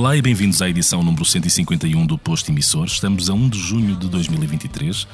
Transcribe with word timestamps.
Olá 0.00 0.16
e 0.16 0.22
bem-vindos 0.22 0.62
à 0.62 0.68
edição 0.70 1.02
número 1.02 1.26
151 1.26 2.06
do 2.06 2.16
Posto 2.16 2.50
Emissor. 2.50 2.86
Estamos 2.86 3.28
a 3.28 3.34
1 3.34 3.50
de 3.50 3.58
junho 3.58 3.94
de 3.94 4.08
2023, 4.08 5.06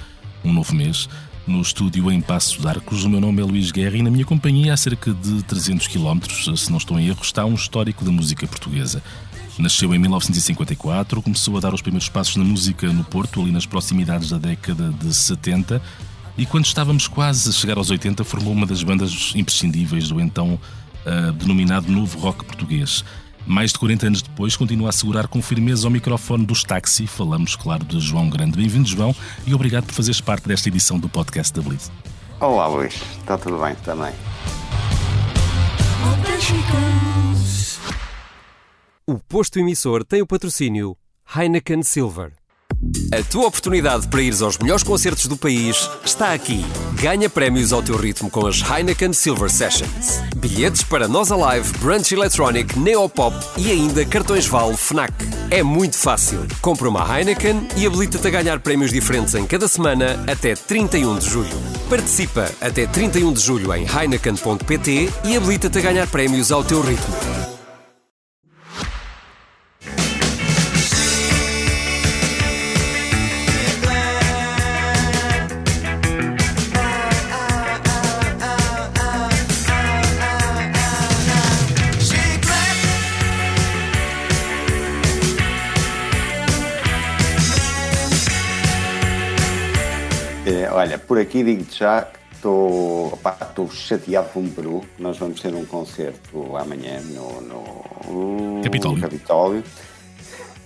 um 0.45 0.53
novo 0.53 0.73
mês, 0.77 1.09
no 1.45 1.61
estúdio 1.61 2.09
em 2.09 2.21
Passo 2.21 2.61
de 2.61 2.69
Arcos. 2.69 3.03
O 3.03 3.11
meu 3.11 3.21
nome 3.21 3.43
é 3.43 3.45
Luís 3.45 3.73
Guerra 3.73 3.97
e 3.97 4.03
na 4.03 4.13
minha 4.13 4.25
companhia, 4.25 4.73
há 4.73 4.77
cerca 4.77 5.13
de 5.13 5.43
300 5.43 5.89
km, 5.89 6.21
se 6.57 6.71
não 6.71 6.79
estou 6.79 7.01
em 7.01 7.09
erro, 7.09 7.19
está 7.21 7.45
um 7.45 7.55
histórico 7.55 8.05
da 8.05 8.13
música 8.13 8.47
portuguesa. 8.47 9.03
Nasceu 9.59 9.93
em 9.93 9.99
1954, 9.99 11.21
começou 11.21 11.57
a 11.57 11.61
dar 11.61 11.75
os 11.75 11.83
primeiros 11.83 12.09
passos 12.09 12.37
na 12.37 12.45
música 12.45 12.87
no 12.93 13.03
Porto, 13.03 13.43
ali 13.43 13.51
nas 13.51 13.67
proximidades 13.67 14.31
da 14.31 14.39
década 14.39 14.95
de 15.03 15.13
70, 15.13 15.83
e 16.39 16.47
quando 16.47 16.65
estávamos 16.65 17.09
quase 17.09 17.49
a 17.49 17.53
chegar 17.53 17.77
aos 17.77 17.91
80, 17.91 18.23
formou 18.23 18.53
uma 18.53 18.65
das 18.67 18.85
bandas 18.85 19.33
imprescindíveis 19.35 20.11
do 20.11 20.21
então 20.21 20.61
uh, 21.05 21.33
denominado 21.33 21.91
Novo 21.91 22.21
Rock 22.21 22.45
Português. 22.45 23.03
Mais 23.47 23.73
de 23.73 23.79
40 23.79 24.09
anos 24.09 24.23
depois, 24.23 24.57
continua 24.57 24.89
a 24.89 24.93
segurar 24.93 25.29
com 25.29 25.41
firmeza 25.41 25.87
o 25.87 25.91
microfone 25.91 26.45
dos 26.45 26.65
táxi. 26.65 27.07
Falamos, 27.07 27.55
claro, 27.55 27.85
de 27.85 28.01
João 28.01 28.29
Grande. 28.29 28.57
Bem-vindo, 28.57 28.89
João, 28.89 29.15
e 29.47 29.55
obrigado 29.55 29.87
por 29.87 29.95
fazeres 29.95 30.21
parte 30.21 30.49
desta 30.49 30.69
edição 30.69 30.99
do 30.99 31.09
podcast 31.09 31.55
da 31.55 31.63
Blitz. 31.63 31.93
Olá, 32.41 32.67
Luís. 32.67 33.01
Está 33.21 33.39
tudo 33.39 33.59
bem 33.59 33.77
também. 33.77 34.13
O 39.07 39.19
posto 39.21 39.61
emissor 39.61 40.05
tem 40.05 40.21
o 40.21 40.27
patrocínio 40.27 40.97
Heineken 41.37 41.85
Silver. 41.85 42.33
A 43.13 43.23
tua 43.23 43.47
oportunidade 43.47 44.07
para 44.09 44.21
ires 44.23 44.43
aos 44.43 44.59
melhores 44.59 44.83
concertos 44.83 45.27
do 45.27 45.37
país 45.37 45.89
está 46.05 46.33
aqui. 46.33 46.65
Ganha 47.01 47.31
prémios 47.31 47.73
ao 47.73 47.83
teu 47.83 47.97
ritmo 47.97 48.31
com 48.31 48.47
as 48.47 48.61
Heineken 48.61 49.13
Silver 49.13 49.51
Sessions. 49.51 50.21
Bilhetes 50.37 50.83
para 50.83 51.09
Nós 51.09 51.31
Alive, 51.31 51.73
Brunch 51.79 52.13
Electronic, 52.13 52.79
Neopop 52.79 53.37
e 53.57 53.71
ainda 53.71 54.05
cartões 54.05 54.47
Vale 54.47 54.77
Fnac. 54.77 55.13
É 55.51 55.63
muito 55.63 55.97
fácil. 55.97 56.47
Compra 56.61 56.89
uma 56.89 57.19
Heineken 57.19 57.69
e 57.77 57.87
habilita-te 57.87 58.27
a 58.27 58.31
ganhar 58.31 58.61
prémios 58.61 58.91
diferentes 58.91 59.35
em 59.35 59.47
cada 59.47 59.69
semana 59.69 60.23
até 60.27 60.55
31 60.55 61.19
de 61.19 61.31
julho. 61.31 61.63
Participa 61.89 62.51
até 62.61 62.87
31 62.87 63.33
de 63.33 63.41
julho 63.41 63.75
em 63.75 63.87
heineken.pt 63.87 65.11
e 65.25 65.37
habilita-te 65.37 65.79
a 65.79 65.83
ganhar 65.83 66.07
prémios 66.09 66.53
ao 66.53 66.65
teu 66.65 66.81
ritmo. 66.81 67.56
Olha, 90.77 90.99
por 90.99 91.19
aqui 91.19 91.43
digo-te 91.43 91.79
já 91.79 92.03
que 92.03 92.19
estou, 92.35 93.19
chateado 93.73 94.29
com 94.29 94.41
o 94.41 94.51
Peru. 94.51 94.85
Nós 94.99 95.17
vamos 95.17 95.41
ter 95.41 95.55
um 95.55 95.65
concerto 95.65 96.55
amanhã 96.55 97.01
no, 97.01 97.41
no 97.41 98.61
Capitólio. 98.63 99.01
Capitólio. 99.01 99.65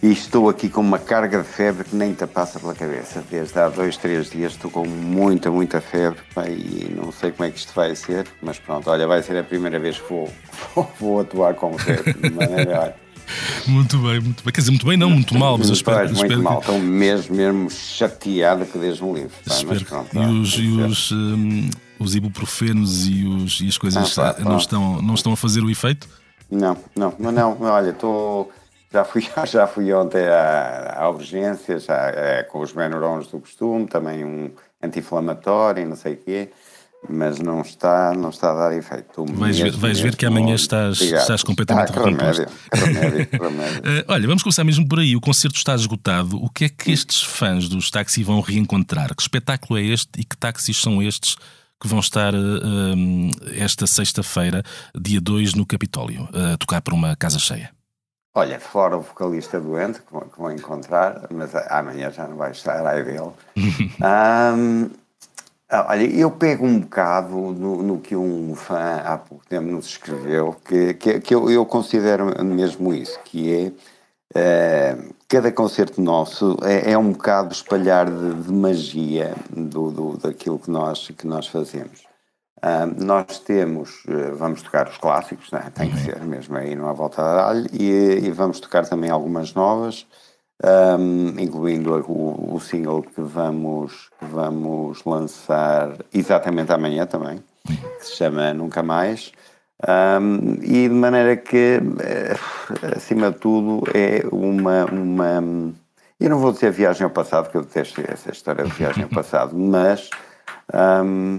E 0.03 0.11
estou 0.11 0.49
aqui 0.49 0.69
com 0.69 0.81
uma 0.81 0.99
carga 0.99 1.39
de 1.39 1.45
febre 1.45 1.85
que 1.85 1.95
nem 1.95 2.13
te 2.13 2.27
passa 2.27 2.59
pela 2.59 2.75
cabeça. 2.75 3.23
Desde 3.31 3.57
há 3.61 3.69
dois, 3.69 3.97
três 3.97 4.29
dias 4.31 4.51
estou 4.51 4.69
com 4.69 4.85
muita, 4.85 5.49
muita 5.49 5.81
febre 5.81 6.19
e 6.49 6.93
não 6.93 7.13
sei 7.13 7.31
como 7.31 7.49
é 7.49 7.53
que 7.53 7.59
isto 7.59 7.73
vai 7.73 7.95
ser, 7.95 8.27
mas 8.43 8.59
pronto, 8.59 8.91
olha, 8.91 9.07
vai 9.07 9.23
ser 9.23 9.39
a 9.39 9.45
primeira 9.45 9.79
vez 9.79 10.01
que 10.01 10.09
vou, 10.13 10.29
vou, 10.75 10.91
vou 10.99 11.21
atuar 11.21 11.55
com 11.55 11.79
febre, 11.79 12.15
de 12.15 12.31
maneira. 12.31 12.81
Olha, 12.81 12.97
Muito 13.67 13.99
bem, 13.99 14.21
muito 14.21 14.43
bem. 14.45 14.53
Quer 14.53 14.61
dizer, 14.61 14.71
muito 14.71 14.87
bem, 14.87 14.97
não, 14.97 15.11
muito 15.11 15.35
mal, 15.39 15.57
mas 15.59 15.69
eu 15.69 15.75
espero, 15.75 15.99
muito 16.05 16.15
espero 16.17 16.43
mal. 16.43 16.61
que. 16.61 16.67
Estou 16.71 16.79
mesmo, 16.81 17.37
mesmo 17.37 17.71
chateado 17.71 18.65
que 18.67 18.79
Deus 18.79 19.01
me 19.01 19.13
livre. 19.13 19.31
pá, 19.47 19.55
espero- 19.55 19.85
pronto, 19.85 20.09
e 20.15 20.19
ó, 20.19 20.29
os, 20.29 20.55
e 20.59 20.69
os, 20.69 21.13
hum, 21.13 21.71
os 21.99 22.15
ibuprofenos 22.15 23.07
e, 23.07 23.25
os, 23.27 23.61
e 23.61 23.69
as 23.69 23.79
coisas 23.79 24.19
Ah, 24.19 24.37
não, 24.41 24.57
estão, 24.57 25.03
não 25.03 25.15
estão 25.15 25.33
a 25.33 25.37
fazer 25.37 25.61
o 25.63 25.71
efeito? 25.71 26.09
Não, 26.51 26.77
não, 26.97 27.15
mas 27.19 27.35
não, 27.35 27.57
olha, 27.61 27.91
estou. 27.91 28.51
Já 28.93 29.05
fui, 29.05 29.25
já 29.47 29.67
fui 29.69 29.93
ontem 29.93 30.27
à, 30.27 30.97
à 30.99 31.09
urgência, 31.09 31.79
já 31.79 31.95
é, 32.15 32.43
com 32.43 32.61
os 32.61 32.73
Benurons 32.73 33.29
do 33.29 33.39
costume, 33.39 33.87
também 33.87 34.25
um 34.25 34.51
anti-inflamatório, 34.83 35.87
não 35.89 35.95
sei 35.97 36.15
o 36.15 36.17
quê, 36.17 36.49
mas 37.09 37.39
não 37.39 37.61
está, 37.63 38.13
não 38.15 38.31
está 38.31 38.51
a 38.53 38.55
dar 38.69 38.77
efeito. 38.77 39.25
Vais 39.27 39.59
ver- 39.59 39.73
vais 39.73 40.01
ver 40.01 40.17
que 40.17 40.27
amanhã 40.27 40.55
estás- 40.55 41.01
estás 41.01 41.43
completamente 41.43 41.93
ah, 41.99 42.03
remédio, 42.05 42.47
remédio, 42.73 43.29
remédio. 43.33 43.81
Eh, 43.85 44.05
olha, 44.09 44.27
vamos 44.27 44.43
começar 44.43 44.65
mesmo 44.65 44.87
por 44.89 44.99
aí. 45.01 45.17
O 45.17 45.21
concerto 45.21 45.57
está 45.57 45.75
esgotado. 45.75 46.37
O 46.43 46.49
que 46.51 46.65
é 46.67 46.69
que 46.69 46.91
estes 46.93 47.23
fãs 47.23 47.69
dos 47.69 47.91
táxi 47.91 48.23
vão 48.23 48.41
reencontrar? 48.41 49.15
Que 49.15 49.23
espetáculo 49.23 49.79
é 49.79 49.83
este 49.83 50.09
e 50.19 50.25
que 50.25 50.37
táxis 50.37 50.77
são 50.81 51.03
estes 51.03 51.37
que 51.81 51.89
vão 51.89 51.99
estar 52.01 52.35
eh, 52.35 52.37
hum, 52.37 53.31
esta 53.57 53.87
sexta-feira, 53.87 54.63
dia 54.95 55.21
2, 55.21 55.55
no 55.55 55.65
Capitólio, 55.65 56.29
a 56.35 56.57
tocar 56.59 56.83
para 56.83 56.95
uma 56.95 57.17
casa 57.17 57.39
cheia? 57.39 57.71
Olha, 58.35 58.61
fora 58.61 58.97
o 58.97 59.01
vocalista 59.01 59.59
doente 59.59 60.01
que 60.03 60.13
vou, 60.39 60.53
encontrar, 60.53 61.27
mas 61.35 61.53
amanhã 61.69 62.13
já 62.13 62.29
não 62.29 62.37
vai 62.37 62.53
estar, 62.53 62.87
ai 62.87 63.03
dele. 63.03 63.31
Ah, 64.01 64.55
olha, 65.73 66.05
eu 66.05 66.31
pego 66.31 66.67
um 66.67 66.81
bocado 66.81 67.35
no, 67.35 67.83
no 67.83 68.01
que 68.01 68.17
um 68.17 68.55
fã 68.55 69.03
há 69.05 69.17
pouco 69.17 69.47
tempo 69.47 69.67
nos 69.67 69.87
escreveu, 69.87 70.57
que, 70.65 70.95
que, 70.95 71.21
que 71.21 71.35
eu, 71.35 71.51
eu 71.51 71.65
considero 71.65 72.45
mesmo 72.45 72.93
isso, 72.93 73.19
que 73.25 73.55
é 73.55 73.73
eh, 74.35 74.97
cada 75.29 75.51
concerto 75.51 76.01
nosso 76.01 76.57
é, 76.63 76.93
é 76.93 76.99
um 76.99 77.13
bocado 77.13 77.53
espalhar 77.53 78.09
de, 78.11 78.35
de 78.43 78.53
magia 78.53 79.35
do, 79.51 79.91
do, 79.91 80.17
daquilo 80.19 80.59
que 80.59 80.71
nós, 80.71 81.09
que 81.09 81.27
nós 81.27 81.47
fazemos. 81.47 82.05
Ah, 82.63 82.87
nós 82.87 83.39
temos, 83.39 84.03
eh, 84.07 84.31
vamos 84.33 84.63
tocar 84.63 84.89
os 84.89 84.99
clássicos, 84.99 85.51
né? 85.51 85.71
tem 85.75 85.91
que 85.91 85.99
ser 85.99 86.21
mesmo 86.21 86.57
aí, 86.57 86.77
não 86.77 86.89
há 86.89 86.93
volta 86.93 87.23
a 87.23 87.53
dar 87.53 87.67
e, 87.73 88.27
e 88.27 88.31
vamos 88.31 88.61
tocar 88.61 88.87
também 88.87 89.11
algumas 89.11 89.55
novas, 89.55 90.07
ahm, 90.63 91.39
incluindo 91.39 91.93
o, 92.09 92.55
o 92.55 92.61
single 92.61 93.03
que 93.03 93.21
vamos, 93.21 94.11
que 94.19 94.25
vamos 94.27 95.05
lançar 95.05 95.97
exatamente 96.13 96.73
amanhã 96.73 97.07
também, 97.07 97.43
que 97.67 98.07
se 98.07 98.17
chama 98.17 98.53
Nunca 98.55 98.83
Mais. 98.83 99.33
Ahm, 99.87 100.59
e 100.63 100.89
de 100.89 100.95
maneira 100.95 101.37
que, 101.37 101.81
eh, 102.01 102.37
acima 102.97 103.31
de 103.31 103.39
tudo, 103.39 103.83
é 103.95 104.23
uma, 104.31 104.85
uma. 104.87 105.73
Eu 106.19 106.29
não 106.29 106.39
vou 106.39 106.53
dizer 106.53 106.71
viagem 106.71 107.05
ao 107.05 107.11
passado, 107.11 107.45
porque 107.45 107.57
eu 107.59 107.63
detesto 107.63 108.03
essa 108.07 108.31
história 108.31 108.65
de 108.65 108.71
viagem 108.73 109.05
ao 109.05 109.09
passado, 109.11 109.57
mas. 109.59 110.11
ahm, 110.73 111.39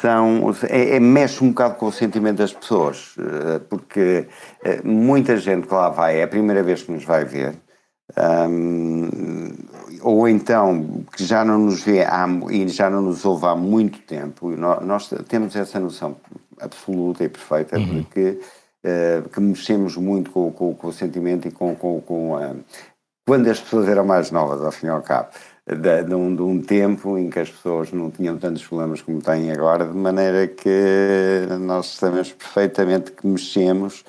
são, 0.00 0.50
é, 0.68 0.96
é- 0.96 1.00
mexe 1.00 1.44
um 1.44 1.50
bocado 1.50 1.74
com 1.74 1.86
o 1.86 1.92
sentimento 1.92 2.38
das 2.38 2.52
pessoas, 2.54 3.14
eh, 3.18 3.58
porque 3.68 4.26
eh, 4.64 4.80
muita 4.82 5.36
gente 5.36 5.66
que 5.66 5.74
lá 5.74 5.90
vai, 5.90 6.20
é 6.20 6.22
a 6.22 6.28
primeira 6.28 6.62
vez 6.62 6.82
que 6.82 6.90
nos 6.90 7.04
vai 7.04 7.24
ver, 7.24 7.54
ahm, 8.16 9.50
ou 10.02 10.28
então 10.28 11.04
que 11.16 11.24
já 11.24 11.44
não 11.44 11.58
nos 11.58 11.82
vê 11.82 12.02
há, 12.04 12.26
e 12.50 12.68
já 12.68 12.90
não 12.90 13.02
nos 13.02 13.24
ouve 13.24 13.46
há 13.46 13.54
muito 13.56 13.98
tempo, 14.00 14.52
e 14.52 14.56
nó- 14.56 14.80
nós, 14.80 15.08
temos 15.28 15.56
essa 15.56 15.80
noção 15.80 16.16
absoluta 16.60 17.24
e 17.24 17.28
perfeita 17.28 17.78
de 17.78 18.04
que, 18.04 18.40
eh, 18.84 19.22
que 19.32 19.40
mexemos 19.40 19.96
muito 19.96 20.30
com, 20.30 20.52
com- 20.52 20.74
com 20.74 20.86
o 20.88 20.92
sentimento 20.92 21.48
e 21.48 21.50
com, 21.50 21.74
com, 21.74 22.00
com 22.00 22.36
a, 22.36 22.54
quando 23.26 23.48
as 23.48 23.58
pessoas 23.60 23.88
eram 23.88 24.04
mais 24.04 24.30
novas, 24.30 24.62
ao 24.62 24.70
fim 24.70 24.86
e 24.86 24.90
ao 24.90 25.00
cabo, 25.02 25.28
de, 25.66 26.02
de 26.04 26.14
um, 26.14 26.36
de 26.36 26.42
um 26.42 26.60
tempo 26.60 27.16
em 27.16 27.30
que 27.30 27.38
as 27.38 27.50
pessoas 27.50 27.90
não 27.90 28.10
tinham 28.10 28.36
tantos 28.36 28.62
problemas 28.66 29.00
como 29.00 29.22
têm 29.22 29.50
agora, 29.50 29.86
de 29.86 29.96
maneira 29.96 30.46
que 30.46 31.46
nós 31.60 31.86
sabemos 31.96 32.30
perfeitamente 32.32 33.12
que 33.12 33.26
mexemos 33.26 34.04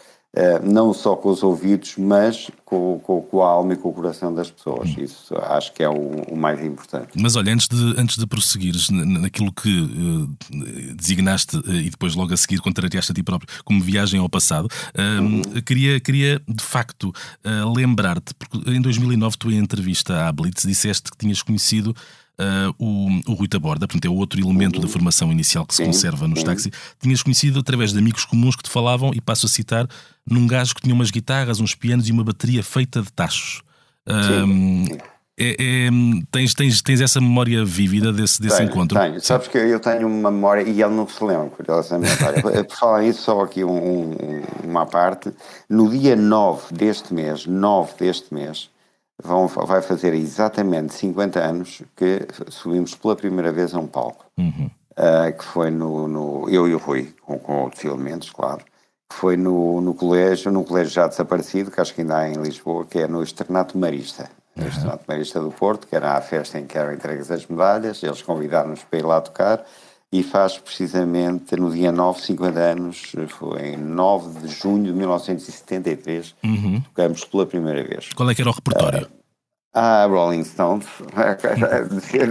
não 0.63 0.93
só 0.93 1.15
com 1.15 1.29
os 1.29 1.41
ouvidos, 1.43 1.95
mas 1.97 2.49
com, 2.65 2.99
com, 3.03 3.21
com 3.21 3.41
a 3.43 3.47
alma 3.47 3.73
e 3.73 3.75
com 3.77 3.89
o 3.89 3.93
coração 3.93 4.33
das 4.33 4.51
pessoas. 4.51 4.89
Isso 4.97 5.33
acho 5.37 5.71
que 5.73 5.81
é 5.83 5.89
o, 5.89 5.93
o 6.31 6.35
mais 6.37 6.63
importante. 6.63 7.09
Mas 7.15 7.35
olha, 7.35 7.53
antes 7.53 7.67
de, 7.67 7.99
antes 7.99 8.17
de 8.17 8.27
prosseguires 8.27 8.89
na- 8.89 9.05
naquilo 9.05 9.53
que 9.53 10.29
eh, 10.51 10.93
designaste 10.95 11.57
eh, 11.67 11.71
e 11.85 11.89
depois 11.89 12.15
logo 12.15 12.33
a 12.33 12.37
seguir 12.37 12.59
contrariaste 12.59 13.11
a 13.11 13.15
ti 13.15 13.23
próprio 13.23 13.47
como 13.63 13.81
viagem 13.81 14.19
ao 14.19 14.27
passado, 14.29 14.67
eh, 14.93 15.61
queria, 15.61 15.99
queria 15.99 16.41
de 16.47 16.63
facto 16.63 17.13
eh, 17.43 17.49
lembrar-te, 17.75 18.33
porque 18.33 18.69
em 18.71 18.81
2009 18.81 19.37
tu 19.37 19.51
em 19.51 19.57
entrevista 19.57 20.27
à 20.27 20.31
Blitz 20.31 20.63
disseste 20.63 21.11
que 21.11 21.17
tinhas 21.17 21.41
conhecido 21.41 21.95
eh, 22.37 22.73
o, 22.77 23.07
o 23.27 23.33
Rui 23.33 23.47
Taborda, 23.47 23.87
portanto 23.87 24.05
é 24.05 24.09
outro 24.09 24.39
elemento 24.39 24.79
da 24.79 24.87
formação 24.87 25.31
inicial 25.31 25.65
que 25.65 25.73
se 25.73 25.83
Sim, 25.83 25.85
conserva 25.85 26.27
nos 26.27 26.43
táxis, 26.43 26.71
tinhas 26.99 27.23
conhecido 27.23 27.59
através 27.59 27.93
de 27.93 27.99
amigos 27.99 28.25
comuns 28.25 28.55
que 28.55 28.63
te 28.63 28.69
falavam, 28.69 29.11
e 29.13 29.21
passo 29.21 29.45
a 29.45 29.49
citar, 29.49 29.87
num 30.25 30.45
gajo 30.47 30.75
que 30.75 30.81
tinha 30.81 30.93
umas 30.93 31.11
guitarras, 31.11 31.59
uns 31.59 31.75
pianos 31.75 32.07
e 32.09 32.11
uma 32.11 32.23
bateria 32.23 32.63
feita 32.63 33.01
de 33.01 33.11
tachos. 33.11 33.61
Sim. 34.07 34.85
É, 35.37 35.49
é, 35.49 35.89
tens, 36.31 36.53
tens, 36.53 36.81
tens 36.81 37.01
essa 37.01 37.19
memória 37.19 37.65
vívida 37.65 38.13
desse, 38.13 38.41
desse 38.41 38.55
tenho, 38.55 38.69
encontro? 38.69 38.97
Tenho. 38.97 39.19
Sabes 39.19 39.49
que 39.49 39.57
eu 39.57 39.79
tenho 39.81 40.07
uma 40.07 40.31
memória 40.31 40.61
e 40.61 40.81
ele 40.81 40.93
não 40.93 41.05
se 41.07 41.21
lembra, 41.21 41.49
curiosamente. 41.49 42.15
Por 42.41 42.75
falar 42.75 43.03
isso, 43.03 43.23
só 43.23 43.41
aqui 43.41 43.63
um, 43.63 44.11
um, 44.11 44.41
uma 44.63 44.85
parte. 44.85 45.33
No 45.69 45.89
dia 45.89 46.15
9 46.15 46.73
deste 46.73 47.13
mês, 47.13 47.45
9 47.45 47.93
deste 47.99 48.33
mês, 48.33 48.69
vão, 49.23 49.47
vai 49.47 49.81
fazer 49.81 50.13
exatamente 50.13 50.93
50 50.93 51.39
anos 51.39 51.81
que 51.95 52.27
subimos 52.49 52.95
pela 52.95 53.15
primeira 53.15 53.51
vez 53.51 53.73
a 53.73 53.79
um 53.79 53.87
palco. 53.87 54.25
Uhum. 54.37 54.69
Uh, 54.91 55.37
que 55.37 55.43
foi 55.43 55.69
no, 55.71 56.07
no, 56.07 56.49
Eu 56.49 56.67
e 56.69 56.73
o 56.73 56.77
Rui, 56.77 57.13
com, 57.21 57.37
com 57.37 57.63
outros 57.63 57.83
elementos, 57.83 58.29
claro. 58.29 58.63
Que 59.09 59.15
foi 59.15 59.35
no, 59.35 59.81
no 59.81 59.93
colégio, 59.93 60.51
num 60.51 60.63
colégio 60.63 60.93
já 60.93 61.07
desaparecido, 61.07 61.69
que 61.69 61.81
acho 61.81 61.93
que 61.93 62.01
ainda 62.01 62.17
há 62.17 62.29
em 62.29 62.41
Lisboa, 62.41 62.85
que 62.85 62.99
é 62.99 63.07
no 63.07 63.21
Externato 63.21 63.77
Marista 63.77 64.29
no 64.55 64.67
Estado 64.67 65.01
Marista 65.07 65.39
do 65.39 65.51
Porto, 65.51 65.85
que 65.87 65.95
era 65.95 66.13
a 66.13 66.21
festa 66.21 66.57
em 66.57 66.65
que 66.65 66.77
eram 66.77 66.93
entregues 66.93 67.29
as 67.29 67.45
medalhas, 67.45 68.01
eles 68.01 68.21
convidaram-nos 68.21 68.83
para 68.83 68.99
ir 68.99 69.05
lá 69.05 69.19
tocar, 69.19 69.65
e 70.11 70.23
faz 70.23 70.57
precisamente 70.57 71.55
no 71.55 71.71
dia 71.71 71.91
9, 71.91 72.21
50 72.21 72.59
anos, 72.59 73.11
foi 73.27 73.69
em 73.69 73.77
9 73.77 74.39
de 74.39 74.47
junho 74.47 74.83
de 74.83 74.93
1973, 74.93 76.35
uhum. 76.43 76.81
tocamos 76.81 77.25
pela 77.25 77.45
primeira 77.45 77.83
vez. 77.83 78.09
Qual 78.13 78.29
é 78.29 78.35
que 78.35 78.41
era 78.41 78.49
o 78.49 78.53
repertório? 78.53 79.07
Uh, 79.07 79.77
ah, 79.77 80.05
Rolling 80.05 80.45
Stones, 80.45 80.87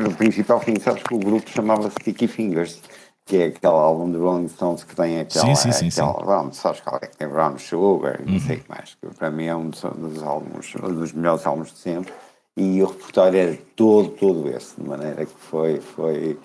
no 0.02 0.14
principal 0.14 0.60
fim, 0.60 0.80
sabes 0.80 1.02
que 1.02 1.14
o 1.14 1.18
grupo 1.18 1.50
chamava-se 1.50 1.96
Sticky 2.00 2.26
Fingers, 2.26 2.80
que 3.26 3.36
é 3.36 3.44
aquele 3.46 3.72
álbum 3.72 4.10
de 4.10 4.16
Rolling 4.16 4.48
Stones 4.48 4.84
que 4.84 4.96
tem 4.96 5.20
aquela, 5.20 5.54
sim, 5.54 5.54
sim, 5.54 5.72
sim, 5.72 5.88
aquela 5.88 6.18
sim. 6.18 6.24
Brown, 6.24 6.52
sabes 6.52 6.80
qual 6.80 6.96
é 7.02 7.06
que 7.06 7.16
tem 7.16 7.28
Brown 7.28 7.58
Sugar 7.58 8.18
e 8.20 8.30
não 8.30 8.40
sei 8.40 8.56
o 8.56 8.60
que 8.60 8.68
mais, 8.70 8.96
que 9.00 9.14
para 9.14 9.30
mim 9.30 9.44
é 9.44 9.54
um 9.54 9.68
dos, 9.68 9.82
dos 9.82 10.22
álbuns, 10.22 10.74
um 10.82 10.94
dos 10.94 11.12
melhores 11.12 11.46
álbuns 11.46 11.72
de 11.72 11.78
sempre, 11.78 12.12
e 12.56 12.82
o 12.82 12.86
repertório 12.86 13.38
era 13.38 13.58
todo, 13.74 14.10
todo 14.10 14.48
esse, 14.48 14.80
de 14.80 14.88
maneira 14.88 15.26
que 15.26 15.34
foi, 15.38 15.80
foi, 15.80 16.38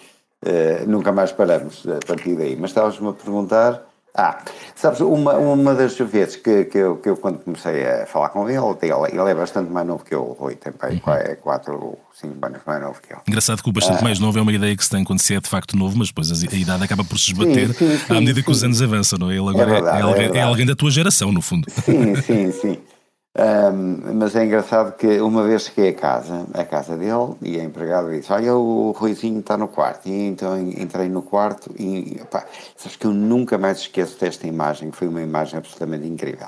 uh, 0.45 0.89
nunca 0.89 1.11
mais 1.11 1.31
paramos 1.31 1.85
a 1.87 2.05
partir 2.05 2.35
daí. 2.35 2.55
Mas 2.55 2.71
estavas-me 2.71 3.09
a 3.09 3.13
perguntar 3.13 3.89
ah, 4.15 4.43
sabes, 4.75 4.99
uma, 5.01 5.33
uma 5.35 5.73
das 5.75 5.97
vezes 5.97 6.35
que, 6.35 6.65
que, 6.65 6.77
eu, 6.77 6.97
que 6.97 7.09
eu 7.09 7.15
quando 7.15 7.39
comecei 7.39 7.85
a 7.85 8.05
falar 8.05 8.29
com 8.29 8.49
ele, 8.49 8.57
ele, 8.57 9.19
ele 9.21 9.29
é 9.29 9.35
bastante 9.35 9.71
mais 9.71 9.87
novo 9.87 10.03
que 10.03 10.13
eu, 10.13 10.35
Rui, 10.37 10.55
tem 10.55 10.73
uhum. 10.73 11.13
é 11.13 11.35
4 11.35 11.73
ou 11.73 11.99
5 12.19 12.45
anos 12.45 12.59
mais 12.65 12.81
novo 12.81 12.99
que 13.01 13.13
eu. 13.13 13.19
Engraçado 13.27 13.61
que 13.61 13.69
o 13.69 13.71
bastante 13.71 13.99
ah. 13.99 14.03
mais 14.03 14.19
novo 14.19 14.37
é 14.37 14.41
uma 14.41 14.51
ideia 14.51 14.75
que 14.75 14.83
se 14.83 14.89
tem 14.89 15.03
quando 15.03 15.19
se 15.19 15.35
é 15.35 15.39
de 15.39 15.47
facto 15.47 15.77
novo, 15.77 15.97
mas 15.97 16.07
depois 16.07 16.31
a, 16.31 16.55
idade 16.55 16.83
acaba 16.83 17.03
por 17.03 17.17
se 17.19 17.31
esbater 17.31 17.67
sim, 17.73 17.73
sim, 17.73 17.97
sim, 17.97 18.17
à 18.17 18.19
medida 18.19 18.41
que 18.41 18.51
os 18.51 18.63
anos 18.63 18.81
avançam, 18.81 19.19
não 19.19 19.29
é? 19.29 19.35
Ele 19.35 19.45
é 19.45 19.49
agora 19.49 19.69
é, 19.69 19.73
verdade, 19.73 19.97
é, 19.97 20.01
alguém, 20.01 20.25
é, 20.25 20.37
é 20.37 20.41
alguém 20.41 20.65
da 20.65 20.75
tua 20.75 20.91
geração, 20.91 21.31
no 21.31 21.41
fundo. 21.41 21.67
Sim, 21.85 22.15
sim, 22.15 22.51
sim. 22.51 22.77
Um, 23.37 24.15
mas 24.15 24.35
é 24.35 24.43
engraçado 24.43 24.97
que 24.97 25.21
uma 25.21 25.43
vez 25.43 25.63
cheguei 25.63 25.89
a 25.89 25.93
casa, 25.93 26.47
a 26.53 26.65
casa 26.65 26.97
dele, 26.97 27.35
e 27.41 27.59
a 27.59 27.63
empregada 27.63 28.11
disse: 28.11 28.33
Olha, 28.33 28.55
o 28.55 28.91
Ruizinho 28.91 29.39
está 29.39 29.55
no 29.55 29.67
quarto. 29.67 30.07
E 30.09 30.27
então 30.27 30.59
entrei 30.59 31.07
no 31.09 31.21
quarto 31.21 31.71
e, 31.77 32.19
pá, 32.29 32.45
sabes 32.75 32.97
que 32.97 33.05
eu 33.05 33.13
nunca 33.13 33.57
mais 33.57 33.79
esqueço 33.79 34.19
desta 34.19 34.47
imagem, 34.47 34.89
que 34.89 34.97
foi 34.97 35.07
uma 35.07 35.21
imagem 35.21 35.57
absolutamente 35.57 36.07
incrível. 36.07 36.47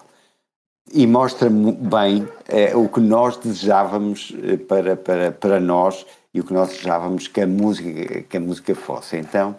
E 0.92 1.06
mostra 1.06 1.50
bem 1.50 2.28
é, 2.48 2.76
o 2.76 2.90
que 2.90 3.00
nós 3.00 3.38
desejávamos 3.38 4.36
eh, 4.44 4.58
para, 4.58 4.98
para, 4.98 5.32
para 5.32 5.60
nós 5.60 6.06
e 6.34 6.42
o 6.42 6.44
que 6.44 6.54
nós 6.54 6.70
desejávamos 6.70 7.28
que 7.28 7.40
a 7.42 7.48
música, 7.48 8.24
que 8.24 8.38
a 8.38 8.40
música 8.40 8.76
fosse. 8.76 9.16
Então, 9.18 9.56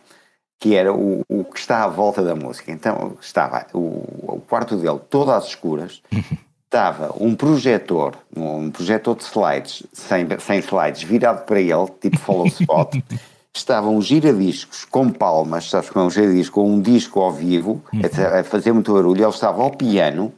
que 0.61 0.75
era 0.75 0.93
o, 0.93 1.23
o 1.29 1.45
que 1.45 1.59
está 1.59 1.85
à 1.85 1.89
volta 1.89 2.23
da 2.23 2.35
música. 2.35 2.71
Então, 2.73 3.17
estava 3.21 3.67
o, 3.73 4.35
o 4.35 4.41
quarto 4.47 4.77
dele 4.77 5.01
todo 5.09 5.31
às 5.31 5.47
escuras. 5.47 6.03
estava 6.73 7.15
um 7.21 7.35
projetor, 7.35 8.15
um 8.35 8.71
projetor 8.71 9.15
de 9.15 9.25
slides, 9.25 9.83
sem, 9.93 10.27
sem 10.41 10.59
slides, 10.61 11.03
virado 11.03 11.45
para 11.45 11.61
ele, 11.61 11.87
tipo 12.01 12.19
follow 12.19 12.47
spot. 12.47 12.97
Estavam 13.55 14.01
giradiscos 14.01 14.87
com 14.87 15.11
palmas, 15.11 15.69
sabes 15.69 15.91
como 15.91 16.07
é 16.07 16.09
um 16.09 16.11
giradisco, 16.11 16.55
com 16.55 16.73
um 16.73 16.81
disco 16.81 17.21
ao 17.21 17.31
vivo, 17.31 17.85
a, 17.93 18.41
a 18.41 18.45
fazer 18.45 18.73
muito 18.73 18.95
barulho. 18.95 19.23
Ele 19.23 19.29
estava 19.29 19.63
ao 19.63 19.71
piano 19.71 20.33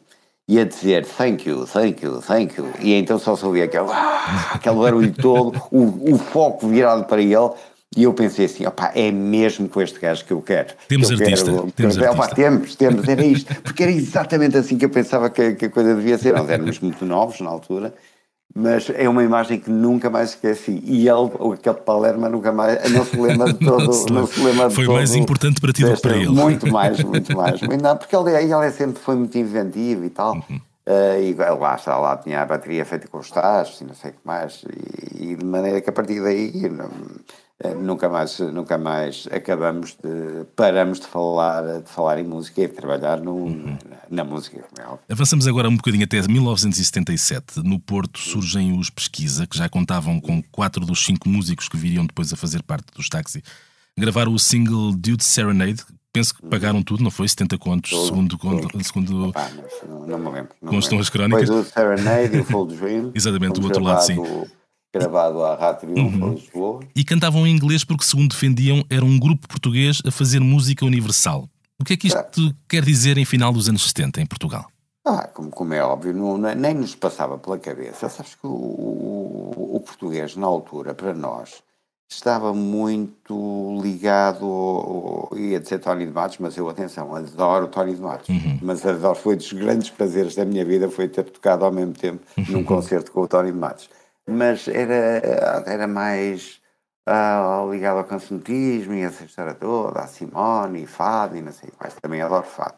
e 0.49 0.59
a 0.59 0.65
dizer 0.65 1.07
thank 1.07 1.49
you, 1.49 1.65
thank 1.65 2.05
you, 2.05 2.21
thank 2.21 2.59
you. 2.59 2.69
E 2.81 2.93
então 2.95 3.17
só 3.17 3.37
se 3.37 3.47
ouvia 3.47 3.67
aquele, 3.67 3.89
ah, 3.89 4.51
aquele 4.59 4.75
barulho 4.75 5.15
todo, 5.15 5.63
o, 5.71 6.15
o 6.15 6.19
foco 6.19 6.67
virado 6.67 7.05
para 7.05 7.23
ele. 7.23 7.51
E 7.97 8.03
eu 8.03 8.13
pensei 8.13 8.47
assim, 8.47 8.67
opá, 8.67 8.91
é 8.95 9.11
mesmo 9.13 9.69
com 9.69 9.81
este 9.81 10.01
gajo 10.01 10.25
que 10.25 10.33
eu 10.33 10.43
quero. 10.43 10.75
Temos 10.89 11.09
que 11.09 11.23
artista. 11.23 11.51
Quero, 11.51 11.71
temos, 11.73 11.97
opa, 11.97 12.09
artista. 12.09 12.35
temos, 12.35 12.75
temos, 12.75 13.09
era 13.09 13.25
isto. 13.25 13.55
Porque 13.63 13.83
era 13.85 13.93
exatamente 13.93 14.57
assim 14.57 14.77
que 14.77 14.85
eu 14.85 14.91
pensava 14.91 15.31
que, 15.31 15.55
que 15.55 15.67
a 15.67 15.71
coisa 15.71 15.95
devia 15.95 16.19
ser. 16.19 16.35
Nós 16.35 16.49
éramos 16.51 16.81
muito 16.81 17.05
novos 17.05 17.41
na 17.41 17.51
altura, 17.51 17.95
mas 18.53 18.91
é 18.91 19.09
uma 19.09 19.23
imagem 19.23 19.61
que 19.61 19.71
nunca 19.71 20.11
mais 20.11 20.31
esqueci. 20.31 20.83
E 20.85 21.09
ele, 21.09 21.31
aquele 21.55 21.77
Palermo, 21.77 22.29
nunca 22.29 22.51
mais, 22.51 22.91
não 22.91 23.05
se 23.05 23.17
lembra 23.17 23.53
de 23.53 23.59
todo. 23.61 23.87
não, 24.11 24.27
se 24.27 24.41
lembra 24.43 24.71
Foi 24.71 24.87
todo, 24.87 24.95
mais 24.95 25.15
importante 25.15 25.61
para 25.61 25.73
ti 25.73 25.85
do 25.85 25.95
que 25.95 26.03
para 26.03 26.17
ele. 26.17 26.29
Muito 26.29 26.67
mais, 26.67 27.03
muito 27.05 27.37
mais. 27.37 27.61
Não, 27.61 27.97
porque 27.97 28.17
ele, 28.17 28.31
ele 28.31 28.53
é 28.53 28.71
sempre 28.73 29.01
foi 29.01 29.15
muito 29.15 29.39
inventivo 29.39 30.05
e 30.05 30.11
tal. 30.11 30.35
Uhum. 30.35 30.61
Uh, 30.87 31.19
e 31.23 31.33
lá 31.35 31.77
está, 31.77 31.97
lá 31.97 32.15
tinha 32.19 32.43
a 32.43 32.45
bateria 32.45 32.85
feita 32.85 33.09
com 33.09 33.17
os 33.19 33.31
tachos 33.31 33.81
e 33.81 33.85
não 33.85 33.95
sei 33.95 34.11
o 34.11 34.13
que 34.13 34.21
mais, 34.23 34.63
e, 35.15 35.31
e, 35.31 35.35
de 35.35 35.43
maneira 35.43 35.81
que 35.81 35.89
a 35.89 35.93
partir 35.95 36.23
daí 36.23 36.53
não, 36.69 36.91
nunca 37.81 38.09
mais, 38.09 38.39
nunca 38.41 38.77
mais 38.77 39.29
acabamos 39.31 39.97
de, 40.03 40.45
paramos 40.57 40.99
de 40.99 41.07
falar, 41.07 41.81
de 41.81 41.89
falar 41.89 42.19
em 42.19 42.25
música 42.25 42.63
e 42.63 42.67
de 42.67 42.75
trabalhar 42.75 43.21
no, 43.21 43.35
uhum. 43.35 43.79
na, 43.89 43.99
na, 44.11 44.25
música, 44.25 44.59
é. 44.59 45.13
Avançamos 45.13 45.47
agora 45.47 45.69
um 45.69 45.77
bocadinho 45.77 46.05
até 46.05 46.21
1977. 46.21 47.61
No 47.63 47.79
Porto 47.79 48.19
surgem 48.19 48.77
os 48.79 48.91
Pesquisa, 48.91 49.47
que 49.47 49.57
já 49.57 49.69
contavam 49.69 50.21
com 50.21 50.43
quatro 50.51 50.85
dos 50.85 51.05
cinco 51.05 51.29
músicos 51.29 51.69
que 51.69 51.77
viriam 51.77 52.05
depois 52.05 52.33
a 52.33 52.37
fazer 52.37 52.63
parte 52.63 52.87
dos 52.95 53.09
Taxi. 53.09 53.43
Gravaram 53.97 54.35
o 54.35 54.39
single 54.39 54.93
Dude 54.93 55.23
Serenade, 55.23 55.85
penso 56.13 56.35
que 56.35 56.43
pagaram 56.47 56.83
tudo, 56.83 57.05
não 57.05 57.11
foi? 57.13 57.29
70 57.29 57.57
contos, 57.59 57.91
tudo, 57.93 58.07
segundo, 58.07 58.37
tudo. 58.37 58.85
segundo 58.85 59.29
Opa, 59.29 59.49
não, 59.89 60.07
não, 60.07 60.19
me 60.19 60.31
lembro. 60.31 60.51
Não 60.61 60.73
constam 60.73 60.99
as 60.99 61.09
crónicas. 61.09 61.49
Foi 61.49 61.63
do 61.63 61.65
Serenade 61.65 62.37
e 62.37 62.41
o 62.41 62.45
Full 62.45 62.67
Dream. 62.67 63.13
Exatamente, 63.15 63.61
o 63.61 63.65
outro 63.65 63.83
lado, 63.83 64.05
sim 64.05 64.17
gravado 64.95 65.45
à 65.45 65.57
Rádio 65.57 65.93
Triunfo 65.93 66.19
uhum. 66.19 66.35
Lisboa. 66.35 66.81
E 66.95 67.05
cantavam 67.05 67.47
em 67.47 67.55
inglês 67.55 67.83
porque, 67.85 68.05
segundo 68.05 68.31
defendiam, 68.31 68.85
era 68.89 69.05
um 69.05 69.19
grupo 69.19 69.49
português 69.49 70.01
a 70.07 70.11
fazer 70.11 70.41
música 70.41 70.85
universal. 70.85 71.49
O 71.81 71.85
que 71.85 71.95
é 71.95 71.97
que 71.97 72.07
isto 72.07 72.55
quer 72.69 72.85
dizer 72.85 73.19
em 73.19 73.25
final 73.25 73.53
dos 73.53 73.69
anos 73.69 73.83
70 73.89 74.21
em 74.21 74.27
Portugal? 74.27 74.67
Ah, 75.05 75.29
como, 75.35 75.51
como 75.51 75.75
é 75.75 75.83
óbvio, 75.83 76.15
não, 76.15 76.39
nem 76.39 76.75
nos 76.75 76.95
passava 76.95 77.37
pela 77.37 77.59
cabeça. 77.59 78.09
Sabes 78.09 78.37
que 78.37 78.47
o, 78.47 78.51
o, 78.51 79.77
o 79.77 79.81
português, 79.81 80.37
na 80.37 80.47
altura, 80.47 80.95
para 80.95 81.13
nós, 81.13 81.63
estava 82.09 82.55
muito 82.55 83.81
ligado, 83.83 84.47
ao, 84.47 85.31
ia 85.37 85.59
dizer 85.61 85.81
Tony 85.81 86.07
de 86.07 86.13
Matos, 86.13 86.39
mas 86.39 86.57
eu, 86.57 86.69
atenção, 86.69 87.15
adoro 87.15 87.67
Tony 87.67 87.95
de 87.95 88.01
Matos. 88.01 88.29
Uhum. 88.29 88.59
Mas 88.63 88.87
adoro, 88.87 89.17
foi 89.17 89.37
dos 89.37 89.53
grandes 89.53 89.91
prazeres 89.91 90.37
da 90.37 90.45
minha 90.45 90.65
vida, 90.65 90.89
foi 90.89 91.09
ter 91.09 91.25
tocado 91.25 91.65
ao 91.65 91.73
mesmo 91.73 91.93
tempo 91.93 92.25
num 92.49 92.59
uhum. 92.59 92.65
concerto 92.65 93.11
com 93.11 93.23
o 93.23 93.29
Tony 93.29 93.51
de 93.51 93.59
Matos 93.59 93.91
mas 94.27 94.69
era, 94.69 95.65
era 95.67 95.87
mais 95.87 96.61
uh, 97.09 97.71
ligado 97.71 97.99
ao 97.99 98.05
cancionismo 98.05 98.95
e 98.95 99.03
essa 99.03 99.25
história 99.25 99.55
toda, 99.55 100.01
a 100.01 100.07
Simone 100.07 100.83
e 100.83 100.87
Fado 100.87 101.37
e 101.37 101.43
não 101.43 101.53
sei 101.53 101.71
mais, 101.81 101.95
também 101.95 102.23
adoro 102.23 102.47
Fado. 102.47 102.75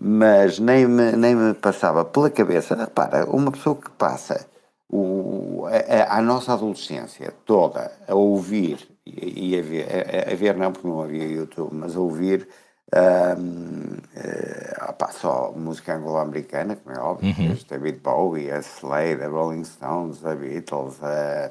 Mas 0.00 0.58
nem 0.58 0.86
me, 0.86 1.12
nem 1.12 1.34
me 1.34 1.54
passava 1.54 2.04
pela 2.04 2.30
cabeça, 2.30 2.74
repara, 2.74 3.28
uma 3.28 3.50
pessoa 3.50 3.76
que 3.76 3.90
passa 3.90 4.46
o, 4.88 5.66
a, 5.66 6.18
a, 6.18 6.22
nossa 6.22 6.52
adolescência 6.52 7.34
toda 7.44 7.92
a 8.06 8.14
ouvir 8.14 8.88
e, 9.04 9.50
e 9.50 9.58
a 9.58 9.62
ver, 9.62 9.86
a, 9.90 10.32
a, 10.32 10.34
ver 10.34 10.56
não 10.56 10.72
porque 10.72 10.88
não 10.88 11.02
havia 11.02 11.26
YouTube, 11.26 11.74
mas 11.74 11.96
a 11.96 12.00
ouvir 12.00 12.48
um, 12.94 13.96
uh, 13.96 14.88
opa, 14.88 15.10
só 15.12 15.52
música 15.52 15.94
anglo-americana, 15.94 16.76
como 16.76 16.96
é 16.96 17.00
óbvio, 17.00 17.34
uhum. 17.38 17.56
David 17.68 18.00
Bowie, 18.00 18.50
a 18.50 18.60
Slade, 18.60 19.22
a 19.22 19.28
Rolling 19.28 19.64
Stones, 19.64 20.24
a 20.24 20.34
Beatles, 20.34 21.02
a 21.02 21.50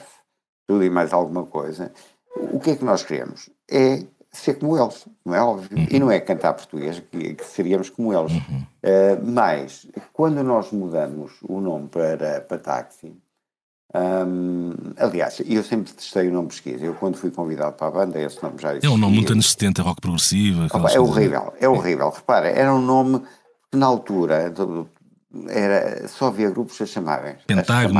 tudo 0.67 0.83
e 0.83 0.89
mais 0.89 1.13
alguma 1.13 1.45
coisa. 1.45 1.91
O 2.51 2.59
que 2.59 2.71
é 2.71 2.75
que 2.75 2.85
nós 2.85 3.03
queremos? 3.03 3.49
É 3.69 4.03
ser 4.31 4.55
como 4.55 4.77
eles, 4.77 5.07
não 5.25 5.35
é 5.35 5.41
óbvio. 5.41 5.77
Uhum. 5.77 5.87
E 5.89 5.99
não 5.99 6.11
é 6.11 6.19
cantar 6.19 6.53
português 6.53 6.99
que, 6.99 7.33
que 7.35 7.45
seríamos 7.45 7.89
como 7.89 8.13
eles. 8.13 8.33
Uhum. 8.33 8.65
Uh, 8.83 9.25
mas, 9.25 9.87
quando 10.13 10.43
nós 10.43 10.71
mudamos 10.71 11.33
o 11.43 11.59
nome 11.59 11.87
para, 11.87 12.41
para 12.41 12.57
táxi, 12.59 13.15
um, 13.97 14.73
aliás, 14.97 15.41
eu 15.45 15.63
sempre 15.63 15.91
testei 15.93 16.27
o 16.27 16.31
nome 16.31 16.49
pesquisa. 16.49 16.85
Eu, 16.85 16.93
quando 16.93 17.17
fui 17.17 17.31
convidado 17.31 17.73
para 17.73 17.87
a 17.87 17.91
banda, 17.91 18.21
esse 18.21 18.41
nome 18.43 18.55
já 18.59 18.71
existia. 18.71 18.89
É 18.89 18.93
um 18.93 18.97
nome 18.97 19.15
muito 19.15 19.33
anos 19.33 19.51
70, 19.51 19.81
rock 19.81 20.01
progressivo. 20.01 20.65
Opa, 20.65 20.91
é 20.91 20.99
horrível, 20.99 21.53
é 21.59 21.67
horrível. 21.67 22.09
Repara, 22.09 22.47
era 22.47 22.73
um 22.73 22.81
nome 22.81 23.21
que 23.71 23.77
na 23.77 23.85
altura 23.85 24.53
era, 25.49 26.07
só 26.07 26.27
havia 26.27 26.49
grupos 26.49 26.79
a 26.81 26.85
chamarem. 26.85 27.35
Pentágono. 27.45 27.99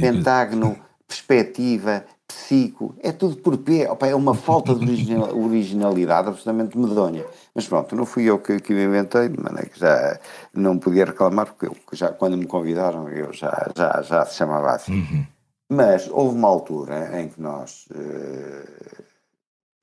Pentágono, 0.00 0.78
perspectiva, 1.06 2.04
psico, 2.26 2.94
é 3.00 3.12
tudo 3.12 3.36
por 3.36 3.56
P. 3.58 3.86
Opa, 3.88 4.06
é 4.06 4.14
uma 4.14 4.34
falta 4.34 4.74
de 4.74 5.14
originalidade 5.34 6.28
absolutamente 6.28 6.76
medonha. 6.78 7.24
Mas 7.54 7.66
pronto, 7.66 7.94
não 7.94 8.06
fui 8.06 8.24
eu 8.24 8.38
que, 8.38 8.60
que 8.60 8.72
me 8.72 8.84
inventei, 8.84 9.28
de 9.28 9.40
maneira 9.40 9.68
que 9.68 9.78
já 9.78 10.18
não 10.52 10.78
podia 10.78 11.04
reclamar, 11.04 11.46
porque 11.46 11.66
eu, 11.66 11.76
já, 11.92 12.10
quando 12.12 12.36
me 12.36 12.46
convidaram 12.46 13.08
eu 13.08 13.32
já, 13.32 13.70
já, 13.76 14.02
já 14.02 14.24
se 14.26 14.36
chamava 14.36 14.72
assim. 14.72 15.00
Uhum. 15.00 15.26
Mas 15.70 16.08
houve 16.10 16.36
uma 16.36 16.48
altura 16.48 17.20
em 17.20 17.28
que 17.28 17.40
nós. 17.40 17.86
Uh, 17.90 19.04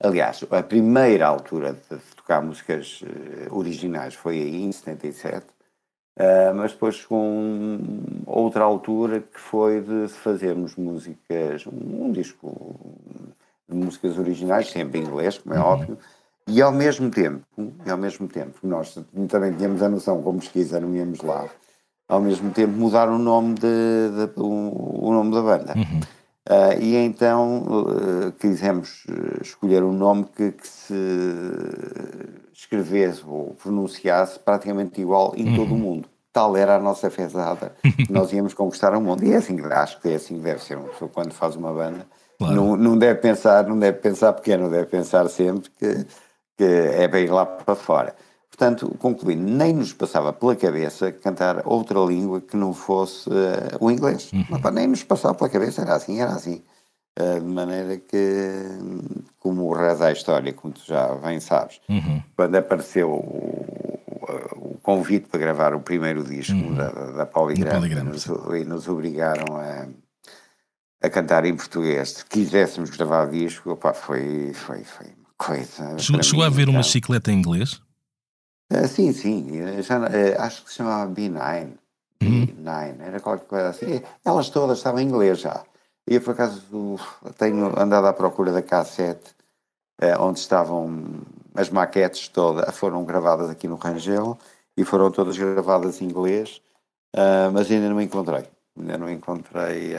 aliás, 0.02 0.44
a 0.50 0.62
primeira 0.62 1.26
altura 1.26 1.72
de 1.72 1.98
tocar 2.16 2.42
músicas 2.42 3.02
uh, 3.02 3.56
originais 3.56 4.14
foi 4.14 4.40
aí, 4.40 4.62
em 4.62 4.72
77. 4.72 5.46
Uh, 6.14 6.54
mas 6.54 6.72
depois 6.72 7.04
com 7.06 7.78
outra 8.26 8.64
altura 8.64 9.20
que 9.20 9.40
foi 9.40 9.80
de 9.80 10.08
fazermos 10.08 10.76
músicas, 10.76 11.66
um, 11.66 12.04
um 12.04 12.12
disco 12.12 12.54
de 13.66 13.74
músicas 13.74 14.18
originais, 14.18 14.70
sempre 14.70 15.00
em 15.00 15.04
inglês, 15.04 15.38
como 15.38 15.54
é 15.54 15.58
uhum. 15.58 15.64
óbvio, 15.64 15.98
e 16.46 16.60
ao 16.60 16.70
mesmo 16.70 17.10
tempo, 17.10 17.42
e 17.86 17.90
ao 17.90 17.96
mesmo 17.96 18.28
tempo, 18.28 18.58
nós 18.62 18.94
também 19.28 19.54
tínhamos 19.54 19.82
a 19.82 19.88
noção, 19.88 20.22
como 20.22 20.38
pesquisa, 20.38 20.80
não 20.80 20.94
íamos 20.94 21.22
lá, 21.22 21.48
ao 22.08 22.20
mesmo 22.20 22.50
tempo 22.50 22.72
mudar 22.72 23.08
o 23.08 23.16
nome, 23.16 23.54
de, 23.54 23.60
de 23.60 24.40
o, 24.40 25.08
o, 25.08 25.12
nome 25.12 25.34
da 25.34 25.40
banda. 25.40 25.72
Uhum. 25.74 26.00
Uh, 26.48 26.80
e 26.80 26.96
então 26.96 27.62
uh, 27.62 28.32
quisemos 28.32 29.06
escolher 29.40 29.84
um 29.84 29.92
nome 29.92 30.24
que, 30.24 30.50
que, 30.50 30.66
se 30.66 30.94
escrevesse 32.52 33.22
ou 33.24 33.54
pronunciasse 33.62 34.40
praticamente 34.40 35.00
igual 35.00 35.34
em 35.36 35.50
uhum. 35.50 35.56
todo 35.56 35.74
o 35.74 35.78
mundo. 35.78 36.08
Tal 36.32 36.56
era 36.56 36.76
a 36.76 36.80
nossa 36.80 37.10
fezada, 37.10 37.74
que 37.82 38.10
nós 38.10 38.32
íamos 38.32 38.54
conquistar 38.54 38.92
o 38.96 39.00
mundo. 39.00 39.24
E 39.24 39.32
é 39.32 39.36
assim, 39.36 39.60
acho 39.60 40.00
que 40.00 40.08
é 40.08 40.14
assim 40.14 40.38
que 40.38 40.42
deve 40.42 40.62
ser 40.64 40.76
uma 40.78 40.88
pessoa 40.88 41.10
quando 41.12 41.32
faz 41.32 41.54
uma 41.54 41.72
banda. 41.72 42.06
Claro. 42.38 42.54
Não, 42.54 42.76
não 42.76 42.98
deve 42.98 43.20
pensar, 43.20 43.66
não 43.68 43.78
deve 43.78 43.98
pensar 43.98 44.32
pequeno, 44.32 44.68
deve 44.68 44.86
pensar 44.86 45.28
sempre 45.28 45.70
que, 45.78 46.06
que 46.56 46.64
é 46.64 47.06
bem 47.06 47.28
lá 47.28 47.46
para 47.46 47.76
fora. 47.76 48.16
Portanto, 48.52 48.94
concluindo, 48.98 49.50
nem 49.50 49.72
nos 49.72 49.94
passava 49.94 50.30
pela 50.30 50.54
cabeça 50.54 51.10
cantar 51.10 51.62
outra 51.66 51.98
língua 52.00 52.38
que 52.42 52.54
não 52.54 52.74
fosse 52.74 53.30
uh, 53.30 53.78
o 53.80 53.90
inglês. 53.90 54.30
Uhum. 54.30 54.44
Mas, 54.50 54.74
nem 54.74 54.86
nos 54.88 55.02
passava 55.02 55.34
pela 55.34 55.48
cabeça, 55.48 55.80
era 55.80 55.94
assim, 55.94 56.20
era 56.20 56.32
assim. 56.32 56.62
Uh, 57.18 57.40
de 57.40 57.46
maneira 57.46 57.96
que, 57.96 58.62
como 59.38 59.72
reza 59.72 60.06
a 60.06 60.12
história, 60.12 60.52
como 60.52 60.74
tu 60.74 60.82
já 60.86 61.14
bem 61.14 61.40
sabes, 61.40 61.80
uhum. 61.88 62.22
quando 62.36 62.54
apareceu 62.56 63.10
o, 63.10 63.98
o, 64.56 64.78
convite 64.82 65.28
para 65.28 65.40
gravar 65.40 65.74
o 65.74 65.80
primeiro 65.80 66.22
disco 66.22 66.52
uhum. 66.52 66.74
da, 66.74 66.90
da 66.90 67.26
Poligrama, 67.26 67.86
e 67.86 67.94
nos, 68.04 68.26
e 68.26 68.64
nos 68.64 68.86
obrigaram 68.86 69.56
a, 69.56 69.86
a 71.02 71.10
cantar 71.10 71.46
em 71.46 71.56
português, 71.56 72.10
se 72.10 72.26
quiséssemos 72.26 72.90
gravar 72.90 73.30
disco, 73.30 73.70
opa, 73.70 73.94
foi, 73.94 74.52
foi, 74.52 74.84
foi 74.84 75.06
uma 75.06 75.34
coisa. 75.38 75.98
Chegou, 75.98 76.22
chegou 76.22 76.44
a 76.44 76.48
haver 76.48 76.68
uma 76.68 76.82
chicleta 76.82 77.32
em 77.32 77.38
inglês? 77.38 77.80
Uh, 78.72 78.88
sim, 78.88 79.12
sim. 79.12 79.82
Já, 79.82 79.98
uh, 79.98 80.04
acho 80.38 80.64
que 80.64 80.70
se 80.70 80.76
chamava 80.76 81.10
B9. 81.12 81.72
Uhum. 82.22 82.46
B9, 82.46 83.00
era 83.00 83.20
qualquer 83.20 83.46
coisa 83.46 83.68
assim. 83.68 84.02
Elas 84.24 84.48
todas 84.48 84.78
estavam 84.78 85.00
em 85.00 85.04
inglês 85.04 85.40
já. 85.40 85.62
E 86.08 86.14
eu, 86.14 86.22
por 86.22 86.32
acaso, 86.32 86.98
tenho 87.36 87.78
andado 87.78 88.06
à 88.06 88.12
procura 88.14 88.50
da 88.50 88.62
K7, 88.62 89.16
uh, 89.16 89.18
eh, 90.00 90.18
onde 90.18 90.38
estavam 90.38 91.20
as 91.54 91.68
maquetes 91.68 92.28
todas, 92.28 92.74
foram 92.76 93.04
gravadas 93.04 93.50
aqui 93.50 93.68
no 93.68 93.76
Rangel 93.76 94.38
e 94.76 94.84
foram 94.84 95.10
todas 95.10 95.36
gravadas 95.36 96.00
em 96.00 96.06
inglês, 96.06 96.62
mas 97.52 97.70
ainda 97.70 97.90
não 97.90 98.00
encontrei. 98.00 98.48
Ainda 98.78 98.96
não 98.96 99.10
encontrei 99.10 99.92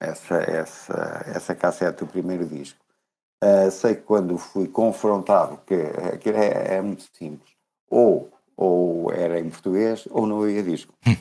essa, 0.00 0.36
essa, 0.36 1.24
essa 1.26 1.54
cassete 1.54 1.98
do 1.98 2.06
primeiro 2.06 2.46
disco. 2.46 2.78
sei 3.70 3.96
que 3.96 4.00
quando 4.02 4.38
fui 4.38 4.66
confrontado, 4.66 5.60
que 5.66 5.74
aquilo 6.14 6.38
é, 6.38 6.76
é 6.76 6.80
muito 6.80 7.04
simples, 7.12 7.52
ou, 7.92 8.32
ou 8.56 9.12
era 9.12 9.38
em 9.38 9.50
português 9.50 10.08
ou 10.10 10.26
não 10.26 10.42
havia 10.42 10.62
disco. 10.62 10.94
Hum. 11.06 11.16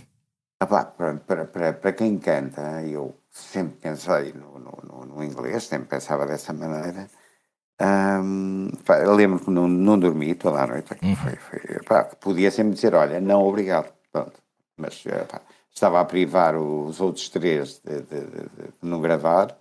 para, 0.57 1.15
para, 1.15 1.45
para, 1.45 1.73
para 1.73 1.93
quem 1.93 2.17
canta, 2.17 2.81
eu 2.83 3.13
sempre 3.29 3.77
pensei 3.77 4.33
no, 4.33 4.57
no, 4.57 5.05
no 5.05 5.23
inglês, 5.23 5.63
sempre 5.63 5.89
pensava 5.89 6.25
dessa 6.25 6.53
maneira. 6.53 7.09
Um, 7.81 8.69
lembro 9.15 9.39
que 9.43 9.49
não, 9.49 9.67
não 9.67 9.99
dormi 9.99 10.33
toda 10.35 10.61
a 10.61 10.67
noite. 10.67 10.93
Uhum. 11.01 11.15
Foi, 11.15 11.35
foi, 11.35 12.03
podia 12.19 12.51
sempre 12.51 12.75
dizer: 12.75 12.93
Olha, 12.93 13.19
não, 13.19 13.43
obrigado. 13.43 13.91
Pronto. 14.11 14.39
Mas 14.77 15.03
pá, 15.29 15.41
estava 15.73 15.99
a 15.99 16.05
privar 16.05 16.55
os 16.55 17.01
outros 17.01 17.27
três 17.29 17.81
de, 17.83 18.01
de, 18.01 18.21
de, 18.21 18.41
de 18.47 18.73
não 18.83 19.01
gravar, 19.01 19.57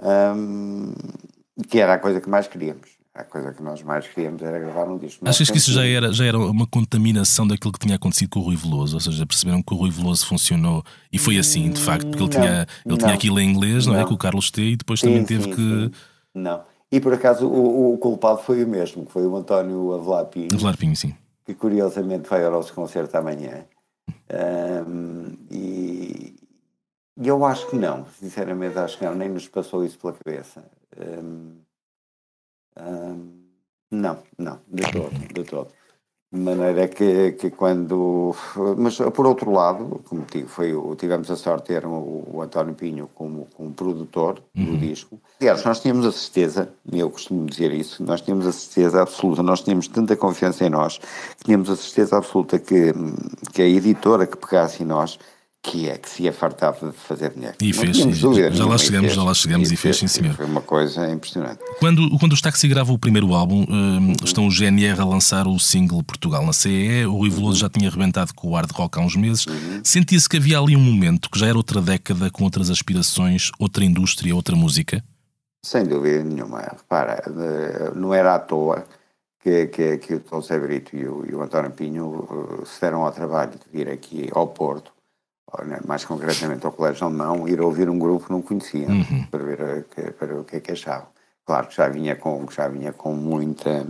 um, 0.00 0.94
que 1.68 1.80
era 1.80 1.94
a 1.94 1.98
coisa 1.98 2.20
que 2.20 2.28
mais 2.28 2.46
queríamos 2.46 2.97
a 3.18 3.24
coisa 3.24 3.52
que 3.52 3.60
nós 3.60 3.82
mais 3.82 4.06
queríamos 4.06 4.40
era 4.40 4.60
gravar 4.60 4.84
um 4.84 4.96
disco. 4.96 5.28
Achas 5.28 5.50
que 5.50 5.58
isso 5.58 5.72
já 5.72 5.84
era, 5.84 6.12
já 6.12 6.24
era 6.24 6.38
uma 6.38 6.68
contaminação 6.68 7.48
daquilo 7.48 7.72
que 7.72 7.80
tinha 7.80 7.96
acontecido 7.96 8.30
com 8.30 8.38
o 8.38 8.42
Rui 8.44 8.54
Veloso? 8.54 8.94
Ou 8.94 9.00
seja, 9.00 9.26
perceberam 9.26 9.60
que 9.60 9.74
o 9.74 9.76
Rui 9.76 9.90
Veloso 9.90 10.24
funcionou 10.24 10.84
e 11.12 11.18
foi 11.18 11.36
assim, 11.36 11.68
de 11.68 11.80
facto, 11.80 12.06
porque 12.06 12.22
ele, 12.22 12.24
não, 12.24 12.30
tinha, 12.30 12.60
ele 12.60 12.68
não, 12.86 12.96
tinha 12.96 13.14
aquilo 13.14 13.40
em 13.40 13.50
inglês, 13.50 13.86
não, 13.86 13.94
é? 13.94 13.96
não 13.96 14.04
é? 14.04 14.06
Com 14.06 14.14
o 14.14 14.18
Carlos 14.18 14.52
T 14.52 14.62
e 14.62 14.76
depois 14.76 15.00
sim, 15.00 15.06
também 15.06 15.24
teve 15.24 15.44
sim, 15.44 15.50
que. 15.50 15.56
Sim. 15.56 15.90
Não. 16.32 16.62
E 16.92 17.00
por 17.00 17.12
acaso 17.12 17.48
o, 17.48 17.94
o, 17.94 17.98
culpado 17.98 18.38
foi 18.38 18.62
o 18.62 18.68
mesmo, 18.68 19.04
que 19.04 19.10
foi 19.10 19.26
o 19.26 19.36
António 19.36 19.94
Avelar 19.94 20.26
Pinho. 20.26 20.48
Avelar 20.54 20.76
Pinho, 20.76 20.94
sim. 20.94 21.12
Que 21.44 21.54
curiosamente 21.54 22.28
vai 22.28 22.44
ao 22.44 22.52
nosso 22.52 22.72
concerto 22.72 23.16
amanhã. 23.16 23.64
Um, 24.86 25.36
e, 25.50 26.36
e 27.20 27.28
eu 27.28 27.44
acho 27.44 27.68
que 27.68 27.76
não, 27.76 28.06
sinceramente 28.18 28.78
acho 28.78 28.96
que 28.96 29.04
não, 29.04 29.14
nem 29.14 29.28
nos 29.28 29.48
passou 29.48 29.84
isso 29.84 29.98
pela 29.98 30.12
cabeça. 30.12 30.64
Um, 30.96 31.56
não, 33.90 34.18
não, 34.38 34.60
de 34.68 34.82
todo, 34.92 35.34
de 35.34 35.44
todo. 35.44 35.68
De 36.30 36.40
maneira 36.40 36.86
que, 36.88 37.32
que 37.32 37.50
quando. 37.50 38.36
Mas 38.76 38.98
por 38.98 39.26
outro 39.26 39.50
lado, 39.50 40.02
como 40.06 40.26
digo, 40.30 40.46
foi, 40.46 40.74
tivemos 40.96 41.30
a 41.30 41.36
sorte 41.36 41.62
de 41.62 41.80
ter 41.80 41.86
o, 41.86 42.22
o 42.30 42.42
António 42.42 42.74
Pinho 42.74 43.08
como, 43.14 43.46
como 43.56 43.72
produtor 43.72 44.42
uhum. 44.54 44.66
do 44.66 44.76
disco. 44.76 45.18
Aliás, 45.40 45.64
nós 45.64 45.80
tínhamos 45.80 46.04
a 46.04 46.12
certeza, 46.12 46.68
eu 46.92 47.08
costumo 47.08 47.46
dizer 47.46 47.72
isso, 47.72 48.04
nós 48.04 48.20
tínhamos 48.20 48.46
a 48.46 48.52
certeza 48.52 49.00
absoluta, 49.00 49.42
nós 49.42 49.62
tínhamos 49.62 49.88
tanta 49.88 50.14
confiança 50.16 50.66
em 50.66 50.68
nós, 50.68 50.98
que 50.98 51.44
tínhamos 51.44 51.70
a 51.70 51.76
certeza 51.76 52.18
absoluta 52.18 52.58
que, 52.58 52.92
que 53.54 53.62
a 53.62 53.66
editora 53.66 54.26
que 54.26 54.36
pegasse 54.36 54.82
em 54.82 54.86
nós 54.86 55.18
que 55.70 55.88
é 55.88 55.98
que 55.98 56.08
se 56.08 56.22
ia 56.22 56.32
fartar 56.32 56.72
de 56.72 56.92
fazer 56.92 57.30
dinheiro. 57.30 57.56
E 57.60 57.72
fez. 57.72 57.96
Já 57.96 58.64
lá 58.64 58.78
chegamos, 58.78 59.12
já 59.12 59.22
lá 59.22 59.34
chegamos 59.34 59.70
e, 59.70 59.76
fez, 59.76 59.98
sim, 59.98 60.08
senhor. 60.08 60.34
Foi 60.34 60.46
uma 60.46 60.62
coisa 60.62 61.10
impressionante. 61.10 61.60
Quando, 61.78 62.18
quando 62.18 62.32
os 62.32 62.40
Taxi 62.40 62.66
grava 62.66 62.92
o 62.92 62.98
primeiro 62.98 63.34
álbum, 63.34 63.66
um, 63.68 64.12
estão 64.24 64.46
o 64.46 64.50
GNR 64.50 65.00
a 65.00 65.04
lançar 65.04 65.46
o 65.46 65.58
single 65.58 66.02
Portugal 66.02 66.44
na 66.44 66.52
CE, 66.52 67.04
o 67.06 67.12
Rui 67.12 67.30
Veloso 67.30 67.48
uhum. 67.48 67.54
já 67.54 67.68
tinha 67.68 67.88
arrebentado 67.88 68.32
com 68.34 68.48
o 68.48 68.54
hard 68.54 68.70
rock 68.72 68.98
há 68.98 69.02
uns 69.02 69.14
meses. 69.14 69.46
Uhum. 69.46 69.80
Sentia-se 69.84 70.28
que 70.28 70.38
havia 70.38 70.58
ali 70.58 70.74
um 70.74 70.80
momento 70.80 71.30
que 71.30 71.38
já 71.38 71.46
era 71.46 71.56
outra 71.56 71.82
década, 71.82 72.30
com 72.30 72.44
outras 72.44 72.70
aspirações, 72.70 73.50
outra 73.58 73.84
indústria, 73.84 74.34
outra 74.34 74.56
música? 74.56 75.04
Sem 75.64 75.84
dúvida 75.84 76.24
nenhuma. 76.24 76.60
Repara, 76.60 77.22
não 77.94 78.14
era 78.14 78.34
à 78.34 78.38
toa 78.38 78.86
que, 79.42 79.66
que, 79.66 79.98
que 79.98 80.14
o 80.14 80.20
Tom 80.20 80.40
Brito 80.40 80.96
e 80.96 81.06
o, 81.06 81.26
e 81.28 81.34
o 81.34 81.42
António 81.42 81.70
Pinho 81.72 82.06
uh, 82.06 82.66
se 82.66 82.80
deram 82.80 83.04
ao 83.04 83.12
trabalho 83.12 83.52
de 83.52 83.70
vir 83.70 83.88
aqui 83.90 84.28
ao 84.32 84.46
Porto 84.46 84.97
mais 85.86 86.04
concretamente 86.04 86.64
ao 86.66 86.72
Colégio 86.72 87.06
Alemão, 87.06 87.48
ir 87.48 87.60
ouvir 87.60 87.88
um 87.88 87.98
grupo 87.98 88.26
que 88.26 88.32
não 88.32 88.42
conheciam, 88.42 88.90
uhum. 88.90 89.26
para 89.30 89.44
ver 89.44 89.62
a, 89.62 90.12
para 90.12 90.40
o 90.40 90.44
que 90.44 90.56
é 90.56 90.60
que 90.60 90.72
achavam. 90.72 91.08
Claro 91.46 91.66
que 91.68 91.76
já 91.76 91.88
vinha 91.88 92.14
com, 92.14 92.46
já 92.50 92.68
vinha 92.68 92.92
com 92.92 93.14
muita 93.14 93.86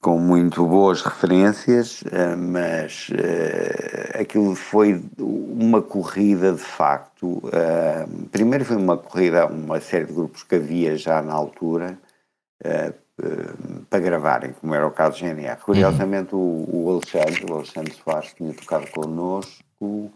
com 0.00 0.18
muito 0.18 0.66
boas 0.66 1.02
referências, 1.02 2.02
eh, 2.10 2.34
mas 2.34 3.10
uh, 3.10 4.18
aquilo 4.18 4.54
foi 4.54 5.04
uma 5.18 5.82
corrida 5.82 6.52
de 6.52 6.62
facto. 6.62 7.26
Uh, 7.26 8.28
primeiro 8.32 8.64
foi 8.64 8.76
uma 8.76 8.96
corrida, 8.96 9.46
uma 9.46 9.78
série 9.78 10.06
de 10.06 10.14
grupos 10.14 10.42
que 10.42 10.54
havia 10.54 10.96
já 10.96 11.20
na 11.20 11.34
altura 11.34 11.98
uh, 12.64 12.94
para 13.90 14.00
gravarem, 14.00 14.54
como 14.58 14.74
era 14.74 14.86
o 14.86 14.90
caso 14.90 15.18
do 15.18 15.26
GNR. 15.26 15.60
Curiosamente, 15.60 16.34
uhum. 16.34 16.64
o, 16.66 16.86
o 16.86 16.90
Alexandre, 16.92 17.44
o 17.50 17.54
Alexandre 17.56 17.92
Soares, 17.92 18.32
tinha 18.32 18.54
tocado 18.54 18.86
connosco 18.92 20.10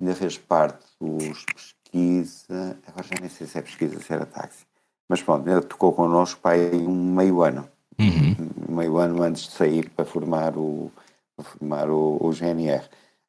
ainda 0.00 0.14
fez 0.14 0.38
parte 0.38 0.84
dos 1.00 1.44
pesquisa, 1.44 2.78
agora 2.86 3.06
já 3.06 3.20
nem 3.20 3.30
sei 3.30 3.46
se 3.46 3.58
é 3.58 3.62
pesquisa, 3.62 4.00
se 4.00 4.12
era 4.12 4.26
táxi, 4.26 4.64
mas 5.08 5.22
pronto, 5.22 5.48
ele 5.48 5.62
tocou 5.62 5.92
connosco 5.92 6.40
para 6.40 6.56
aí 6.56 6.86
um 6.86 7.14
meio 7.14 7.42
ano, 7.42 7.68
uhum. 7.98 8.36
um 8.68 8.74
meio 8.76 8.96
ano 8.98 9.22
antes 9.22 9.44
de 9.44 9.52
sair 9.52 9.88
para 9.90 10.04
formar 10.04 10.56
o, 10.56 10.90
para 11.36 11.44
formar 11.44 11.90
o, 11.90 12.18
o 12.20 12.32
GNR. 12.32 12.84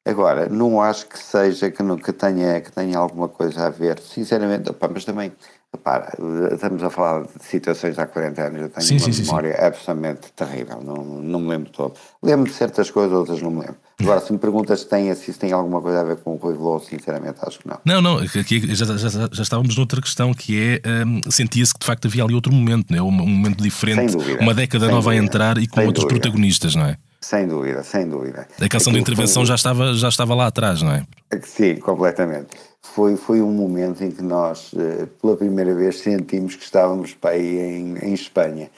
Agora, 0.06 0.48
não 0.48 0.80
acho 0.80 1.06
que 1.06 1.18
seja, 1.18 1.70
que, 1.70 1.82
não, 1.82 1.96
que, 1.96 2.12
tenha, 2.12 2.60
que 2.60 2.70
tenha 2.70 2.96
alguma 2.96 3.28
coisa 3.28 3.66
a 3.66 3.70
ver, 3.70 3.98
sinceramente, 3.98 4.70
opa, 4.70 4.88
mas 4.88 5.04
também 5.04 5.32
Repara, 5.76 6.10
estamos 6.52 6.82
a 6.82 6.88
falar 6.90 7.22
de 7.24 7.44
situações 7.44 7.98
há 7.98 8.06
40 8.06 8.42
anos, 8.42 8.62
eu 8.62 8.68
tenho 8.70 8.86
sim, 8.86 8.96
uma 8.96 9.12
sim, 9.12 9.22
memória 9.22 9.52
sim. 9.54 9.64
absolutamente 9.64 10.32
terrível, 10.34 10.80
não, 10.82 10.96
não 11.04 11.40
me 11.40 11.48
lembro 11.48 11.70
todo. 11.70 11.94
Lembro 12.22 12.50
de 12.50 12.56
certas 12.56 12.90
coisas, 12.90 13.12
outras 13.12 13.42
não 13.42 13.50
me 13.50 13.60
lembro. 13.60 13.76
Agora, 14.00 14.20
se 14.20 14.32
me 14.32 14.38
perguntas 14.38 14.80
se 14.80 14.88
tem, 14.88 15.14
se 15.14 15.30
isso 15.30 15.40
tem 15.40 15.52
alguma 15.52 15.80
coisa 15.80 16.00
a 16.00 16.04
ver 16.04 16.16
com 16.16 16.34
o 16.34 16.36
Rui 16.36 16.54
Veloso, 16.54 16.86
sinceramente 16.86 17.38
acho 17.42 17.58
que 17.58 17.68
não. 17.68 17.78
Não, 17.84 18.00
não, 18.00 18.18
aqui 18.18 18.74
já, 18.74 18.86
já, 18.96 19.08
já 19.30 19.42
estávamos 19.42 19.76
noutra 19.76 20.00
questão, 20.00 20.32
que 20.32 20.80
é, 20.82 21.04
um, 21.04 21.20
sentia-se 21.30 21.74
que 21.74 21.80
de 21.80 21.86
facto 21.86 22.06
havia 22.06 22.24
ali 22.24 22.34
outro 22.34 22.52
momento, 22.52 22.86
não 22.90 22.98
é? 22.98 23.02
um, 23.02 23.08
um 23.08 23.26
momento 23.26 23.62
diferente, 23.62 24.12
dúvida, 24.12 24.40
uma 24.40 24.54
década 24.54 24.86
nova 24.86 25.10
dúvida, 25.10 25.20
a 25.20 25.24
entrar 25.24 25.58
e 25.58 25.66
com 25.66 25.84
outros 25.84 26.04
dúvida. 26.04 26.20
protagonistas, 26.20 26.74
não 26.74 26.86
é? 26.86 26.96
Sem 27.20 27.48
dúvida, 27.48 27.82
sem 27.82 28.08
dúvida. 28.08 28.46
A 28.60 28.68
canção 28.68 28.92
de 28.92 28.98
intervenção 28.98 29.42
foi... 29.42 29.46
já, 29.46 29.54
estava, 29.54 29.94
já 29.94 30.08
estava 30.08 30.34
lá 30.34 30.46
atrás, 30.46 30.82
não 30.82 30.92
é? 30.92 31.06
Sim, 31.42 31.76
completamente. 31.76 32.48
Foi, 32.82 33.16
foi 33.16 33.42
um 33.42 33.52
momento 33.52 34.02
em 34.04 34.10
que 34.10 34.22
nós, 34.22 34.70
eh, 34.76 35.06
pela 35.20 35.36
primeira 35.36 35.74
vez, 35.74 35.98
sentimos 35.98 36.54
que 36.54 36.64
estávamos 36.64 37.14
para 37.14 37.30
aí 37.30 37.58
em, 37.58 37.98
em 37.98 38.14
Espanha. 38.14 38.70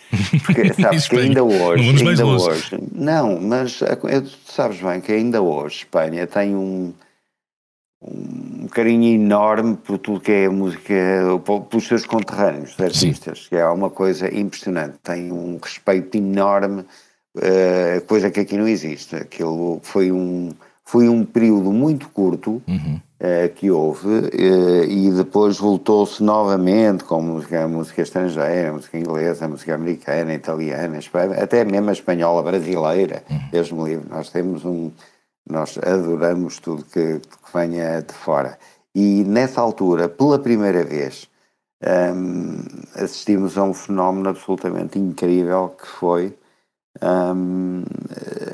Porque 0.44 0.72
sabes 0.80 1.06
que 1.06 1.16
ainda 1.16 1.44
hoje. 1.44 2.02
Não 2.02 2.10
ainda 2.10 2.26
hoje. 2.26 2.78
Não, 2.92 3.40
mas 3.40 3.78
tu 3.78 4.52
sabes 4.52 4.80
bem 4.80 5.00
que 5.00 5.12
ainda 5.12 5.42
hoje 5.42 5.78
Espanha 5.78 6.26
tem 6.26 6.56
um, 6.56 6.92
um 8.02 8.66
carinho 8.68 9.14
enorme 9.14 9.76
por 9.76 9.98
tudo 9.98 10.20
que 10.20 10.32
é 10.32 10.48
música, 10.48 10.94
pelos 11.70 11.86
seus 11.86 12.06
conterrâneos, 12.06 12.74
artistas, 12.80 13.42
Sim. 13.42 13.48
que 13.50 13.56
é 13.56 13.66
uma 13.66 13.90
coisa 13.90 14.34
impressionante. 14.34 14.96
Tem 15.02 15.30
um 15.30 15.58
respeito 15.62 16.16
enorme 16.16 16.84
uh, 17.38 18.06
coisa 18.06 18.30
que 18.30 18.40
aqui 18.40 18.56
não 18.56 18.68
existe. 18.68 19.16
Aquilo 19.16 19.80
foi 19.82 20.12
um, 20.12 20.50
foi 20.84 21.08
um 21.08 21.24
período 21.24 21.72
muito 21.72 22.08
curto 22.08 22.62
uhum. 22.66 23.00
uh, 23.20 23.54
que 23.54 23.70
houve 23.70 24.08
uh, 24.08 24.84
e 24.84 25.10
depois 25.10 25.58
voltou-se 25.58 26.22
novamente 26.22 27.04
com 27.04 27.20
música, 27.20 27.66
música 27.68 28.02
estrangeira, 28.02 28.72
música 28.72 28.98
inglesa, 28.98 29.48
música 29.48 29.74
americana, 29.74 30.34
italiana, 30.34 30.98
até 31.40 31.64
mesmo 31.64 31.90
a 31.90 31.92
espanhola, 31.92 32.42
brasileira, 32.42 33.22
uhum. 33.30 33.40
Deus 33.50 33.70
me 33.72 33.84
livre. 33.84 34.06
Nós 34.10 34.30
temos 34.30 34.64
um. 34.64 34.90
Nós 35.50 35.78
adoramos 35.78 36.58
tudo 36.58 36.84
que, 36.84 37.20
que 37.20 37.52
venha 37.54 38.02
de 38.02 38.12
fora. 38.12 38.58
E 38.94 39.24
nessa 39.24 39.62
altura, 39.62 40.08
pela 40.08 40.38
primeira 40.38 40.84
vez, 40.84 41.26
um, 42.14 42.58
assistimos 42.94 43.56
a 43.56 43.62
um 43.62 43.72
fenómeno 43.72 44.28
absolutamente 44.28 44.98
incrível 44.98 45.74
que 45.80 45.86
foi 45.86 46.36
um, 47.02 47.84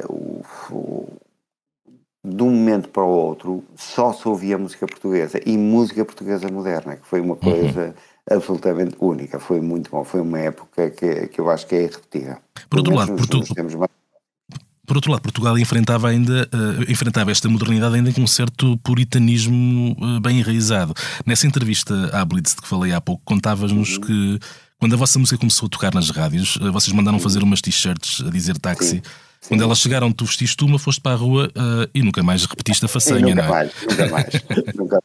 o, 0.09 1.07
de 2.25 2.43
um 2.43 2.51
momento 2.51 2.89
para 2.89 3.03
o 3.03 3.09
outro 3.09 3.63
só 3.77 4.13
se 4.13 4.27
ouvia 4.27 4.57
música 4.57 4.87
portuguesa 4.87 5.39
e 5.45 5.59
música 5.59 6.05
portuguesa 6.05 6.49
moderna, 6.51 6.97
que 6.97 7.07
foi 7.07 7.21
uma 7.21 7.37
coisa 7.37 7.87
uhum. 7.87 8.37
absolutamente 8.37 8.97
única. 8.99 9.39
Foi 9.39 9.61
muito 9.61 9.91
bom. 9.91 10.03
Foi 10.05 10.21
uma 10.21 10.39
época 10.39 10.91
que, 10.91 11.29
que 11.29 11.41
eu 11.41 11.51
acho 11.51 11.67
que 11.67 11.75
é 11.75 11.83
irrepetível. 11.83 12.37
Por 12.71 12.79
outro 12.79 12.95
lado, 12.95 13.15
Portu... 13.15 13.43
Por 14.87 14.97
outro 14.97 15.11
lado, 15.11 15.23
Portugal 15.23 15.59
enfrentava 15.59 16.09
ainda 16.09 16.47
uh, 16.53 16.91
enfrentava 16.91 17.31
esta 17.31 17.49
modernidade 17.49 17.95
ainda 17.95 18.13
com 18.13 18.21
um 18.21 18.27
certo 18.27 18.77
puritanismo 18.79 19.97
uh, 19.99 20.21
bem 20.21 20.41
enraizado. 20.41 20.93
Nessa 21.25 21.47
entrevista 21.47 22.11
à 22.13 22.23
Blitz 22.23 22.55
de 22.55 22.61
que 22.61 22.69
falei 22.69 22.93
há 22.93 23.01
pouco, 23.01 23.23
contavas-nos 23.25 23.97
uhum. 23.97 24.01
que 24.03 24.39
quando 24.79 24.95
a 24.95 24.97
vossa 24.97 25.19
música 25.19 25.39
começou 25.39 25.67
a 25.67 25.71
tocar 25.71 25.95
nas 25.95 26.11
rádios, 26.11 26.59
eh, 26.61 26.71
vocês 26.71 26.95
mandaram 26.95 27.19
fazer 27.19 27.43
umas 27.43 27.61
t-shirts 27.61 28.23
a 28.27 28.31
dizer 28.31 28.59
táxi. 28.59 28.97
Sim. 28.97 29.03
Sim. 29.41 29.49
Quando 29.49 29.65
elas 29.65 29.79
chegaram, 29.79 30.11
tu 30.11 30.25
vestiste 30.25 30.65
uma, 30.65 30.79
foste 30.79 31.03
para 31.03 31.13
a 31.13 31.17
rua 31.17 31.49
uh, 31.49 31.91
e 31.95 32.03
nunca 32.03 32.23
mais 32.23 32.47
repetiste 32.47 32.83
a 32.87 32.89
façanha, 32.89 33.21
nunca 33.21 33.35
não 33.35 33.45
é? 33.45 33.49
Mais, 33.49 33.73
nunca 33.83 34.09
mais, 34.09 34.27
nunca 34.75 34.99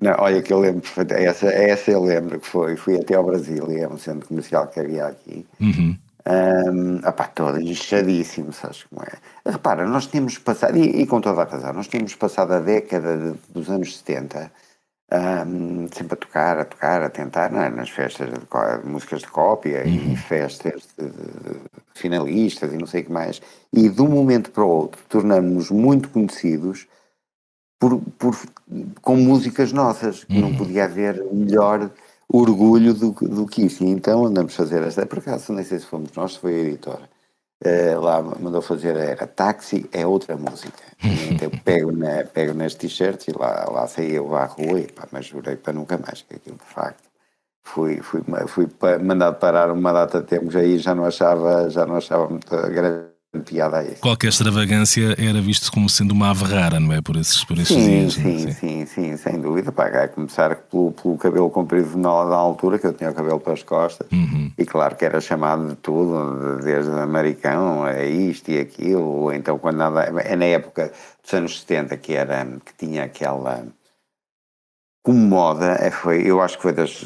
Não, 0.00 0.14
olha 0.20 0.40
que 0.40 0.50
eu 0.54 0.58
lembro, 0.58 0.82
essa, 1.10 1.48
essa 1.48 1.90
eu 1.90 2.02
lembro 2.02 2.40
que 2.40 2.46
foi, 2.46 2.76
fui 2.76 2.96
até 2.96 3.14
ao 3.14 3.24
Brasil 3.24 3.70
e 3.70 3.80
é 3.80 3.88
um 3.88 3.98
centro 3.98 4.26
comercial 4.26 4.68
que 4.68 4.80
havia 4.80 5.08
aqui. 5.08 5.44
Uhum. 5.60 5.98
Um, 6.26 7.06
opá, 7.06 7.28
todo 7.28 7.60
inchadíssimo, 7.60 8.54
sabes 8.54 8.84
como 8.84 9.02
é? 9.02 9.50
Repara, 9.50 9.86
nós 9.86 10.06
tínhamos 10.06 10.38
passado, 10.38 10.78
e, 10.78 11.02
e, 11.02 11.06
com 11.06 11.20
toda 11.20 11.42
a 11.42 11.44
razão, 11.44 11.74
nós 11.74 11.86
tínhamos 11.86 12.14
passado 12.14 12.52
a 12.52 12.60
década 12.60 13.18
de, 13.18 13.34
dos 13.52 13.68
anos 13.68 13.98
70 13.98 14.50
um, 15.14 15.88
sempre 15.92 16.14
a 16.14 16.16
tocar, 16.16 16.58
a 16.58 16.64
tocar, 16.64 17.02
a 17.02 17.10
tentar 17.10 17.52
é? 17.52 17.70
nas 17.70 17.90
festas 17.90 18.28
de, 18.28 18.34
de, 18.38 18.88
músicas 18.88 19.20
de 19.20 19.28
cópia 19.28 19.82
uhum. 19.84 20.12
e 20.12 20.16
festas 20.16 20.88
de, 20.98 21.08
de, 21.08 21.60
finalistas 21.94 22.72
e 22.72 22.76
não 22.76 22.86
sei 22.86 23.02
o 23.02 23.04
que 23.04 23.12
mais. 23.12 23.40
E 23.72 23.88
de 23.88 24.02
um 24.02 24.08
momento 24.08 24.50
para 24.50 24.64
o 24.64 24.68
outro 24.68 25.02
tornamos-nos 25.08 25.70
muito 25.70 26.08
conhecidos 26.08 26.86
por, 27.78 28.00
por, 28.18 28.36
com 29.02 29.16
músicas 29.16 29.72
nossas, 29.72 30.24
que 30.24 30.34
uhum. 30.34 30.50
não 30.50 30.56
podia 30.56 30.84
haver 30.84 31.22
melhor 31.32 31.90
orgulho 32.28 32.94
do, 32.94 33.12
do 33.12 33.46
que 33.46 33.66
isso. 33.66 33.84
E 33.84 33.88
então 33.88 34.24
andamos 34.24 34.54
a 34.54 34.56
fazer 34.56 34.82
esta, 34.82 35.06
por 35.06 35.18
acaso 35.18 35.52
nem 35.52 35.64
sei 35.64 35.78
se 35.78 35.86
fomos 35.86 36.12
nós, 36.14 36.34
se 36.34 36.38
foi 36.40 36.54
a 36.54 36.58
editora 36.58 37.13
Uh, 37.66 37.98
lá 37.98 38.20
mandou 38.20 38.60
fazer 38.60 38.94
era 38.94 39.26
táxi 39.26 39.88
é 39.92 40.06
outra 40.06 40.36
música. 40.36 40.82
então 41.32 41.50
pego, 41.64 41.92
na, 41.92 42.24
pego 42.24 42.52
nas 42.52 42.74
t-shirts 42.74 43.28
e 43.28 43.32
lá, 43.32 43.64
lá 43.70 43.86
saí 43.86 44.14
eu 44.14 44.34
à 44.36 44.44
rua 44.44 44.80
e 44.80 44.92
pá, 44.92 45.08
mas 45.10 45.26
jurei 45.26 45.56
para 45.56 45.72
nunca 45.72 45.96
mais, 45.96 46.20
que 46.22 46.34
aquilo 46.34 46.58
de 46.58 46.74
facto 46.74 47.08
fui, 47.62 48.02
fui, 48.02 48.22
fui 48.46 48.68
mandado 49.02 49.38
parar 49.38 49.70
uma 49.70 49.92
data 49.92 50.20
de 50.20 50.26
tempos 50.26 50.54
aí 50.54 50.78
já 50.78 50.94
não 50.94 51.06
achava, 51.06 51.70
já 51.70 51.86
não 51.86 51.96
achava 51.96 52.28
muito 52.28 52.50
grande 52.50 53.13
piada 53.40 53.78
a 53.78 53.84
isso. 53.84 54.00
Qualquer 54.00 54.28
extravagância 54.28 55.14
era 55.18 55.40
visto 55.40 55.70
como 55.72 55.88
sendo 55.88 56.12
uma 56.12 56.30
ave 56.30 56.44
rara, 56.44 56.80
não 56.80 56.92
é? 56.92 57.00
Por 57.00 57.16
esses, 57.16 57.44
por 57.44 57.58
esses 57.58 57.68
sim, 57.68 58.00
dias. 58.00 58.14
Sim, 58.14 58.38
sim, 58.38 58.52
sim, 58.52 58.86
sim, 58.86 59.16
sem 59.16 59.40
dúvida. 59.40 59.72
Pá, 59.72 59.86
a 59.86 60.08
começar 60.08 60.56
pelo, 60.56 60.92
pelo 60.92 61.18
cabelo 61.18 61.50
comprido 61.50 61.96
na, 61.96 62.24
na, 62.24 62.36
altura, 62.36 62.78
que 62.78 62.86
eu 62.86 62.92
tinha 62.92 63.10
o 63.10 63.14
cabelo 63.14 63.40
para 63.40 63.52
as 63.52 63.62
costas, 63.62 64.06
uhum. 64.12 64.50
e 64.56 64.64
claro 64.64 64.96
que 64.96 65.04
era 65.04 65.20
chamado 65.20 65.68
de 65.68 65.76
tudo, 65.76 66.58
desde 66.62 66.90
americano 66.90 67.84
a 67.84 68.04
isto 68.04 68.50
e 68.50 68.58
aquilo, 68.58 69.32
então 69.32 69.58
quando 69.58 69.76
nada. 69.76 70.02
É 70.24 70.36
na 70.36 70.46
época 70.46 70.92
dos 71.22 71.32
anos 71.34 71.60
70 71.60 71.96
que, 71.96 72.14
era, 72.14 72.46
que 72.64 72.74
tinha 72.76 73.04
aquela 73.04 73.64
como 75.04 75.18
moda, 75.18 75.76
é, 75.80 75.90
foi, 75.90 76.22
eu 76.22 76.40
acho 76.40 76.56
que 76.56 76.62
foi 76.62 76.72
das, 76.72 77.04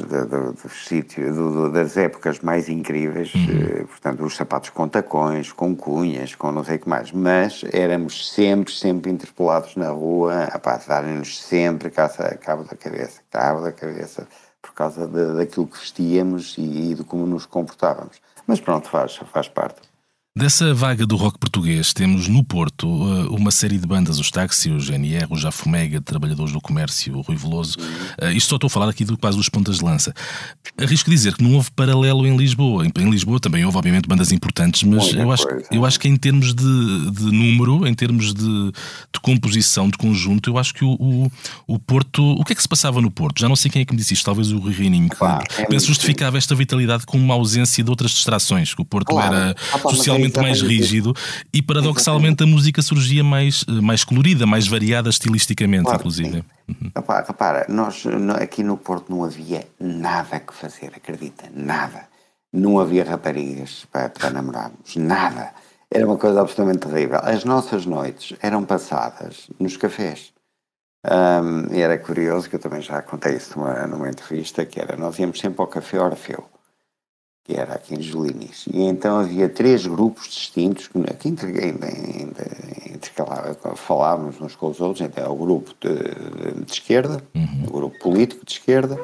das 1.73 1.97
épocas 1.97 2.39
mais 2.39 2.69
incríveis, 2.69 3.35
uhum. 3.35 3.47
eh, 3.49 3.83
portanto, 3.83 4.23
os 4.23 4.37
sapatos 4.37 4.69
com 4.69 4.87
tacões, 4.87 5.51
com 5.51 5.75
cunhas, 5.75 6.33
com 6.33 6.49
não 6.49 6.63
sei 6.63 6.77
o 6.77 6.79
que 6.79 6.87
mais, 6.87 7.11
mas 7.11 7.61
éramos 7.73 8.31
sempre, 8.31 8.73
sempre 8.73 9.11
interpelados 9.11 9.75
na 9.75 9.89
rua, 9.89 10.45
a 10.45 10.77
darem-nos 10.87 11.41
sempre 11.41 11.89
cabo 11.89 12.63
da 12.63 12.77
cabeça, 12.77 13.19
cabo 13.29 13.59
da 13.59 13.73
cabeça, 13.73 14.25
por 14.61 14.73
causa 14.73 15.05
de, 15.05 15.33
daquilo 15.35 15.67
que 15.67 15.77
vestíamos 15.77 16.57
e, 16.57 16.91
e 16.91 16.95
de 16.95 17.03
como 17.03 17.27
nos 17.27 17.45
comportávamos. 17.45 18.21
Mas 18.47 18.61
pronto, 18.61 18.87
faz, 18.87 19.17
faz 19.17 19.49
parte. 19.49 19.88
Dessa 20.39 20.73
vaga 20.73 21.05
do 21.05 21.17
rock 21.17 21.37
português, 21.37 21.91
temos 21.91 22.29
no 22.29 22.41
Porto 22.41 22.87
eh, 22.87 23.27
uma 23.29 23.51
série 23.51 23.77
de 23.77 23.85
bandas, 23.85 24.19
os 24.19 24.31
Táxi, 24.31 24.71
o 24.71 24.79
GNR, 24.79 25.27
o 25.29 25.35
Jafomega, 25.35 25.99
Trabalhadores 25.99 26.53
do 26.53 26.61
Comércio, 26.61 27.17
o 27.17 27.19
Rui 27.19 27.35
Veloso. 27.35 27.77
Uh, 27.77 28.31
isto 28.31 28.47
só 28.47 28.55
estou 28.55 28.67
a 28.67 28.69
falar 28.69 28.87
aqui 28.87 29.03
do 29.03 29.17
quase 29.17 29.35
dos 29.35 29.49
pontas 29.49 29.79
de 29.79 29.83
lança. 29.83 30.13
Arrisco 30.77 31.09
dizer 31.09 31.35
que 31.35 31.43
não 31.43 31.55
houve 31.55 31.69
paralelo 31.71 32.25
em 32.25 32.37
Lisboa. 32.37 32.85
Em, 32.85 33.09
Lisboa 33.09 33.37
também 33.37 33.65
houve, 33.65 33.77
obviamente, 33.77 34.07
bandas 34.07 34.31
importantes, 34.31 34.83
mas 34.83 35.11
eu 35.11 35.29
acho, 35.29 35.45
eu 35.71 35.83
acho 35.83 35.99
que 35.99 36.07
em 36.07 36.15
termos 36.15 36.53
de, 36.53 37.11
de 37.11 37.25
número, 37.25 37.85
em 37.85 37.93
termos 37.93 38.33
de, 38.33 38.71
de, 38.71 39.19
composição, 39.21 39.89
de 39.89 39.97
conjunto, 39.97 40.49
eu 40.49 40.57
acho 40.57 40.73
que 40.73 40.85
o, 40.85 40.93
o, 40.93 41.31
o, 41.67 41.77
Porto. 41.77 42.23
O 42.23 42.45
que 42.45 42.53
é 42.53 42.55
que 42.55 42.61
se 42.61 42.69
passava 42.69 43.01
no 43.01 43.11
Porto? 43.11 43.41
Já 43.41 43.49
não 43.49 43.57
sei 43.57 43.69
quem 43.69 43.81
é 43.81 43.85
que 43.85 43.91
me 43.91 43.97
disse 43.97 44.13
isto, 44.13 44.23
talvez 44.23 44.53
o 44.53 44.57
Rui 44.57 44.71
Reininho, 44.71 45.09
que 45.09 45.17
ah, 45.19 45.43
é 45.57 45.65
penso 45.65 45.87
justificava 45.87 46.37
esta 46.37 46.55
vitalidade 46.55 47.05
com 47.05 47.17
uma 47.17 47.33
ausência 47.33 47.83
de 47.83 47.89
outras 47.89 48.11
distrações, 48.11 48.73
que 48.73 48.81
o 48.81 48.85
Porto 48.85 49.07
claro. 49.07 49.35
era 49.35 49.55
ah, 49.73 49.79
socialmente 49.79 50.28
mais 50.37 50.61
rígido 50.61 51.13
e 51.53 51.61
paradoxalmente 51.61 52.43
a 52.43 52.47
música 52.47 52.81
surgia 52.81 53.23
mais, 53.23 53.65
eh, 53.67 53.81
mais 53.81 54.03
colorida, 54.03 54.45
mais 54.45 54.67
variada 54.67 55.09
estilisticamente, 55.09 55.83
claro, 55.83 55.99
inclusive. 55.99 56.43
Uhum. 56.67 56.91
Repara, 56.95 57.25
repara, 57.25 57.65
nós 57.69 58.03
aqui 58.41 58.63
no 58.63 58.77
Porto 58.77 59.09
não 59.09 59.23
havia 59.23 59.67
nada 59.79 60.39
que 60.39 60.53
fazer, 60.53 60.91
acredita, 60.95 61.45
nada. 61.53 62.07
Não 62.51 62.79
havia 62.79 63.03
raparigas 63.03 63.85
para, 63.91 64.09
para 64.09 64.29
namorarmos, 64.29 64.95
nada. 64.95 65.51
Era 65.91 66.05
uma 66.05 66.17
coisa 66.17 66.41
absolutamente 66.41 66.87
terrível. 66.87 67.19
As 67.23 67.43
nossas 67.43 67.85
noites 67.85 68.37
eram 68.41 68.63
passadas 68.63 69.49
nos 69.59 69.77
cafés. 69.77 70.31
Um, 71.05 71.73
e 71.73 71.79
era 71.79 71.97
curioso, 71.97 72.49
que 72.49 72.55
eu 72.55 72.59
também 72.59 72.81
já 72.81 73.01
contei 73.01 73.35
isso 73.37 73.57
numa, 73.57 73.87
numa 73.87 74.09
entrevista, 74.09 74.65
que 74.65 74.79
era, 74.79 74.97
nós 74.97 75.17
íamos 75.17 75.39
sempre 75.39 75.61
ao 75.61 75.67
Café 75.67 75.99
Orfeu 75.99 76.45
que 77.49 77.59
era 77.59 77.73
aqui 77.73 77.95
em 77.95 78.01
Jolinis. 78.01 78.65
E 78.71 78.83
então 78.83 79.17
havia 79.17 79.49
três 79.49 79.87
grupos 79.87 80.27
distintos 80.27 80.87
que 80.87 80.99
aqui 80.99 81.29
falávamos 83.75 84.39
uns 84.39 84.55
com 84.55 84.67
os 84.67 84.79
outros. 84.79 85.01
Então, 85.01 85.33
o 85.33 85.35
grupo 85.35 85.73
de, 85.81 86.63
de 86.63 86.71
esquerda, 86.71 87.23
uhum. 87.33 87.63
o 87.67 87.71
grupo 87.71 87.97
político 87.97 88.45
de 88.45 88.51
esquerda, 88.51 88.99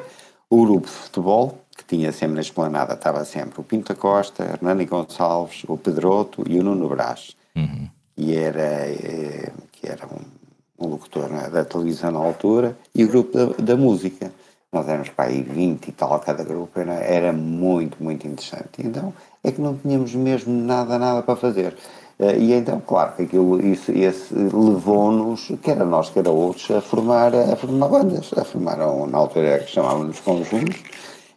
o 0.48 0.64
grupo 0.64 0.86
de 0.86 0.92
futebol, 0.92 1.60
que 1.76 1.84
tinha 1.84 2.12
sempre 2.12 2.36
na 2.36 2.40
esplanada, 2.40 2.94
estava 2.94 3.24
sempre 3.24 3.60
o 3.60 3.64
Pinta 3.64 3.96
Costa, 3.96 4.44
Hernani 4.44 4.86
Gonçalves, 4.86 5.64
o 5.66 5.76
Pedroto 5.76 6.44
e 6.48 6.60
o 6.60 6.62
Nuno 6.62 6.88
Brás. 6.88 7.34
Uhum. 7.56 7.88
E 8.16 8.32
era, 8.32 8.86
eh, 8.88 9.50
que 9.72 9.88
era 9.88 10.06
um, 10.06 10.86
um 10.86 10.88
locutor 10.88 11.28
né, 11.28 11.50
da 11.50 11.64
televisão 11.64 12.12
na 12.12 12.20
altura, 12.20 12.78
e 12.94 13.04
o 13.04 13.08
grupo 13.08 13.36
da, 13.36 13.46
da 13.60 13.76
música 13.76 14.30
nós 14.76 14.88
éramos 14.88 15.08
para 15.08 15.30
aí 15.30 15.42
20 15.42 15.88
e 15.88 15.92
tal 15.92 16.18
cada 16.20 16.44
grupo, 16.44 16.78
era, 16.78 16.94
era 16.94 17.32
muito, 17.32 18.02
muito 18.02 18.26
interessante. 18.26 18.68
Então 18.78 19.12
é 19.42 19.50
que 19.50 19.60
não 19.60 19.76
tínhamos 19.76 20.14
mesmo 20.14 20.52
nada, 20.52 20.98
nada 20.98 21.22
para 21.22 21.36
fazer. 21.36 21.76
Eh, 22.18 22.38
e 22.38 22.52
então, 22.52 22.80
claro, 22.80 23.12
aquilo, 23.18 23.60
isso, 23.64 23.92
esse 23.92 24.34
levou-nos, 24.34 25.52
quer 25.62 25.80
a 25.80 25.84
nós, 25.84 26.10
quer 26.10 26.26
a 26.26 26.30
outros, 26.30 26.70
a 26.70 26.80
formar, 26.80 27.34
a 27.34 27.56
formar 27.56 27.88
bandas. 27.88 28.30
A 28.36 28.44
formar, 28.44 28.76
na 28.76 29.18
altura 29.18 29.60
que 29.60 29.70
chamávamos 29.70 30.20
conjuntos, 30.20 30.82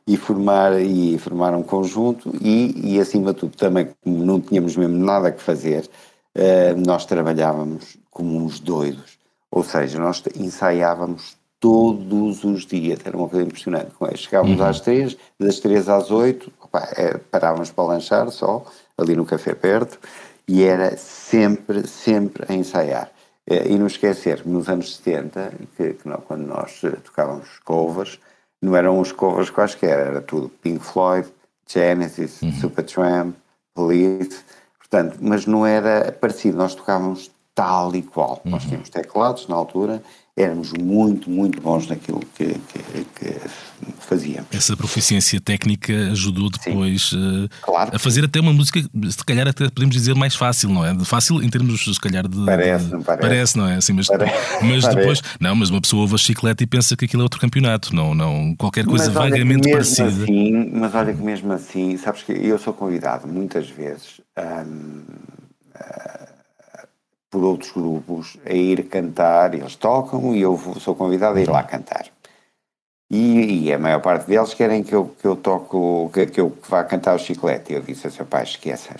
e 0.07 0.17
formar, 0.17 0.81
e 0.81 1.17
formar 1.19 1.53
um 1.53 1.63
conjunto, 1.63 2.33
e, 2.41 2.95
e 2.95 2.99
acima 2.99 3.33
de 3.33 3.39
tudo 3.39 3.55
também, 3.55 3.89
como 4.03 4.25
não 4.25 4.41
tínhamos 4.41 4.75
mesmo 4.75 4.97
nada 4.97 5.31
que 5.31 5.41
fazer, 5.41 5.89
uh, 6.35 6.81
nós 6.85 7.05
trabalhávamos 7.05 7.97
como 8.09 8.37
uns 8.37 8.59
doidos. 8.59 9.19
Ou 9.51 9.63
seja, 9.63 9.99
nós 9.99 10.23
ensaiávamos 10.35 11.38
todos 11.59 12.43
os 12.43 12.65
dias, 12.65 12.99
era 13.03 13.17
uma 13.17 13.27
coisa 13.27 13.45
impressionante. 13.45 13.91
Chegávamos 14.15 14.59
uhum. 14.59 14.65
às 14.65 14.79
três, 14.79 15.17
das 15.39 15.59
três 15.59 15.89
às 15.89 16.09
oito, 16.09 16.51
é, 16.95 17.17
parávamos 17.17 17.71
para 17.71 17.83
lanchar 17.83 18.29
só, 18.31 18.65
ali 18.97 19.15
no 19.15 19.25
café 19.25 19.53
perto, 19.53 19.99
e 20.47 20.63
era 20.63 20.95
sempre, 20.97 21.87
sempre 21.87 22.45
a 22.47 22.53
ensaiar. 22.53 23.11
Eh, 23.49 23.71
e 23.71 23.79
não 23.79 23.87
esquecer 23.87 24.43
que 24.43 24.49
nos 24.49 24.69
anos 24.69 24.97
70, 24.97 25.53
que, 25.75 25.93
que 25.93 26.07
não, 26.07 26.17
quando 26.17 26.45
nós 26.45 26.81
eh, 26.83 26.91
tocávamos 27.03 27.59
covers, 27.65 28.19
não 28.61 28.75
eram 28.75 28.99
os 28.99 29.11
covers 29.11 29.49
quaisquer, 29.49 29.99
era 29.99 30.21
tudo 30.21 30.49
Pink 30.49 30.83
Floyd, 30.85 31.27
Genesis, 31.67 32.41
uhum. 32.41 32.51
Supertramp, 32.53 33.35
Police, 33.73 34.43
portanto, 34.77 35.17
mas 35.19 35.47
não 35.47 35.65
era 35.65 36.11
parecido, 36.11 36.57
nós 36.57 36.75
tocávamos 36.75 37.31
tal 37.59 37.93
e 37.93 38.01
qual. 38.01 38.41
Uhum. 38.45 38.51
Nós 38.51 38.63
tínhamos 38.63 38.89
teclados 38.89 39.47
na 39.49 39.55
altura 39.55 40.01
éramos 40.39 40.71
muito, 40.71 41.29
muito 41.29 41.59
bons 41.59 41.87
naquilo 41.87 42.21
que, 42.33 42.45
que, 42.45 43.05
que 43.15 43.35
fazíamos. 43.99 44.47
Essa 44.53 44.75
proficiência 44.77 45.39
técnica 45.41 45.93
ajudou 46.11 46.49
depois 46.49 47.11
uh, 47.11 47.49
claro. 47.61 47.91
a 47.93 47.99
fazer 47.99 48.23
até 48.23 48.39
uma 48.39 48.53
música, 48.53 48.79
se 48.79 49.25
calhar 49.25 49.49
até 49.49 49.69
podemos 49.69 49.93
dizer 49.93 50.15
mais 50.15 50.35
fácil, 50.35 50.69
não 50.69 50.85
é? 50.85 50.97
Fácil 51.03 51.43
em 51.43 51.49
termos, 51.49 51.83
se 51.83 51.99
calhar, 51.99 52.25
de. 52.25 52.45
Parece, 52.45 52.85
de, 52.85 52.91
não 52.91 53.03
parece. 53.03 53.27
Parece, 53.27 53.57
não 53.57 53.67
é? 53.67 53.75
Assim, 53.75 53.91
mas, 53.91 54.07
parece, 54.07 54.63
mas 54.63 54.87
depois. 54.87 55.21
Não, 55.41 55.53
mas 55.55 55.69
uma 55.69 55.81
pessoa 55.81 56.03
ouve 56.03 56.15
a 56.15 56.17
chiclete 56.17 56.63
e 56.63 56.67
pensa 56.67 56.95
que 56.95 57.03
aquilo 57.03 57.21
é 57.21 57.23
outro 57.23 57.41
campeonato, 57.41 57.93
não, 57.93 58.15
não 58.15 58.55
qualquer 58.55 58.85
coisa 58.85 59.11
vagamente 59.11 59.69
parecida. 59.69 60.07
Assim, 60.07 60.71
mas 60.73 60.95
olha 60.95 61.13
que 61.13 61.21
mesmo 61.21 61.51
assim, 61.51 61.97
sabes 61.97 62.23
que 62.23 62.31
eu 62.31 62.57
sou 62.57 62.73
convidado 62.73 63.27
muitas 63.27 63.69
vezes. 63.69 64.21
Hum, 64.37 65.03
por 67.29 67.43
outros 67.43 67.71
grupos 67.71 68.37
a 68.45 68.53
ir 68.53 68.87
cantar, 68.87 69.53
eles 69.53 69.75
tocam 69.75 70.35
e 70.35 70.41
eu 70.41 70.57
sou 70.79 70.95
convidado 70.95 71.37
a 71.37 71.41
ir 71.41 71.49
lá 71.49 71.63
cantar. 71.63 72.07
E, 73.11 73.65
e 73.65 73.73
a 73.73 73.79
maior 73.79 74.01
parte 74.01 74.27
deles 74.27 74.53
querem 74.53 74.83
que 74.83 74.93
eu, 74.93 75.15
que 75.19 75.25
eu 75.25 75.35
toco, 75.35 76.11
que, 76.13 76.27
que 76.27 76.39
eu 76.39 76.55
vá 76.67 76.83
cantar 76.83 77.15
o 77.15 77.19
chiclete. 77.19 77.73
E 77.73 77.75
eu 77.75 77.81
disse 77.81 78.07
assim, 78.07 78.23
pai, 78.23 78.43
esqueça, 78.43 78.95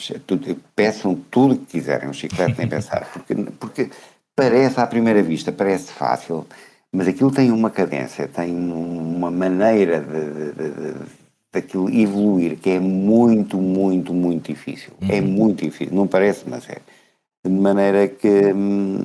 peçam 0.75 1.15
tudo 1.29 1.57
que 1.57 1.65
quiserem, 1.65 2.09
o 2.09 2.13
chiclete 2.13 2.57
nem 2.57 2.67
pensar, 2.67 3.07
porque, 3.13 3.35
porque 3.59 3.89
parece 4.35 4.79
à 4.79 4.87
primeira 4.87 5.21
vista, 5.21 5.51
parece 5.51 5.91
fácil, 5.91 6.47
mas 6.91 7.07
aquilo 7.07 7.31
tem 7.31 7.51
uma 7.51 7.69
cadência, 7.69 8.27
tem 8.27 8.55
uma 8.55 9.29
maneira 9.29 9.99
de, 9.99 10.53
de, 10.53 10.69
de, 10.69 10.95
daquilo 11.53 11.87
evoluir 11.89 12.57
que 12.57 12.71
é 12.71 12.79
muito, 12.79 13.57
muito, 13.57 14.11
muito 14.11 14.51
difícil. 14.51 14.93
É 15.01 15.05
uhum. 15.05 15.11
É 15.11 15.21
muito 15.21 15.63
difícil, 15.63 15.93
não 15.93 16.07
parece, 16.07 16.49
mas 16.49 16.67
é 16.67 16.79
de 17.43 17.51
maneira 17.51 18.07
que 18.07 18.53
hum, 18.53 19.01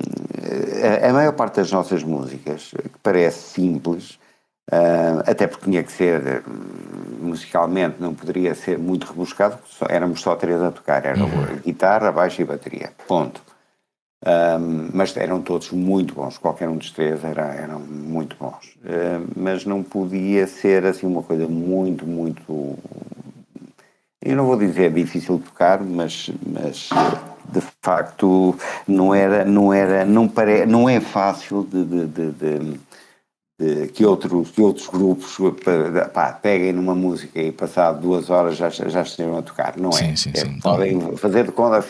a, 1.01 1.09
a, 1.09 1.13
maior 1.13 1.33
parte 1.33 1.55
das 1.55 1.71
nossas 1.71 2.03
músicas, 2.03 2.71
que 2.71 2.99
parece 3.01 3.53
simples, 3.53 4.19
uh, 4.71 5.23
até 5.25 5.47
porque 5.47 5.69
tinha 5.69 5.83
que 5.83 5.91
ser 5.91 6.43
hum, 6.47 7.27
musicalmente, 7.27 7.95
não 7.99 8.13
poderia 8.13 8.53
ser 8.53 8.77
muito 8.77 9.07
rebuscado, 9.07 9.57
só, 9.65 9.85
éramos 9.89 10.21
só 10.21 10.35
três 10.35 10.61
a 10.61 10.71
tocar, 10.71 11.05
era 11.05 11.23
uhum. 11.23 11.57
guitarra, 11.63 12.11
baixo 12.11 12.41
e 12.41 12.45
bateria, 12.45 12.91
ponto. 13.07 13.41
Um, 14.27 14.89
mas 14.91 15.15
eram 15.17 15.39
todos 15.39 15.69
muito 15.69 16.15
bons, 16.15 16.39
qualquer 16.39 16.67
um 16.67 16.77
dos 16.77 16.89
três 16.89 17.23
era, 17.23 17.53
eram 17.53 17.79
muito 17.79 18.35
bons. 18.37 18.75
Uh, 18.77 19.27
mas 19.35 19.65
não 19.65 19.83
podia 19.83 20.47
ser 20.47 20.83
assim 20.85 21.05
uma 21.05 21.21
coisa 21.21 21.47
muito, 21.47 22.07
muito. 22.07 22.77
Eu 24.19 24.35
não 24.35 24.47
vou 24.47 24.57
dizer 24.57 24.91
difícil 24.91 25.37
de 25.37 25.43
tocar, 25.43 25.79
mas, 25.83 26.31
mas 26.43 26.89
de 27.55 27.61
facto 27.81 28.55
não 28.87 29.13
era 29.13 29.45
não 29.45 29.73
era 29.73 30.05
não 30.05 30.27
pare, 30.27 30.65
não 30.65 30.89
é 30.89 30.99
fácil 30.99 31.63
de, 31.63 31.83
de, 31.83 32.05
de, 32.07 32.31
de 32.31 33.87
que 33.93 34.05
outros 34.05 34.51
que 34.51 34.61
outros 34.61 34.87
grupos 34.87 35.37
pá, 36.13 36.33
peguem 36.33 36.73
numa 36.73 36.93
música 36.93 37.41
e 37.41 37.53
passado 37.53 38.01
duas 38.01 38.29
horas 38.29 38.57
já 38.57 38.69
já 38.69 39.01
estejam 39.01 39.37
a 39.37 39.41
tocar 39.41 39.77
não 39.77 39.91
é, 39.91 39.93
sim, 39.93 40.15
sim, 40.17 40.31
é 40.33 40.39
sim. 40.41 40.59
podem 40.59 41.15
fazer 41.15 41.45
de 41.45 41.53
conta 41.53 41.81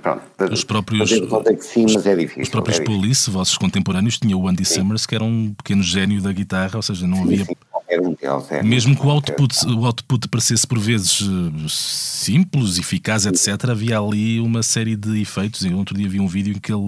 pronto 0.00 0.22
os 0.52 0.62
próprios 0.62 1.10
fazer 1.10 1.22
de 1.22 1.26
conta 1.26 1.54
que 1.54 1.64
sim 1.64 1.86
mas 1.92 2.06
é 2.06 2.14
difícil 2.14 2.42
os 2.44 2.48
próprios 2.48 2.78
é 2.78 2.84
Police 2.84 3.28
vossos 3.30 3.58
contemporâneos 3.58 4.18
tinham 4.18 4.40
o 4.40 4.46
Andy 4.46 4.64
sim. 4.64 4.74
Summers 4.74 5.06
que 5.06 5.14
era 5.16 5.24
um 5.24 5.52
pequeno 5.54 5.82
gênio 5.82 6.22
da 6.22 6.32
guitarra 6.32 6.76
ou 6.76 6.82
seja 6.82 7.04
não 7.04 7.24
havia 7.24 7.44
era 7.88 8.02
um 8.02 8.12
deles, 8.12 8.50
era 8.50 8.62
Mesmo 8.62 8.94
que 8.94 9.06
o 9.06 9.10
output, 9.10 9.66
o 9.66 9.86
output 9.86 10.28
parecesse 10.28 10.66
por 10.66 10.78
vezes 10.78 11.22
eh, 11.22 11.66
simples, 11.68 12.78
eficaz, 12.78 13.24
etc., 13.26 13.70
havia 13.70 13.98
ali 13.98 14.40
uma 14.40 14.62
série 14.62 14.94
de 14.94 15.20
efeitos. 15.20 15.62
E 15.62 15.72
outro 15.72 15.96
dia 15.96 16.08
vi 16.08 16.20
um 16.20 16.28
vídeo 16.28 16.54
em 16.54 16.58
que 16.58 16.72
ele 16.72 16.86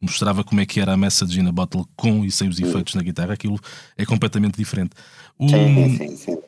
mostrava 0.00 0.44
como 0.44 0.60
é 0.60 0.66
que 0.66 0.80
era 0.80 0.92
a 0.92 0.96
message 0.96 1.40
in 1.40 1.48
a 1.48 1.52
bottle 1.52 1.86
com 1.96 2.24
e 2.24 2.30
sem 2.30 2.48
os 2.48 2.60
efeitos 2.60 2.94
na 2.94 3.02
guitarra. 3.02 3.32
Aquilo 3.32 3.58
é 3.96 4.04
completamente 4.04 4.56
diferente. 4.56 4.90
O, 5.38 5.48
sim, 5.48 5.96
sim, 5.96 6.16
sim. 6.16 6.38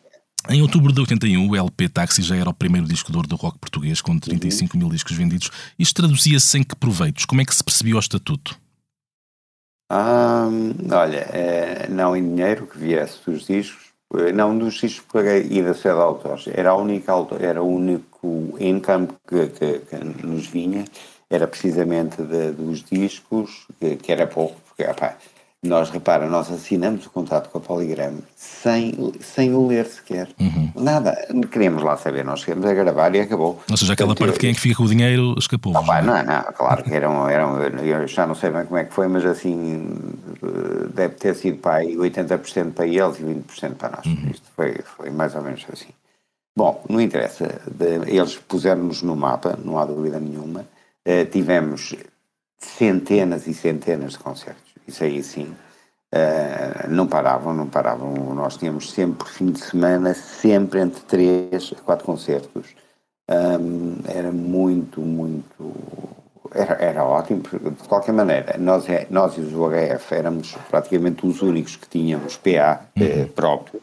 Em 0.50 0.60
outubro 0.60 0.92
de 0.92 1.00
81, 1.00 1.48
o 1.48 1.56
LP 1.56 1.88
Taxi 1.88 2.20
já 2.20 2.36
era 2.36 2.50
o 2.50 2.54
primeiro 2.54 2.86
disco 2.86 3.10
de 3.10 3.16
ouro 3.16 3.26
do 3.26 3.36
rock 3.36 3.58
português, 3.58 4.02
com 4.02 4.18
35 4.18 4.74
uhum. 4.74 4.80
mil 4.80 4.90
discos 4.90 5.16
vendidos. 5.16 5.50
Isto 5.78 6.02
traduzia-se 6.02 6.58
em 6.58 6.62
que 6.62 6.76
proveitos? 6.76 7.24
Como 7.24 7.40
é 7.40 7.44
que 7.44 7.54
se 7.54 7.64
percebia 7.64 7.96
o 7.96 7.98
estatuto? 7.98 8.58
olha, 9.90 11.18
é, 11.32 11.88
não 11.88 12.16
em 12.16 12.22
dinheiro 12.22 12.66
que 12.66 12.78
viesse 12.78 13.18
dos 13.24 13.46
discos, 13.46 13.92
eh, 13.92 13.93
não, 14.34 14.56
dos 14.56 14.74
discos 14.74 15.06
paguei 15.12 15.46
e 15.50 15.62
da 15.62 15.74
sede 15.74 15.94
de 15.94 16.00
autores. 16.00 16.46
Era, 16.48 16.70
a 16.70 16.76
única, 16.76 17.12
era 17.40 17.62
o 17.62 17.68
único 17.68 18.54
income 18.58 19.08
que, 19.26 19.46
que, 19.48 19.78
que 19.80 20.26
nos 20.26 20.46
vinha, 20.46 20.84
era 21.30 21.46
precisamente 21.46 22.22
de, 22.22 22.52
dos 22.52 22.84
discos, 22.84 23.66
que, 23.78 23.96
que, 23.96 24.12
era 24.12 24.26
pouco, 24.26 24.56
porque 24.66 24.84
opa, 24.84 25.16
nós, 25.64 25.88
repara, 25.88 26.28
nós 26.28 26.52
assinamos 26.52 27.06
o 27.06 27.10
contrato 27.10 27.48
com 27.48 27.56
a 27.56 27.60
Poligram 27.60 28.18
sem, 28.36 28.94
sem 29.20 29.54
o 29.54 29.66
ler 29.66 29.86
sequer. 29.86 30.28
Uhum. 30.38 30.70
Nada. 30.76 31.16
Queríamos 31.50 31.82
lá 31.82 31.96
saber, 31.96 32.24
nós 32.24 32.40
chegamos 32.40 32.66
a 32.66 32.74
gravar 32.74 33.14
e 33.14 33.20
acabou. 33.20 33.60
Ou 33.70 33.76
seja, 33.76 33.94
aquela 33.94 34.08
Portanto, 34.08 34.26
parte 34.26 34.34
de 34.34 34.40
quem 34.40 34.50
é 34.50 34.54
que 34.54 34.60
fica 34.60 34.76
com 34.76 34.84
o 34.84 34.88
dinheiro 34.88 35.34
escapou. 35.38 35.72
Não, 35.72 35.84
pá, 35.84 36.02
não, 36.02 36.22
não, 36.22 36.42
claro 36.52 36.84
que 36.84 36.94
eram, 36.94 37.28
eram. 37.28 37.58
Eu 37.78 38.06
já 38.06 38.26
não 38.26 38.34
sei 38.34 38.50
bem 38.50 38.66
como 38.66 38.76
é 38.76 38.84
que 38.84 38.92
foi, 38.92 39.08
mas 39.08 39.24
assim, 39.24 39.96
deve 40.94 41.14
ter 41.14 41.34
sido 41.34 41.58
para 41.58 41.76
aí 41.76 41.96
80% 41.96 42.72
para 42.72 42.86
eles 42.86 43.18
e 43.18 43.22
20% 43.22 43.74
para 43.76 43.96
nós. 43.96 44.06
Uhum. 44.06 44.30
Isto 44.30 44.46
foi, 44.54 44.74
foi 44.84 45.10
mais 45.10 45.34
ou 45.34 45.42
menos 45.42 45.64
assim. 45.72 45.90
Bom, 46.54 46.84
não 46.88 47.00
interessa. 47.00 47.60
De, 47.70 48.14
eles 48.14 48.36
puseram-nos 48.36 49.02
no 49.02 49.16
mapa, 49.16 49.58
não 49.64 49.78
há 49.78 49.84
dúvida 49.86 50.20
nenhuma. 50.20 50.66
Uh, 51.06 51.24
tivemos 51.30 51.94
centenas 52.58 53.46
e 53.46 53.54
centenas 53.54 54.12
de 54.12 54.18
concertos 54.18 54.63
isso 54.86 55.04
aí 55.04 55.22
sim. 55.22 55.54
Uh, 56.14 56.88
não 56.88 57.08
paravam, 57.08 57.52
não 57.52 57.66
paravam. 57.66 58.12
Nós 58.34 58.56
tínhamos 58.56 58.92
sempre, 58.92 59.28
fim 59.28 59.50
de 59.50 59.58
semana, 59.58 60.14
sempre 60.14 60.80
entre 60.80 61.00
três 61.02 61.72
a 61.76 61.80
quatro 61.80 62.04
concertos. 62.04 62.74
Um, 63.28 63.96
era 64.06 64.30
muito, 64.30 65.00
muito. 65.00 65.72
Era, 66.52 66.74
era 66.74 67.04
ótimo, 67.04 67.42
de 67.42 67.88
qualquer 67.88 68.12
maneira. 68.12 68.56
Nós, 68.58 68.88
é, 68.88 69.08
nós 69.10 69.36
e 69.36 69.40
os 69.40 69.52
UHF 69.52 70.14
éramos 70.14 70.56
praticamente 70.70 71.26
os 71.26 71.42
únicos 71.42 71.74
que 71.74 71.88
tínhamos 71.88 72.36
PA 72.36 72.86
eh, 72.94 73.22
uhum. 73.22 73.28
próprio. 73.28 73.82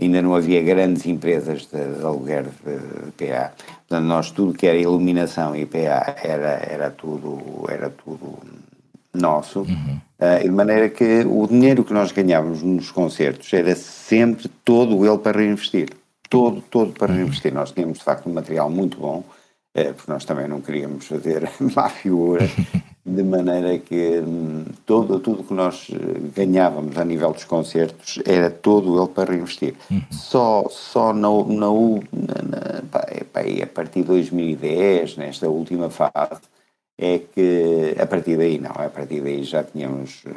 Ainda 0.00 0.20
não 0.20 0.34
havia 0.34 0.60
grandes 0.62 1.06
empresas 1.06 1.66
de, 1.66 1.94
de 1.94 2.04
aluguer 2.04 2.44
de, 2.44 3.06
de 3.06 3.12
PA. 3.12 3.52
Portanto, 3.86 4.04
nós 4.04 4.30
tudo 4.32 4.52
que 4.52 4.66
era 4.66 4.76
iluminação 4.76 5.54
e 5.54 5.64
PA 5.64 6.16
era, 6.22 6.60
era, 6.68 6.90
tudo, 6.90 7.66
era 7.68 7.90
tudo 7.90 8.38
nosso. 9.18 9.60
Uhum. 9.60 10.00
Uh, 10.18 10.42
de 10.42 10.50
maneira 10.50 10.88
que 10.88 11.24
o 11.26 11.46
dinheiro 11.46 11.84
que 11.84 11.92
nós 11.92 12.10
ganhávamos 12.10 12.62
nos 12.62 12.90
concertos 12.90 13.52
era 13.52 13.74
sempre 13.76 14.48
todo 14.64 15.06
ele 15.06 15.18
para 15.18 15.38
reinvestir. 15.38 15.90
Todo, 16.28 16.60
todo 16.60 16.92
para 16.92 17.12
uhum. 17.12 17.18
reinvestir. 17.18 17.54
Nós 17.54 17.70
tínhamos, 17.70 17.98
de 17.98 18.04
facto, 18.04 18.28
um 18.28 18.32
material 18.32 18.68
muito 18.68 18.98
bom, 18.98 19.18
uh, 19.76 19.94
porque 19.94 20.10
nós 20.10 20.24
também 20.24 20.48
não 20.48 20.60
queríamos 20.60 21.06
fazer 21.06 21.48
má 21.74 21.88
figura, 21.88 22.48
de 23.06 23.22
maneira 23.22 23.78
que 23.78 24.20
um, 24.20 24.64
todo, 24.84 25.18
tudo 25.20 25.44
que 25.44 25.54
nós 25.54 25.88
eh, 25.90 25.96
ganhávamos 26.36 26.98
a 26.98 27.04
nível 27.04 27.32
dos 27.32 27.44
concertos 27.44 28.20
era 28.26 28.50
todo 28.50 29.00
ele 29.00 29.08
para 29.08 29.30
reinvestir. 29.30 29.74
Uhum. 29.90 30.02
Só, 30.10 30.66
só 30.68 31.12
na, 31.14 31.28
na, 31.28 31.70
na, 32.12 32.42
na 32.42 32.82
pá, 32.90 33.06
pá, 33.32 33.40
a 33.40 33.66
partir 33.66 34.00
de 34.00 34.08
2010, 34.08 35.16
nesta 35.16 35.48
última 35.48 35.88
fase, 35.88 36.40
é 36.98 37.18
que 37.18 37.94
a 37.98 38.06
partir 38.06 38.36
daí 38.36 38.58
não, 38.58 38.72
a 38.72 38.90
partir 38.90 39.20
daí 39.20 39.44
já 39.44 39.62
tínhamos 39.62 40.22
eh, 40.26 40.32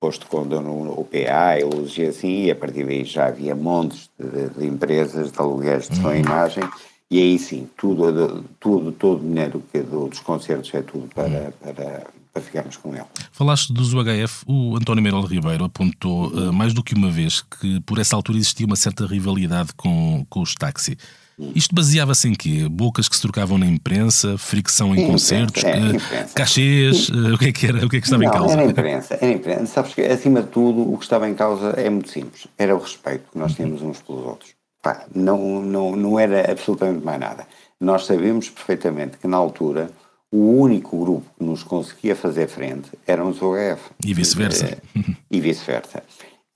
posto 0.00 0.26
conta 0.26 0.60
no 0.60 0.98
OPA 0.98 1.58
e 1.96 2.06
assim, 2.06 2.44
e 2.44 2.50
a 2.50 2.56
partir 2.56 2.84
daí 2.84 3.04
já 3.04 3.26
havia 3.26 3.54
montes 3.54 4.10
de, 4.18 4.48
de 4.48 4.66
empresas 4.66 5.30
de 5.30 5.38
aluguéis 5.38 5.88
de 5.88 5.96
som 5.96 6.12
e 6.12 6.14
uhum. 6.14 6.20
imagem, 6.20 6.64
e 7.10 7.20
aí 7.20 7.38
sim, 7.38 7.68
tudo, 7.76 8.42
tudo, 8.58 8.90
todo 8.92 9.20
o 9.20 9.20
dinheiro 9.20 9.62
que 9.70 9.80
do, 9.80 10.08
dos 10.08 10.20
concertos 10.20 10.72
é 10.72 10.80
tudo 10.80 11.08
para, 11.14 11.28
uhum. 11.28 11.52
para, 11.60 12.06
para 12.32 12.42
ficarmos 12.42 12.78
com 12.78 12.94
ele. 12.94 13.04
Falaste 13.30 13.72
dos 13.72 13.92
UHF, 13.92 14.44
o 14.46 14.76
António 14.76 15.02
Meirol 15.02 15.24
Ribeiro 15.24 15.64
apontou 15.64 16.28
uh, 16.28 16.52
mais 16.52 16.72
do 16.72 16.82
que 16.82 16.94
uma 16.94 17.10
vez 17.10 17.42
que 17.42 17.80
por 17.82 17.98
essa 17.98 18.16
altura 18.16 18.38
existia 18.38 18.66
uma 18.66 18.76
certa 18.76 19.06
rivalidade 19.06 19.74
com, 19.76 20.24
com 20.30 20.40
os 20.40 20.54
táxi. 20.54 20.96
Isto 21.54 21.74
baseava-se 21.74 22.28
em 22.28 22.34
quê? 22.34 22.68
Bocas 22.70 23.08
que 23.08 23.16
se 23.16 23.22
trocavam 23.22 23.58
na 23.58 23.66
imprensa, 23.66 24.38
fricção 24.38 24.94
em, 24.94 25.00
em 25.00 25.06
concertos, 25.06 25.64
imprensa, 25.64 26.14
é, 26.14 26.24
cachês, 26.34 27.08
o 27.08 27.38
que 27.38 27.46
é 27.46 27.52
que 27.52 27.66
era? 27.66 27.84
O 27.84 27.88
que 27.88 27.96
é 27.96 28.00
que 28.00 28.06
estava 28.06 28.22
não, 28.22 28.30
em 28.30 28.32
causa? 28.32 28.52
Era 28.54 28.64
imprensa, 28.64 29.18
era 29.20 29.32
imprensa. 29.32 29.66
Sabes 29.66 29.94
que, 29.94 30.02
acima 30.02 30.42
de 30.42 30.48
tudo, 30.48 30.92
o 30.92 30.96
que 30.96 31.04
estava 31.04 31.28
em 31.28 31.34
causa 31.34 31.70
é 31.70 31.90
muito 31.90 32.08
simples. 32.10 32.46
Era 32.56 32.74
o 32.74 32.78
respeito 32.78 33.30
que 33.32 33.38
nós 33.38 33.50
uhum. 33.50 33.56
tínhamos 33.56 33.82
uns 33.82 34.00
pelos 34.02 34.24
outros. 34.24 34.54
Pá, 34.82 35.04
não, 35.14 35.60
não, 35.62 35.96
não 35.96 36.20
era 36.20 36.50
absolutamente 36.50 37.04
mais 37.04 37.18
nada. 37.18 37.46
Nós 37.80 38.06
sabíamos 38.06 38.50
perfeitamente 38.50 39.18
que, 39.18 39.26
na 39.26 39.36
altura, 39.36 39.90
o 40.30 40.60
único 40.60 40.98
grupo 40.98 41.26
que 41.38 41.44
nos 41.44 41.62
conseguia 41.62 42.14
fazer 42.14 42.48
frente 42.48 42.90
eram 43.06 43.28
os 43.28 43.40
OGF. 43.40 43.82
E 44.04 44.12
vice-versa. 44.12 44.78
E 45.30 45.40
vice-versa. 45.40 46.02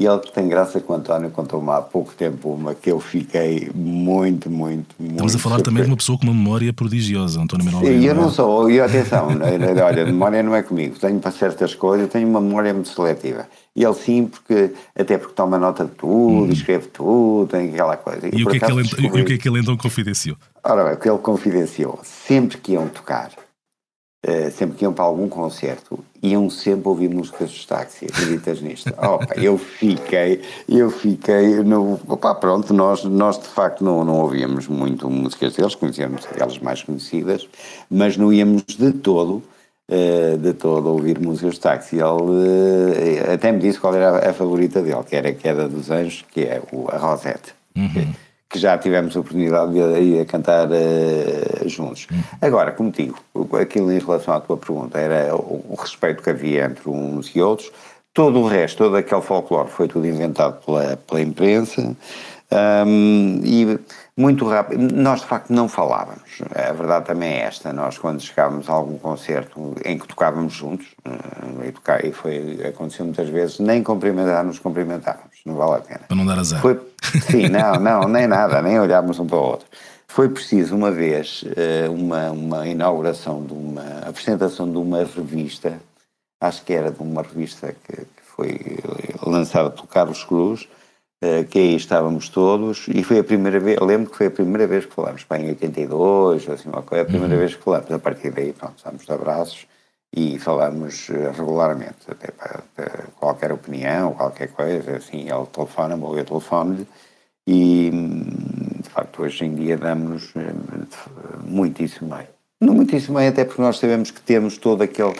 E 0.01 0.07
ele 0.07 0.21
tem 0.33 0.49
graça 0.49 0.81
que 0.81 0.93
o 0.93 0.95
António 0.95 1.29
contou-me 1.29 1.71
há 1.71 1.83
pouco 1.83 2.15
tempo 2.15 2.51
uma 2.51 2.73
que 2.73 2.89
eu 2.89 3.01
fiquei 3.01 3.69
muito, 3.75 4.49
muito, 4.49 4.95
muito. 4.97 5.11
Estamos 5.11 5.35
a 5.35 5.39
falar 5.41 5.57
surpreso. 5.57 5.65
também 5.65 5.83
de 5.83 5.91
uma 5.91 5.97
pessoa 5.97 6.17
com 6.17 6.23
uma 6.23 6.35
memória 6.35 6.73
prodigiosa, 6.73 7.41
António 7.41 7.65
Manuel. 7.65 7.85
Sim, 7.85 8.07
eu 8.07 8.15
não 8.15 8.31
sou, 8.31 8.71
e 8.71 8.81
atenção, 8.81 9.27
olha, 9.85 10.07
memória 10.07 10.41
não 10.41 10.55
é 10.55 10.63
comigo, 10.63 10.97
tenho 11.01 11.19
para 11.19 11.33
certas 11.33 11.75
coisas, 11.75 12.09
tenho 12.11 12.29
uma 12.29 12.41
memória 12.41 12.73
muito 12.73 12.91
seletiva. 12.91 13.49
E 13.75 13.83
ele 13.83 13.95
sim, 13.95 14.27
porque, 14.27 14.73
até 14.97 15.19
porque 15.19 15.35
toma 15.35 15.59
nota 15.59 15.85
de 15.85 15.91
tudo, 15.91 16.45
hum. 16.45 16.51
escreve 16.51 16.87
tudo, 16.87 17.49
tem 17.51 17.71
aquela 17.71 17.97
coisa. 17.97 18.29
E, 18.29 18.39
e 18.39 18.45
o, 18.45 18.51
que 18.51 18.57
é 18.57 18.61
que 18.61 18.71
ele, 18.71 18.83
descobri... 18.83 19.19
e 19.19 19.23
o 19.23 19.25
que 19.25 19.33
é 19.33 19.39
que 19.39 19.49
ele 19.49 19.59
então 19.59 19.77
confidenciou? 19.77 20.37
Ora 20.63 20.85
bem, 20.85 20.93
o 20.93 20.97
que 20.97 21.11
ele 21.11 21.19
confidenciou, 21.19 21.99
sempre 22.05 22.59
que 22.59 22.75
iam 22.75 22.87
tocar, 22.87 23.33
Uh, 24.27 24.51
sempre 24.51 24.77
que 24.77 24.85
iam 24.85 24.93
para 24.93 25.05
algum 25.05 25.29
concerto, 25.29 26.05
iam 26.21 26.51
sempre 26.51 26.89
ouvir 26.89 27.09
músicas 27.09 27.51
dos 27.51 27.65
táxi, 27.65 28.07
acreditas 28.07 28.61
nisto? 28.61 28.93
Opa, 28.99 29.33
eu 29.37 29.57
fiquei, 29.57 30.43
eu 30.69 30.91
fiquei, 30.91 31.63
no, 31.63 32.01
opa, 32.09 32.35
pronto, 32.35 32.75
nós, 32.75 33.05
nós 33.05 33.39
de 33.39 33.47
facto 33.47 33.85
não, 33.85 34.05
não 34.05 34.19
ouvíamos 34.19 34.67
muito 34.67 35.09
músicas 35.09 35.55
deles, 35.55 35.77
conhecíamos 35.77 36.27
aquelas 36.27 36.59
mais 36.59 36.83
conhecidas, 36.83 37.49
mas 37.89 38.17
não 38.17 38.33
íamos 38.33 38.65
de 38.65 38.91
todo, 38.91 39.41
uh, 39.89 40.37
de 40.37 40.53
todo 40.53 40.89
ouvir 40.89 41.21
músicas 41.21 41.55
de 41.55 41.61
táxi. 41.61 41.97
Ele 41.99 42.03
uh, 42.03 43.33
até 43.33 43.53
me 43.53 43.61
disse 43.61 43.79
qual 43.79 43.95
era 43.95 44.29
a, 44.29 44.33
favorita 44.33 44.83
dele, 44.83 45.05
que 45.09 45.15
era 45.15 45.29
a 45.29 45.33
Queda 45.33 45.69
dos 45.69 45.93
Anjos, 45.93 46.25
que 46.33 46.41
é 46.41 46.61
o, 46.73 46.91
a 46.91 46.99
Rosette. 46.99 47.55
Uhum 47.77 48.13
que 48.49 48.59
já 48.59 48.79
tivemos 48.79 49.17
a 49.17 49.21
oportunidade 49.21 49.73
de 49.73 50.01
ir 50.01 50.21
a 50.21 50.25
cantar 50.25 50.69
uh, 50.69 51.69
juntos. 51.69 52.07
Uhum. 52.11 52.23
Agora, 52.41 52.73
como 52.73 52.91
digo, 52.91 53.19
aquilo 53.61 53.93
em 53.93 53.99
relação 53.99 54.35
à 54.35 54.41
tua 54.41 54.57
pergunta 54.57 54.99
era 54.99 55.35
o, 55.37 55.77
respeito 55.79 56.23
que 56.23 56.31
havia 56.31 56.65
entre 56.65 56.89
uns 56.89 57.35
e 57.35 57.43
outros. 57.43 57.71
Todo 58.15 58.41
o 58.41 58.49
resto, 58.49 58.79
todo 58.79 58.97
aquele 58.97 59.21
folclore 59.21 59.69
foi 59.69 59.87
tudo 59.87 60.07
inventado 60.07 60.65
pela, 60.65 60.97
pela 60.97 61.21
imprensa. 61.21 61.95
Um, 62.51 63.43
e 63.45 63.79
muito 64.17 64.49
rápido, 64.49 64.81
nós 64.95 65.21
de 65.21 65.27
facto 65.27 65.53
não 65.53 65.69
falávamos, 65.69 66.41
a 66.55 66.73
verdade 66.73 67.05
também 67.05 67.35
é 67.35 67.43
esta, 67.43 67.75
nós 67.75 67.99
quando 67.99 68.23
chegávamos 68.23 68.71
a 68.71 68.73
algum 68.73 68.97
concerto 68.97 69.75
em 69.85 69.99
que 69.99 70.09
tocávamos 70.09 70.55
juntos, 70.55 70.87
e, 71.63 71.73
tocar, 71.73 72.03
e 72.03 72.11
foi, 72.11 72.59
aconteceu 72.67 73.05
muitas 73.05 73.29
vezes, 73.29 73.59
nem 73.59 73.83
cumprimentar 73.83 74.43
nos 74.45 74.59
cumprimentávamos, 74.59 75.28
não 75.49 75.57
vale 75.57 75.77
a 75.77 75.81
pena. 75.81 76.01
Para 76.07 76.17
não 76.17 76.27
dar 76.27 76.39
azar. 76.39 76.61
Foi, 76.61 76.79
sim, 77.31 77.49
não, 77.49 77.75
não, 77.81 78.09
nem 78.09 78.27
nada, 78.27 78.63
nem 78.63 78.79
olhávamos 78.79 79.19
um 79.19 79.27
para 79.27 79.37
o 79.37 79.43
outro. 79.43 79.67
Foi 80.07 80.29
preciso 80.29 80.75
uma 80.75 80.91
vez 80.91 81.45
eh, 81.57 81.89
uma, 81.89 82.31
uma 82.31 82.67
inauguração 82.67 83.45
de 83.45 83.53
uma 83.53 84.01
apresentação 84.07 84.71
de 84.71 84.79
uma 84.79 85.05
revista, 85.05 85.79
acho 86.41 86.65
que 86.65 86.73
era 86.73 86.91
de 86.91 87.01
uma 87.01 87.23
revista 87.23 87.75
que, 87.85 87.97
que 87.97 88.23
foi 88.25 88.79
lançada 89.25 89.71
pelo 89.71 89.87
Carlos 89.87 90.25
Cruz, 90.25 90.69
eh, 91.23 91.45
que 91.45 91.59
aí 91.59 91.77
estávamos 91.77 92.29
todos, 92.29 92.87
e 92.89 93.03
foi 93.03 93.19
a 93.19 93.25
primeira 93.25 93.61
vez, 93.61 93.79
lembro 93.81 94.11
que 94.11 94.17
foi 94.17 94.27
a 94.27 94.31
primeira 94.31 94.67
vez 94.67 94.87
que 94.87 94.95
falámos, 94.95 95.25
para 95.25 95.43
em 95.43 95.51
82, 95.51 96.49
assim 96.49 96.69
uma 96.69 96.83
coisa, 96.83 97.03
a 97.03 97.07
primeira 97.07 97.35
uhum. 97.35 97.41
vez 97.41 97.55
que 97.55 97.63
falámos, 97.63 97.91
a 97.91 97.99
partir 97.99 98.31
daí, 98.31 98.53
pronto, 98.53 98.79
estamos 98.79 99.05
de 99.05 99.13
abraços 99.13 99.67
e 100.15 100.39
falámos 100.39 101.09
eh, 101.11 101.31
regularmente, 101.37 102.11
até 102.11 102.31
para, 102.31 102.63
qualquer 103.17 103.53
opinião, 103.53 104.15
qualquer 104.15 104.49
coisa, 104.49 104.97
assim, 104.97 105.29
ele 105.31 105.47
telefona-me 105.53 106.03
ou 106.03 106.19
eu 106.19 106.25
telefono-lhe, 106.25 106.87
e 107.47 107.91
de 108.83 108.89
facto 108.89 109.23
hoje 109.23 109.45
em 109.45 109.55
dia 109.55 109.77
damos 109.77 110.33
eh, 110.37 110.53
muitíssimo 111.45 112.15
bem. 112.15 112.27
Muitíssimo 112.61 113.19
bem, 113.19 113.29
até 113.29 113.45
porque 113.45 113.63
nós 113.63 113.79
sabemos 113.79 114.11
que 114.11 114.21
temos 114.21 114.59
todo 114.59 114.83
aquele 114.83 115.15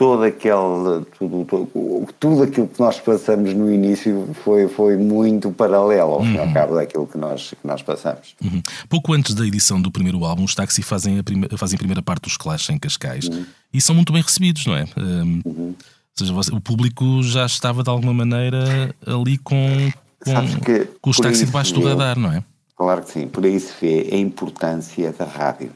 todo 0.00 0.22
aquele 0.22 1.04
tudo, 1.18 1.44
tudo, 1.44 2.08
tudo 2.18 2.42
aquilo 2.42 2.66
que 2.66 2.80
nós 2.80 2.98
passamos 2.98 3.52
no 3.52 3.70
início 3.70 4.30
foi, 4.42 4.66
foi 4.66 4.96
muito 4.96 5.52
paralelo 5.52 6.12
ao 6.12 6.22
fim 6.22 6.36
e 6.36 6.38
ao 6.38 6.46
uhum. 6.46 6.54
cabo 6.54 6.74
daquilo 6.74 7.06
que 7.06 7.18
nós, 7.18 7.50
que 7.50 7.68
nós 7.68 7.82
passamos. 7.82 8.34
Uhum. 8.42 8.62
Pouco 8.88 9.12
antes 9.12 9.34
da 9.34 9.46
edição 9.46 9.78
do 9.78 9.92
primeiro 9.92 10.24
álbum, 10.24 10.44
os 10.44 10.54
Taxi 10.54 10.80
fazem 10.80 11.18
a, 11.18 11.22
prima, 11.22 11.46
fazem 11.54 11.76
a 11.76 11.78
primeira 11.78 12.02
parte 12.02 12.22
dos 12.22 12.38
Clash 12.38 12.70
em 12.70 12.78
Cascais 12.78 13.28
uhum. 13.28 13.44
e 13.74 13.78
são 13.78 13.94
muito 13.94 14.10
bem 14.10 14.22
recebidos, 14.22 14.64
não 14.64 14.74
é? 14.74 14.86
Um, 14.96 15.42
uhum. 15.44 15.66
Ou 15.68 15.76
seja, 16.16 16.32
você, 16.32 16.50
o 16.50 16.62
público 16.62 17.22
já 17.22 17.44
estava 17.44 17.82
de 17.82 17.90
alguma 17.90 18.14
maneira 18.14 18.94
ali 19.06 19.36
com, 19.36 19.92
com, 20.24 20.60
que, 20.64 20.88
com 20.98 21.10
os 21.10 21.18
Taxi 21.18 21.44
debaixo 21.44 21.74
do 21.74 21.86
radar, 21.86 22.18
não 22.18 22.32
é? 22.32 22.42
Claro 22.74 23.02
que 23.02 23.10
sim, 23.10 23.28
por 23.28 23.44
aí 23.44 23.60
se 23.60 23.74
vê 23.78 24.08
a 24.14 24.16
importância 24.16 25.12
da 25.12 25.26
rádio. 25.26 25.72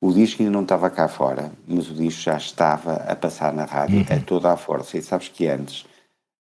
O 0.00 0.12
disco 0.12 0.42
ainda 0.42 0.52
não 0.52 0.62
estava 0.62 0.88
cá 0.88 1.08
fora, 1.08 1.52
mas 1.68 1.90
o 1.90 1.94
disco 1.94 2.22
já 2.22 2.36
estava 2.36 2.94
a 2.94 3.14
passar 3.14 3.52
na 3.52 3.64
rádio 3.64 3.98
uhum. 3.98 4.06
a 4.16 4.20
toda 4.20 4.50
a 4.50 4.56
força. 4.56 4.96
E 4.96 5.02
sabes 5.02 5.28
que 5.28 5.46
antes 5.46 5.84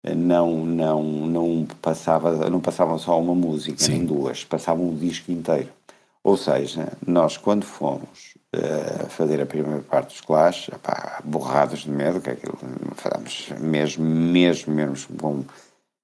eh, 0.04 0.16
não, 0.16 0.66
não, 0.66 1.04
não, 1.04 1.68
passava, 1.82 2.50
não 2.50 2.62
passavam 2.62 2.98
só 2.98 3.20
uma 3.20 3.36
música, 3.36 3.84
Sim. 3.84 3.92
nem 3.92 4.06
duas, 4.06 4.46
passavam 4.46 4.90
o 4.90 4.96
disco 4.96 5.32
inteiro. 5.32 5.70
Ou 6.24 6.38
seja, 6.38 6.94
nós 7.06 7.38
quando 7.38 7.66
fomos 7.66 8.36
uh, 8.56 9.08
fazer 9.10 9.42
a 9.42 9.46
primeira 9.46 9.82
parte 9.82 10.10
dos 10.10 10.22
Clash, 10.22 10.70
epá, 10.70 11.22
borrados 11.24 11.82
de 11.82 11.92
medo, 11.92 12.22
que 12.22 12.30
aquilo 12.30 12.58
fazemos 12.96 13.50
mesmo, 13.60 14.06
mesmo, 14.06 14.74
mesmo 14.74 15.16
bom. 15.16 15.44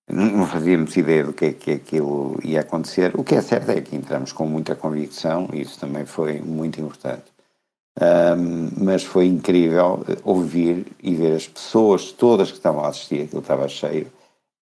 Não 0.07 0.45
fazíamos 0.45 0.95
ideia 0.95 1.23
do 1.23 1.33
que 1.33 1.45
é 1.45 1.53
que 1.53 1.71
aquilo 1.71 2.39
ia 2.43 2.61
acontecer. 2.61 3.11
O 3.15 3.23
que 3.23 3.35
é 3.35 3.41
certo 3.41 3.69
é 3.71 3.81
que 3.81 3.95
entramos 3.95 4.31
com 4.31 4.45
muita 4.45 4.75
convicção 4.75 5.49
e 5.51 5.61
isso 5.61 5.79
também 5.79 6.05
foi 6.05 6.39
muito 6.39 6.79
importante. 6.79 7.35
Um, 8.01 8.71
mas 8.84 9.03
foi 9.03 9.25
incrível 9.25 10.05
ouvir 10.23 10.86
e 11.01 11.15
ver 11.15 11.34
as 11.34 11.47
pessoas 11.47 12.12
todas 12.12 12.51
que 12.51 12.58
estavam 12.58 12.84
a 12.84 12.89
assistir, 12.89 13.21
aquilo 13.21 13.41
estava 13.41 13.69
cheio, 13.69 14.08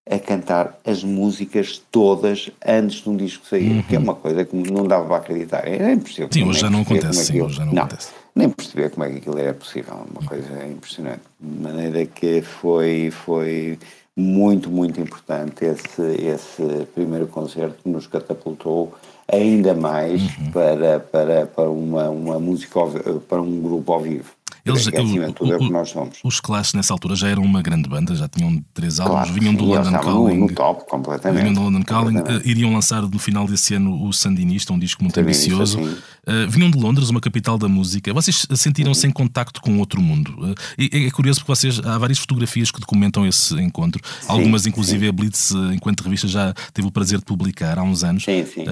a 0.08 0.18
cantar 0.18 0.78
as 0.84 1.02
músicas 1.02 1.82
todas 1.90 2.50
antes 2.64 3.02
de 3.02 3.08
um 3.08 3.16
disco 3.16 3.46
sair, 3.46 3.72
uhum. 3.72 3.82
que 3.82 3.96
é 3.96 3.98
uma 3.98 4.14
coisa 4.14 4.44
que 4.44 4.54
não 4.54 4.86
dava 4.86 5.06
para 5.06 5.16
acreditar. 5.16 5.66
Era 5.66 5.92
impossível. 5.92 6.28
Sim, 6.30 6.44
hoje 6.44 6.60
já 6.60 6.70
não 6.70 6.82
acontece. 6.82 7.20
É 7.20 7.24
sim, 7.24 7.42
hoje 7.42 7.56
já 7.56 7.64
não, 7.64 7.72
não, 7.72 7.82
acontece. 7.82 8.12
Nem 8.36 8.50
perceber 8.50 8.90
como 8.90 9.04
é 9.04 9.10
que 9.10 9.16
aquilo 9.16 9.38
era 9.38 9.54
possível, 9.54 9.94
uma 9.94 10.28
coisa 10.28 10.66
impressionante. 10.66 11.22
De 11.40 11.62
maneira 11.62 12.06
que 12.06 12.42
foi, 12.42 13.10
foi 13.10 13.78
muito, 14.16 14.70
muito 14.70 15.00
importante 15.00 15.64
esse, 15.64 16.02
esse 16.22 16.86
primeiro 16.94 17.26
concerto 17.26 17.82
que 17.82 17.88
nos 17.88 18.06
catapultou 18.06 18.94
ainda 19.30 19.74
mais 19.74 20.22
uhum. 20.22 20.50
para, 20.52 21.00
para, 21.00 21.46
para 21.46 21.70
uma, 21.70 22.10
uma 22.10 22.38
música, 22.38 22.80
para 23.28 23.40
um 23.40 23.60
grupo 23.60 23.92
ao 23.92 24.00
vivo. 24.00 24.30
Eles, 24.64 24.86
é, 24.86 24.98
acima 24.98 25.26
de 25.26 25.32
tudo 25.34 25.52
é 25.52 25.56
o 25.56 25.58
que 25.58 25.70
nós 25.70 25.90
somos. 25.90 26.18
Os 26.24 26.40
Clash 26.40 26.72
nessa 26.72 26.94
altura 26.94 27.14
já 27.14 27.28
eram 27.28 27.42
uma 27.42 27.60
grande 27.60 27.86
banda, 27.86 28.14
já 28.14 28.26
tinham 28.26 28.64
três 28.72 28.98
álbuns, 28.98 29.16
claro, 29.16 29.32
vinham 29.32 29.54
do 29.54 29.64
London 29.66 29.92
Calling. 29.98 30.38
No, 30.38 30.46
no 30.46 30.54
top, 30.54 30.88
completamente. 30.88 31.42
Vinham 31.42 31.52
do 31.52 31.60
London 31.60 31.82
Calling, 31.82 32.18
uh, 32.18 32.40
iriam 32.46 32.72
lançar 32.72 33.02
no 33.02 33.18
final 33.18 33.46
desse 33.46 33.74
ano 33.74 34.02
o 34.02 34.10
Sandinista, 34.10 34.72
um 34.72 34.78
disco 34.78 35.02
muito 35.02 35.20
ambicioso. 35.20 35.78
Uh, 36.26 36.48
vinham 36.48 36.70
de 36.70 36.78
Londres, 36.78 37.10
uma 37.10 37.20
capital 37.20 37.58
da 37.58 37.68
música. 37.68 38.12
Vocês 38.12 38.46
sentiram-se 38.54 39.06
em 39.06 39.10
contacto 39.10 39.60
com 39.60 39.78
outro 39.78 40.00
mundo. 40.00 40.34
Uh, 40.38 40.54
é, 40.78 41.06
é, 41.06 41.10
curioso 41.10 41.40
porque 41.40 41.54
vocês, 41.54 41.80
há 41.84 41.98
várias 41.98 42.18
fotografias 42.18 42.70
que 42.70 42.80
documentam 42.80 43.26
esse 43.26 43.54
encontro. 43.60 44.00
Sim, 44.20 44.26
Algumas, 44.28 44.66
inclusive, 44.66 45.04
sim. 45.04 45.08
a 45.08 45.12
Blitz, 45.12 45.52
enquanto 45.72 46.02
revista, 46.02 46.26
já 46.26 46.54
teve 46.72 46.88
o 46.88 46.90
prazer 46.90 47.18
de 47.18 47.24
publicar 47.24 47.78
há 47.78 47.82
uns 47.82 48.02
anos. 48.02 48.24
Sim, 48.24 48.44
sim. 48.46 48.64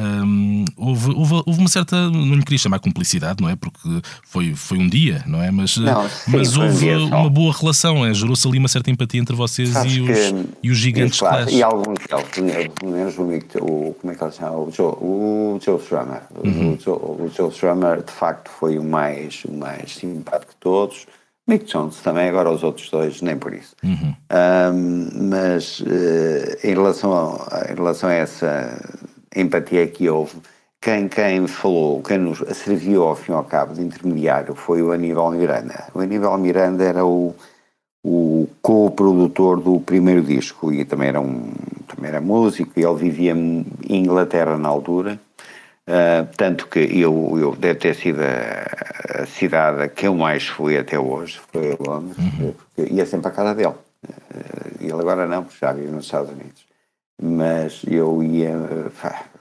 houve, 0.77 1.11
houve, 1.11 1.43
houve, 1.47 1.61
uma 1.61 1.69
certa, 1.69 2.11
não 2.11 2.35
lhe 2.35 2.43
queria 2.43 2.59
chamar 2.59 2.79
cumplicidade, 2.79 3.43
não 3.43 3.49
é? 3.49 3.57
Porque 3.57 4.03
foi, 4.23 4.55
foi 4.55 4.79
um 4.79 4.88
dia, 4.88 5.23
não 5.27 5.43
é? 5.43 5.51
Mas, 5.51 5.77
não, 5.77 6.09
mas 6.29 6.57
houve 6.57 6.88
uma 6.91 7.29
boa 7.29 7.53
relação, 7.53 8.05
é? 8.05 8.15
gerou-se 8.15 8.47
ali 8.47 8.59
uma 8.59 8.69
certa 8.69 8.91
empatia 8.91 9.21
entre 9.21 9.35
vocês 9.37 9.75
e 9.75 10.01
os, 10.01 10.07
que, 10.07 10.47
e 10.62 10.71
os 10.71 10.79
gigantes 10.79 11.19
claro, 11.19 11.51
E 11.51 11.62
alguns 11.62 11.99
deles, 11.99 12.73
pelo 12.79 12.93
menos 12.93 13.19
o, 13.19 13.23
o, 13.65 13.95
como 13.95 14.12
é 14.12 14.17
que 14.17 14.25
ele 14.25 14.33
chama? 14.33 14.57
O 14.57 14.71
Joe, 14.71 14.93
o 15.01 15.59
Joe 15.62 15.79
Strummer. 15.79 16.23
Uhum. 16.45 16.75
O, 16.75 16.81
Joe, 16.81 16.95
o 16.95 17.31
Joe 17.35 17.41
Strummer, 17.48 18.02
de 18.02 18.12
facto, 18.12 18.50
foi 18.50 18.78
o 18.78 18.85
mais, 18.85 19.44
o 19.44 19.52
mais 19.52 19.96
simpático 19.96 20.52
de 20.52 20.59
todos. 20.59 21.07
Mick 21.46 21.64
Jones 21.64 22.00
também, 22.00 22.28
agora 22.28 22.50
os 22.50 22.62
outros 22.62 22.88
dois, 22.88 23.20
nem 23.20 23.37
por 23.37 23.52
isso. 23.52 23.74
Uhum. 23.83 24.14
Um, 24.31 25.28
mas 25.28 25.81
uh, 25.81 25.85
em, 26.62 26.74
relação 26.74 27.12
a, 27.12 27.70
em 27.70 27.74
relação 27.74 28.09
a 28.09 28.14
essa 28.14 28.81
empatia 29.35 29.87
que 29.88 30.09
houve, 30.09 30.37
quem, 30.81 31.09
quem 31.09 31.46
falou, 31.46 32.02
quem 32.02 32.18
nos 32.18 32.38
serviu 32.57 33.05
ao 33.05 33.16
fim 33.16 33.33
e 33.33 33.35
ao 33.35 33.44
cabo 33.44 33.74
de 33.74 33.83
intermediário 33.83 34.55
foi 34.55 34.83
o 34.83 34.92
Aníbal 34.92 35.31
Miranda. 35.33 35.85
O 35.94 36.00
Aníbal 36.00 36.38
Miranda 36.38 36.85
era 36.85 37.05
o, 37.05 37.35
o 38.05 38.48
co-produtor 38.61 39.61
do 39.61 39.81
primeiro 39.81 40.22
disco 40.22 40.72
e 40.72 40.85
também 40.85 41.09
era, 41.09 41.20
um, 41.20 41.52
também 41.87 42.09
era 42.09 42.20
músico 42.20 42.72
e 42.76 42.85
ele 42.85 42.96
vivia 42.96 43.33
em 43.33 43.66
Inglaterra 43.88 44.57
na 44.57 44.68
altura. 44.68 45.20
Uh, 45.88 46.25
tanto 46.37 46.68
que 46.68 46.79
eu, 46.79 47.37
eu 47.37 47.57
deve 47.57 47.81
ter 47.81 47.95
sido 47.97 48.21
a, 48.23 49.23
a, 49.23 49.27
cidade 49.27 49.88
que 49.88 50.07
eu 50.07 50.14
mais 50.14 50.47
fui 50.47 50.79
até 50.79 50.97
hoje, 50.97 51.40
foi 51.51 51.77
Londres, 51.81 52.16
uhum. 52.18 52.55
porque 52.75 52.92
ia 52.92 53.05
sempre 53.05 53.27
à 53.27 53.31
casa 53.33 53.53
dele. 53.53 53.75
Uh, 54.07 54.81
ele 54.81 54.92
agora 54.92 55.27
não, 55.27 55.42
porque 55.42 55.59
já 55.61 55.73
vive 55.73 55.90
nos 55.90 56.05
Estados 56.05 56.31
Unidos. 56.31 56.64
Mas 57.21 57.83
eu 57.88 58.23
ia, 58.23 58.53
pá, 59.01 59.25
eh, 59.25 59.32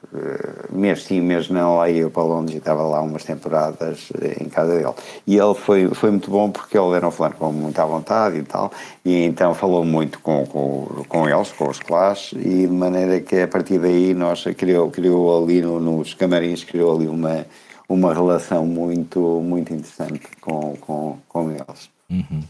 mês 0.71 1.03
sim, 1.03 1.21
mês 1.21 1.49
não, 1.49 1.77
lá 1.77 1.89
ia 1.89 2.09
para 2.09 2.23
Londres 2.23 2.55
e 2.55 2.57
estava 2.57 2.83
lá 2.83 3.01
umas 3.01 3.23
temporadas 3.23 4.11
eh, 4.21 4.43
em 4.43 4.49
casa 4.49 4.75
dele. 4.75 4.93
E 5.25 5.37
ele 5.37 5.53
foi, 5.55 5.87
foi 5.89 6.11
muito 6.11 6.29
bom 6.29 6.49
porque 6.51 6.77
ele 6.77 6.95
era 6.95 7.07
um 7.07 7.11
fulano 7.11 7.35
com 7.35 7.51
muita 7.51 7.85
vontade 7.85 8.37
e 8.37 8.43
tal, 8.43 8.71
e 9.05 9.23
então 9.23 9.53
falou 9.53 9.85
muito 9.85 10.19
com, 10.19 10.45
com, 10.45 11.03
com 11.07 11.29
eles, 11.29 11.51
com 11.51 11.69
os 11.69 11.79
Clash, 11.79 12.33
e 12.33 12.67
de 12.67 12.73
maneira 12.73 13.19
que 13.21 13.41
a 13.41 13.47
partir 13.47 13.79
daí 13.79 14.13
nós 14.13 14.43
criou, 14.57 14.89
criou 14.91 15.43
ali 15.43 15.61
no, 15.61 15.79
nos 15.79 16.13
camarins, 16.13 16.63
criou 16.63 16.95
ali 16.95 17.07
uma, 17.07 17.45
uma 17.87 18.13
relação 18.13 18.65
muito, 18.65 19.19
muito 19.41 19.73
interessante 19.73 20.21
com, 20.41 20.75
com, 20.77 21.17
com 21.27 21.51
eles. 21.51 21.89
Uhum. 22.09 22.43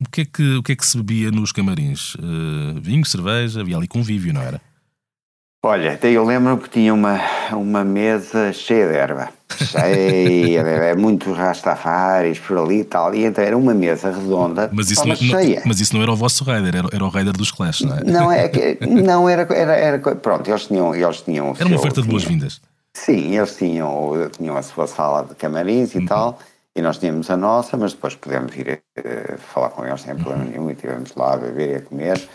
O 0.00 0.10
que, 0.10 0.22
é 0.22 0.24
que, 0.24 0.56
o 0.56 0.62
que 0.62 0.72
é 0.72 0.76
que 0.76 0.84
se 0.84 0.96
bebia 0.96 1.30
nos 1.30 1.52
camarins? 1.52 2.14
Uh, 2.16 2.80
vinho, 2.80 3.04
cerveja, 3.04 3.60
havia 3.60 3.76
ali 3.76 3.86
convívio, 3.86 4.32
não 4.32 4.42
era? 4.42 4.60
Olha, 5.64 5.92
até 5.92 6.10
eu 6.10 6.24
lembro 6.24 6.58
que 6.58 6.68
tinha 6.68 6.92
uma, 6.92 7.20
uma 7.52 7.84
mesa 7.84 8.52
cheia 8.52 8.88
de 8.88 8.96
erva, 8.96 9.28
cheia 9.56 10.28
de 10.28 10.56
erva, 10.56 11.00
muitos 11.00 11.36
rastafares 11.36 12.40
por 12.40 12.58
ali 12.58 12.80
e 12.80 12.84
tal, 12.84 13.14
e 13.14 13.24
então 13.24 13.44
era 13.44 13.56
uma 13.56 13.72
mesa 13.72 14.10
redonda, 14.10 14.68
mas 14.72 14.90
isso, 14.90 15.06
não, 15.06 15.14
cheia. 15.14 15.62
mas 15.64 15.78
isso 15.78 15.94
não 15.94 16.02
era 16.02 16.10
o 16.10 16.16
vosso 16.16 16.42
rider, 16.42 16.74
era, 16.74 16.88
era 16.92 17.04
o 17.04 17.08
rider 17.08 17.32
dos 17.32 17.52
Clash, 17.52 17.82
não 17.82 17.96
é? 17.96 18.02
Não, 18.02 18.32
é 18.32 18.50
não 18.84 19.28
era, 19.28 19.42
era, 19.54 19.76
era, 19.76 19.98
pronto, 20.16 20.50
eles 20.50 20.66
tinham... 20.66 20.96
Eles 20.96 21.20
tinham 21.20 21.54
era 21.56 21.68
uma 21.68 21.76
oferta 21.76 22.02
de 22.02 22.08
boas-vindas. 22.08 22.60
Sim, 22.92 23.36
eles 23.36 23.54
tinham, 23.54 24.30
tinham 24.36 24.56
a 24.56 24.62
sua 24.62 24.88
sala 24.88 25.22
de 25.22 25.36
camarins 25.36 25.94
e 25.94 25.98
uhum. 25.98 26.06
tal, 26.06 26.38
e 26.74 26.82
nós 26.82 26.98
tínhamos 26.98 27.30
a 27.30 27.36
nossa, 27.36 27.76
mas 27.76 27.92
depois 27.92 28.16
podemos 28.16 28.52
ir 28.56 28.82
uh, 28.98 29.38
falar 29.38 29.68
com 29.68 29.86
eles 29.86 30.00
sem 30.00 30.16
problema 30.16 30.42
uhum. 30.42 30.50
nenhum, 30.50 30.70
e 30.70 30.72
estivemos 30.72 31.14
lá 31.14 31.34
a 31.34 31.36
beber 31.36 31.70
e 31.70 31.74
a 31.76 31.80
comer 31.82 32.28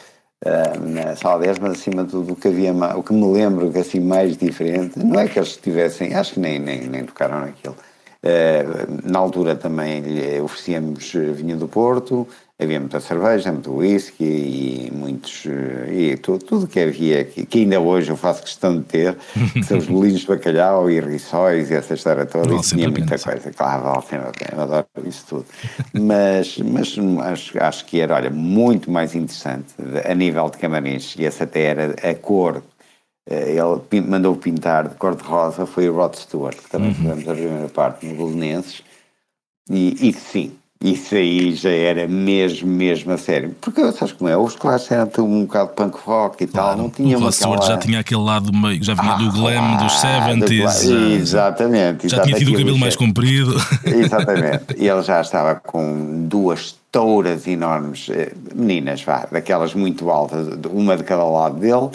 na 0.46 1.16
sala 1.16 1.40
10, 1.40 1.60
mas 1.60 1.72
acima 1.72 2.04
de 2.04 2.12
tudo 2.12 2.34
o 2.34 2.36
que 2.36 2.48
havia, 2.48 2.72
o 2.96 3.04
que 3.04 3.14
me 3.14 3.26
lembro 3.26 3.72
que 3.72 3.80
assim 3.80 4.00
mais 4.00 4.38
diferente, 4.38 5.00
não 5.00 5.20
é 5.20 5.28
que 5.28 5.40
eles 5.40 5.58
tivessem, 5.58 6.14
acho 6.14 6.36
que 6.36 6.40
nem, 6.40 6.60
nem, 6.60 6.88
nem 6.88 7.04
tocaram 7.04 7.42
naquilo. 7.42 7.76
Uh, 8.24 9.10
na 9.10 9.20
altura 9.20 9.56
também 9.56 10.02
lhe 10.02 10.42
oferecíamos 10.42 11.14
vinho 11.14 11.58
do 11.58 11.68
Porto, 11.68 12.28
havia 12.60 12.80
muita 12.80 13.00
cerveja, 13.00 13.52
muito 13.52 13.72
whisky 13.72 14.24
e 14.24 14.92
muitos. 14.92 15.46
e 15.92 16.18
tudo, 16.18 16.44
tudo 16.44 16.68
que 16.68 16.80
havia, 16.80 17.24
que, 17.24 17.46
que, 17.46 17.60
ainda 17.60 17.80
hoje 17.80 18.10
eu 18.10 18.18
faço 18.18 18.42
questão 18.42 18.78
de 18.78 18.84
ter, 18.84 19.16
que 19.54 19.64
são 19.64 19.78
os 19.78 19.86
bolinhos 19.86 20.22
de 20.22 20.28
bacalhau 20.28 20.90
e 20.90 21.00
riçóis 21.00 21.70
e 21.70 21.76
essa 21.76 21.94
história 21.94 22.26
toda, 22.26 22.56
e 22.56 22.62
tinha 22.62 22.90
muita 22.90 23.18
coisa. 23.20 23.52
Claro, 23.52 23.84
vale 23.84 24.02
sempre 24.02 24.30
a 24.30 24.32
pena, 24.32 24.52
eu 24.54 24.62
adoro 24.62 24.88
isso 25.06 25.26
tudo. 25.28 25.46
Mas, 25.94 26.58
mas 26.58 26.96
acho, 27.26 27.64
acho 27.64 27.86
que 27.86 28.02
era, 28.02 28.16
olha, 28.16 28.30
muito 28.32 28.90
mais 28.90 29.14
interessante 29.14 29.76
a 30.04 30.16
nível 30.16 30.50
de 30.50 30.58
camarins, 30.58 31.16
e 31.18 31.26
essa 31.26 31.44
até 31.44 31.62
era 31.62 31.96
a 32.02 32.16
cor 32.16 32.64
eh, 33.30 33.56
ele 33.56 34.02
mandou 34.02 34.36
pintar 34.36 34.88
de 34.88 34.96
cor-de-rosa 34.96 35.66
foi 35.66 35.90
o 35.90 35.96
Rod 35.96 36.16
Stewart, 36.16 36.58
que 36.58 36.70
também 36.70 36.90
uhum. 36.90 36.96
fizemos 36.96 37.28
a 37.28 37.34
primeira 37.34 37.70
parte 37.70 38.06
no 38.08 38.16
Belenenses, 38.16 38.82
e, 39.70 40.10
e 40.10 40.14
sim, 40.14 40.58
isso 40.84 41.16
aí 41.16 41.56
já 41.56 41.70
era 41.70 42.08
mesmo, 42.08 42.68
mesmo 42.68 43.12
a 43.12 43.18
sério. 43.18 43.56
Porque, 43.60 43.92
sabes 43.92 44.14
como 44.14 44.30
é? 44.30 44.38
Os 44.38 44.56
clássicos 44.56 44.92
eram 44.92 45.26
um 45.26 45.46
bocado 45.46 45.70
punk 45.70 45.98
rock 46.06 46.44
e 46.44 46.48
claro, 46.48 46.68
tal, 46.70 46.78
não 46.78 46.90
tinha 46.90 47.18
uma 47.18 47.30
aquela... 47.30 47.62
já 47.62 47.78
tinha 47.78 48.00
aquele 48.00 48.22
lado 48.22 48.54
meio, 48.54 48.84
já 48.84 48.94
vinha 48.94 49.14
ah, 49.14 49.18
do 49.18 49.32
glam 49.32 49.74
ah, 49.74 49.84
dos 49.84 49.94
70s. 49.94 51.16
Exatamente. 51.16 52.10
Já 52.10 52.22
tinha 52.22 52.38
tido 52.38 52.50
o 52.50 52.58
cabelo 52.58 52.78
mais 52.78 52.96
comprido. 52.96 53.56
Exatamente. 53.84 54.76
E 54.78 54.88
ele 54.88 55.02
já 55.02 55.20
estava 55.20 55.56
com 55.56 56.28
duas 56.28 56.76
touras 56.92 57.48
enormes, 57.48 58.08
eh, 58.10 58.32
meninas, 58.56 59.04
vá, 59.04 59.28
daquelas 59.32 59.74
muito 59.74 60.10
altas, 60.10 60.48
uma 60.72 60.96
de 60.96 61.04
cada 61.04 61.24
lado 61.26 61.60
dele, 61.60 61.90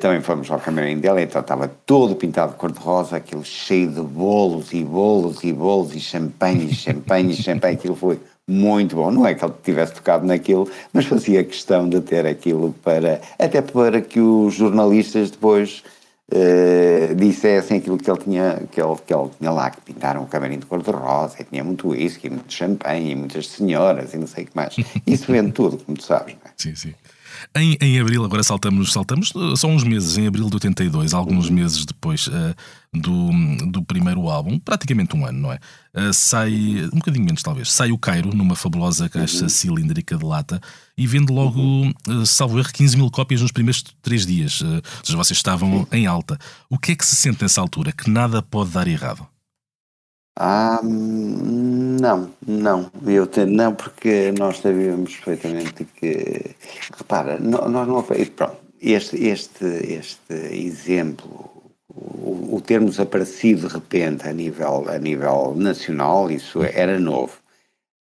também 0.00 0.20
fomos 0.22 0.50
ao 0.50 0.58
camarim 0.58 0.98
dela, 0.98 1.20
então 1.20 1.40
estava 1.40 1.68
todo 1.84 2.16
pintado 2.16 2.52
de 2.52 2.58
cor-de-rosa, 2.58 3.16
aquilo 3.16 3.44
cheio 3.44 3.90
de 3.90 4.00
bolos 4.00 4.72
e 4.72 4.82
bolos 4.82 5.44
e 5.44 5.52
bolos 5.52 5.94
e 5.94 6.00
champanhe, 6.00 6.72
champanhe, 6.74 7.34
champanhe, 7.34 7.74
aquilo 7.76 7.94
foi 7.94 8.18
muito 8.48 8.96
bom. 8.96 9.10
Não 9.10 9.26
é 9.26 9.34
que 9.34 9.44
ele 9.44 9.52
tivesse 9.62 9.94
tocado 9.94 10.26
naquilo, 10.26 10.70
mas 10.92 11.04
fazia 11.04 11.44
questão 11.44 11.88
de 11.88 12.00
ter 12.00 12.24
aquilo 12.26 12.74
para, 12.82 13.20
até 13.38 13.60
para 13.60 14.00
que 14.00 14.20
os 14.20 14.54
jornalistas 14.54 15.30
depois 15.30 15.82
uh, 16.32 17.14
dissessem 17.14 17.78
aquilo 17.78 17.98
que 17.98 18.10
ele 18.10 18.18
tinha, 18.18 18.62
que 18.70 18.80
ele, 18.80 18.96
que 19.04 19.12
ele 19.12 19.28
tinha 19.38 19.50
lá, 19.50 19.70
que 19.70 19.80
pintaram 19.80 20.22
o 20.22 20.26
camarim 20.26 20.58
de 20.58 20.66
cor-de-rosa, 20.66 21.36
e 21.40 21.44
tinha 21.44 21.64
muito 21.64 21.88
whisky, 21.88 22.30
muito 22.30 22.52
champanhe, 22.52 23.10
e 23.10 23.14
muitas 23.14 23.48
senhoras, 23.48 24.14
e 24.14 24.16
não 24.16 24.26
sei 24.26 24.44
o 24.44 24.46
que 24.46 24.56
mais. 24.56 24.76
Isso 25.06 25.30
vende 25.30 25.52
tudo, 25.52 25.78
como 25.78 25.98
tu 25.98 26.04
sabes, 26.04 26.34
não 26.34 26.50
é? 26.50 26.54
Sim, 26.56 26.74
sim. 26.74 26.94
Em, 27.54 27.76
em 27.80 28.00
abril, 28.00 28.24
agora 28.24 28.42
saltamos, 28.42 28.92
saltamos 28.92 29.32
só 29.56 29.68
uns 29.68 29.84
meses, 29.84 30.18
em 30.18 30.26
abril 30.26 30.48
de 30.48 30.54
82, 30.54 31.14
alguns 31.14 31.48
meses 31.48 31.84
depois 31.84 32.26
uh, 32.26 32.54
do, 32.92 33.30
do 33.70 33.82
primeiro 33.82 34.28
álbum, 34.28 34.58
praticamente 34.58 35.16
um 35.16 35.24
ano, 35.24 35.38
não 35.38 35.52
é? 35.52 35.58
Uh, 35.94 36.12
sai, 36.12 36.52
um 36.92 36.98
bocadinho 36.98 37.24
menos 37.24 37.42
talvez, 37.42 37.70
sai 37.70 37.92
o 37.92 37.98
Cairo 37.98 38.34
numa 38.34 38.54
fabulosa 38.54 39.08
caixa 39.08 39.44
uhum. 39.44 39.48
cilíndrica 39.48 40.16
de 40.16 40.24
lata 40.24 40.60
e 40.96 41.06
vende 41.06 41.32
logo, 41.32 41.60
uhum. 41.60 41.94
uh, 42.08 42.26
salvo 42.26 42.58
erro, 42.58 42.72
15 42.72 42.96
mil 42.96 43.10
cópias 43.10 43.40
nos 43.40 43.52
primeiros 43.52 43.82
três 44.02 44.26
dias. 44.26 44.60
Uh, 44.60 44.76
ou 44.76 45.04
seja, 45.04 45.16
vocês 45.16 45.38
estavam 45.38 45.70
uhum. 45.70 45.86
em 45.92 46.06
alta. 46.06 46.38
O 46.68 46.78
que 46.78 46.92
é 46.92 46.94
que 46.96 47.06
se 47.06 47.16
sente 47.16 47.42
nessa 47.42 47.60
altura? 47.60 47.92
Que 47.92 48.10
nada 48.10 48.42
pode 48.42 48.70
dar 48.70 48.86
errado? 48.86 49.26
Ah, 50.38 50.80
não, 50.82 52.30
não. 52.46 52.90
Eu 53.06 53.26
te, 53.26 53.44
não, 53.46 53.74
porque 53.74 54.32
nós 54.38 54.58
sabíamos 54.58 55.16
perfeitamente 55.16 55.84
que. 55.84 56.54
Repara, 56.96 57.38
nós 57.40 57.88
não. 57.88 58.02
Pronto, 58.02 58.56
este, 58.80 59.16
este, 59.26 59.64
este 59.64 60.34
exemplo, 60.34 61.50
o, 61.88 62.56
o 62.56 62.60
termos 62.60 63.00
aparecido 63.00 63.66
de 63.66 63.74
repente 63.74 64.28
a 64.28 64.32
nível, 64.32 64.84
a 64.88 64.98
nível 64.98 65.54
nacional, 65.56 66.30
isso 66.30 66.62
era 66.62 66.98
novo. 67.00 67.38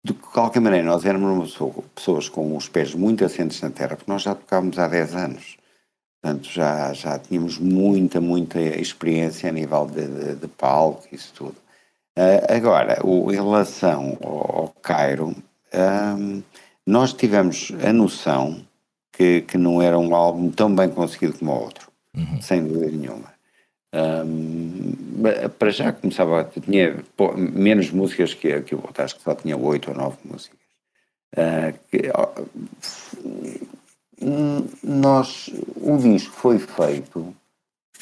De 0.04 0.14
qualquer 0.14 0.60
maneira, 0.60 0.86
nós 0.86 1.04
éramos 1.04 1.56
pessoas 1.94 2.28
com 2.28 2.56
os 2.56 2.68
pés 2.68 2.94
muito 2.94 3.24
assentes 3.24 3.60
na 3.60 3.70
terra, 3.70 3.96
porque 3.96 4.10
nós 4.10 4.22
já 4.22 4.34
tocávamos 4.34 4.78
há 4.78 4.88
10 4.88 5.14
anos. 5.14 5.56
Portanto, 6.20 6.48
já, 6.50 6.92
já 6.92 7.18
tínhamos 7.18 7.58
muita, 7.58 8.20
muita 8.20 8.60
experiência 8.60 9.48
a 9.48 9.52
nível 9.52 9.86
de, 9.86 10.06
de, 10.06 10.34
de 10.36 10.48
palco, 10.48 11.06
isso 11.12 11.32
tudo. 11.34 11.61
Uh, 12.18 12.54
agora, 12.54 13.00
o, 13.04 13.32
em 13.32 13.36
relação 13.36 14.18
ao, 14.22 14.60
ao 14.60 14.68
Cairo, 14.82 15.34
um, 15.74 16.42
nós 16.86 17.12
tivemos 17.12 17.72
a 17.82 17.92
noção 17.92 18.64
que, 19.12 19.42
que 19.42 19.56
não 19.56 19.80
era 19.80 19.98
um 19.98 20.14
álbum 20.14 20.50
tão 20.50 20.74
bem 20.74 20.90
conseguido 20.90 21.38
como 21.38 21.52
o 21.52 21.60
outro, 21.62 21.90
uhum. 22.14 22.40
sem 22.40 22.64
dúvida 22.64 22.90
nenhuma. 22.90 23.32
Um, 23.94 24.92
para 25.58 25.70
já 25.70 25.92
começava, 25.92 26.44
tinha 26.44 27.02
menos 27.36 27.90
músicas 27.90 28.34
que, 28.34 28.60
que 28.62 28.74
o 28.74 28.78
outro, 28.78 29.04
acho 29.04 29.16
que 29.16 29.22
só 29.22 29.34
tinha 29.34 29.56
oito 29.56 29.90
ou 29.90 29.96
nove 29.96 30.16
músicas. 30.24 30.58
Uh, 31.34 31.78
que, 31.90 32.10
nós, 34.82 35.50
o 35.76 35.96
disco 35.98 36.34
foi 36.34 36.58
feito 36.58 37.34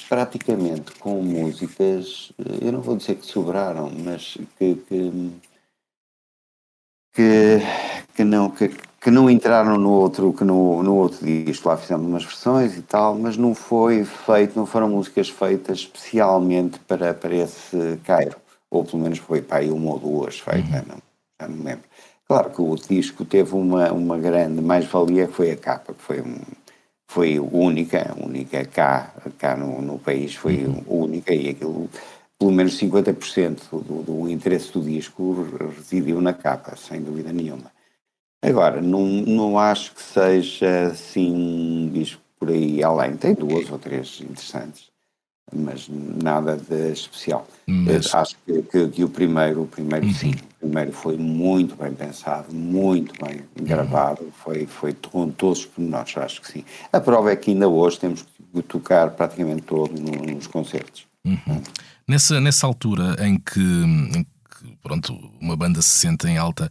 praticamente 0.08 0.92
com 0.98 1.22
músicas, 1.22 2.32
eh, 2.38 2.66
eu 2.66 2.72
não 2.72 2.80
vou 2.80 2.96
dizer 2.96 3.16
que 3.16 3.26
sobraram, 3.26 3.90
mas 3.90 4.36
que, 4.58 4.74
que, 4.74 5.32
que, 7.12 7.58
que 8.14 8.24
não, 8.24 8.50
que, 8.50 8.68
que 9.00 9.10
não 9.10 9.30
entraram 9.30 9.78
no 9.78 9.90
outro, 9.90 10.32
que 10.32 10.44
no, 10.44 10.82
no 10.82 10.96
outro 10.96 11.24
disco. 11.24 11.68
Lá 11.68 11.76
fizemos 11.76 12.06
umas 12.06 12.24
versões 12.24 12.76
e 12.76 12.82
tal, 12.82 13.18
mas 13.18 13.36
não 13.36 13.54
foi 13.54 14.04
feito, 14.04 14.56
não 14.56 14.66
foram 14.66 14.88
músicas 14.88 15.28
feitas 15.28 15.78
especialmente 15.78 16.78
para, 16.80 17.14
para 17.14 17.34
esse 17.34 17.98
Cairo. 18.04 18.36
Ou 18.70 18.84
pelo 18.84 19.02
menos 19.02 19.18
foi 19.18 19.42
para 19.42 19.58
aí 19.58 19.70
uma 19.70 19.92
ou 19.92 19.98
duas 19.98 20.38
feitas, 20.38 20.82
uhum. 20.82 20.88
não, 20.88 21.02
já 21.40 21.48
não 21.48 21.56
me 21.56 21.64
lembro. 21.64 21.84
Claro 22.26 22.50
que 22.50 22.62
o 22.62 22.76
disco 22.76 23.24
teve 23.24 23.56
uma, 23.56 23.90
uma 23.92 24.16
grande 24.16 24.60
mais-valia 24.62 25.26
que 25.26 25.32
foi 25.32 25.50
a 25.50 25.56
capa, 25.56 25.92
que 25.92 26.00
foi 26.00 26.20
um, 26.20 26.36
foi 27.10 27.40
única, 27.40 28.14
única 28.16 28.64
cá, 28.64 29.12
cá 29.36 29.56
no, 29.56 29.82
no 29.82 29.98
país, 29.98 30.36
foi 30.36 30.64
uhum. 30.64 30.84
única 30.86 31.34
e 31.34 31.48
aquilo, 31.48 31.90
pelo 32.38 32.52
menos 32.52 32.78
50% 32.78 33.82
do, 33.82 34.02
do 34.04 34.30
interesse 34.30 34.72
do 34.72 34.80
disco 34.80 35.44
residiu 35.76 36.20
na 36.20 36.32
capa, 36.32 36.76
sem 36.76 37.02
dúvida 37.02 37.32
nenhuma. 37.32 37.72
Agora, 38.40 38.80
não, 38.80 39.04
não 39.04 39.58
acho 39.58 39.92
que 39.92 40.00
seja 40.00 40.86
assim 40.92 41.32
um 41.32 41.90
disco 41.92 42.22
por 42.38 42.48
aí 42.48 42.80
além. 42.80 43.16
Tem 43.16 43.34
duas 43.34 43.68
ou 43.68 43.78
três 43.78 44.20
interessantes, 44.20 44.84
mas 45.52 45.88
nada 45.88 46.56
de 46.56 46.92
especial. 46.92 47.44
Mas... 47.66 48.14
Acho 48.14 48.36
que, 48.46 48.62
que, 48.62 48.88
que, 48.88 49.02
o 49.02 49.08
primeiro, 49.08 49.62
o 49.62 49.66
primeiro 49.66 50.06
uhum. 50.06 50.14
sim, 50.14 50.34
primeiro 50.60 50.92
foi 50.92 51.16
muito 51.16 51.74
bem 51.74 51.92
pensado, 51.92 52.54
muito 52.54 53.12
bem 53.24 53.42
gravado, 53.62 54.22
uhum. 54.24 54.32
foi, 54.32 54.66
foi 54.66 54.92
com 54.92 55.30
todos 55.30 55.60
os 55.60 55.66
pormenores, 55.66 56.16
acho 56.18 56.42
que 56.42 56.52
sim. 56.52 56.64
A 56.92 57.00
prova 57.00 57.32
é 57.32 57.36
que 57.36 57.50
ainda 57.50 57.66
hoje 57.66 57.98
temos 57.98 58.24
que 58.52 58.62
tocar 58.62 59.10
praticamente 59.10 59.62
todo 59.62 59.98
no, 59.98 60.34
nos 60.34 60.46
concertos. 60.46 61.06
Uhum. 61.24 61.62
Nessa, 62.06 62.40
nessa 62.40 62.66
altura 62.66 63.16
em 63.26 63.38
que, 63.38 63.60
em 63.60 64.22
que, 64.22 64.76
pronto, 64.82 65.14
uma 65.40 65.56
banda 65.56 65.80
se 65.80 65.90
sente 65.90 66.26
em 66.26 66.36
alta, 66.36 66.70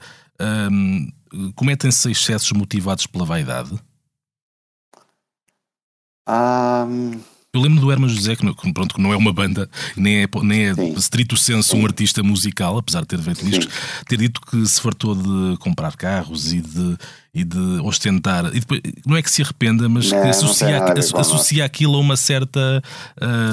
hum, 0.72 1.12
cometem-se 1.56 2.12
excessos 2.12 2.52
motivados 2.52 3.08
pela 3.08 3.26
vaidade? 3.26 3.80
Um... 6.28 7.20
Eu 7.52 7.62
lembro 7.62 7.82
do 7.82 7.92
Herman 7.92 8.08
José, 8.08 8.36
que 8.36 8.46
não, 8.46 8.54
pronto, 8.54 8.94
que 8.94 9.02
não 9.02 9.12
é 9.12 9.18
uma 9.18 9.34
banda, 9.34 9.68
nem 9.98 10.22
é, 10.22 10.28
nem 10.44 10.70
é 10.70 10.74
estrito 10.96 11.36
senso 11.36 11.76
um 11.76 11.84
artista 11.84 12.22
musical, 12.22 12.78
apesar 12.78 13.02
de 13.02 13.08
ter 13.08 13.18
feito 13.18 13.44
discos, 13.44 13.68
ter 14.08 14.18
dito 14.18 14.40
que 14.40 14.64
se 14.68 14.80
fartou 14.80 15.16
de 15.16 15.58
comprar 15.58 15.96
carros 15.98 16.54
e 16.54 16.62
de, 16.62 16.96
e 17.34 17.44
de 17.44 17.80
ostentar. 17.84 18.46
E 18.54 18.60
depois, 18.60 18.82
não 19.04 19.18
é 19.18 19.24
que 19.24 19.32
se 19.32 19.42
arrependa, 19.42 19.90
mas 19.90 20.12
não, 20.12 20.22
que 20.22 20.28
associa, 20.28 20.84
associa 21.16 21.66
aquilo 21.66 21.96
a 21.96 22.00
uma 22.00 22.16
certa, 22.16 22.84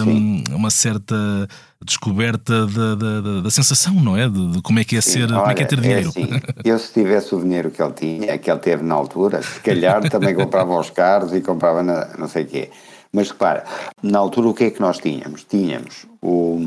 um, 0.06 0.44
uma 0.50 0.70
certa 0.70 1.48
descoberta 1.82 2.66
da, 2.66 2.94
da, 2.96 3.40
da, 3.40 3.50
sensação, 3.50 3.94
não 3.94 4.14
é? 4.14 4.28
De, 4.28 4.52
de 4.52 4.60
como 4.60 4.78
é 4.78 4.84
que 4.84 4.98
é 4.98 5.00
ser, 5.00 5.24
Olha, 5.24 5.38
como 5.38 5.50
é 5.52 5.54
que 5.54 5.62
é 5.62 5.66
ter 5.66 5.80
dinheiro. 5.80 6.12
É 6.14 6.20
assim, 6.20 6.28
eu 6.66 6.78
se 6.78 6.92
tivesse 6.92 7.34
o 7.34 7.40
dinheiro 7.40 7.70
que 7.70 7.80
ele 7.80 7.92
tinha, 7.94 8.36
que 8.36 8.50
ele 8.50 8.60
teve 8.60 8.82
na 8.82 8.94
altura, 8.94 9.40
se 9.42 9.58
calhar 9.60 10.06
também 10.10 10.34
comprava 10.34 10.78
os 10.78 10.90
carros 10.90 11.32
e 11.32 11.40
comprava 11.40 11.82
na, 11.82 12.14
não 12.18 12.28
sei 12.28 12.42
o 12.42 12.46
quê. 12.46 12.70
Mas 13.12 13.30
repara, 13.30 13.64
na 14.02 14.18
altura 14.18 14.48
o 14.48 14.54
que 14.54 14.64
é 14.64 14.70
que 14.70 14.80
nós 14.80 14.98
tínhamos? 14.98 15.44
Tínhamos 15.44 16.06
o, 16.20 16.60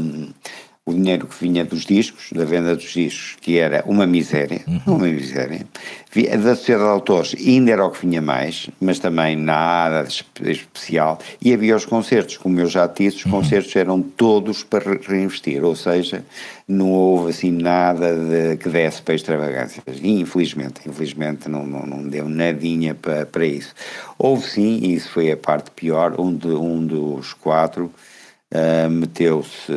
o 0.86 0.94
dinheiro 0.94 1.28
que 1.28 1.36
vinha 1.40 1.64
dos 1.64 1.86
discos, 1.86 2.30
da 2.32 2.46
venda 2.46 2.76
dos 2.76 2.92
discos, 2.92 3.38
que 3.42 3.58
era 3.58 3.84
uma 3.86 4.06
miséria, 4.06 4.64
uhum. 4.68 4.96
uma 4.96 5.08
miséria. 5.08 5.66
Da 6.12 6.56
sociedade 6.56 6.86
de 6.86 6.90
autores 6.90 7.36
ainda 7.38 7.72
era 7.72 7.86
o 7.86 7.92
que 7.92 8.04
vinha 8.04 8.20
mais, 8.20 8.68
mas 8.82 8.98
também 8.98 9.36
nada 9.36 10.08
especial. 10.42 11.20
E 11.40 11.54
havia 11.54 11.76
os 11.76 11.86
concertos, 11.86 12.36
como 12.36 12.60
eu 12.60 12.66
já 12.66 12.88
disse, 12.88 13.18
os 13.18 13.26
uhum. 13.26 13.32
concertos 13.32 13.76
eram 13.76 14.02
todos 14.02 14.64
para 14.64 15.00
reinvestir, 15.08 15.64
ou 15.64 15.76
seja, 15.76 16.26
não 16.68 16.90
houve 16.90 17.30
assim 17.30 17.52
nada 17.52 18.16
de, 18.16 18.58
que 18.58 18.70
desse 18.70 19.04
para 19.04 19.14
extravagâncias. 19.14 19.84
E, 20.02 20.20
infelizmente, 20.20 20.82
infelizmente 20.88 21.48
não, 21.48 21.64
não, 21.64 21.86
não, 21.86 22.08
deu 22.08 22.28
nadinha 22.28 22.96
para, 22.96 23.28
para 23.28 23.46
isso. 23.46 23.76
Houve 24.18 24.48
sim, 24.48 24.80
e 24.82 24.96
isso 24.96 25.12
foi 25.12 25.32
a 25.32 25.38
parte 25.38 25.70
pior, 25.70 26.20
um, 26.20 26.36
de, 26.36 26.48
um 26.48 26.84
dos 26.86 27.34
quatro 27.34 27.92
Uh, 28.52 28.90
meteu-se 28.90 29.72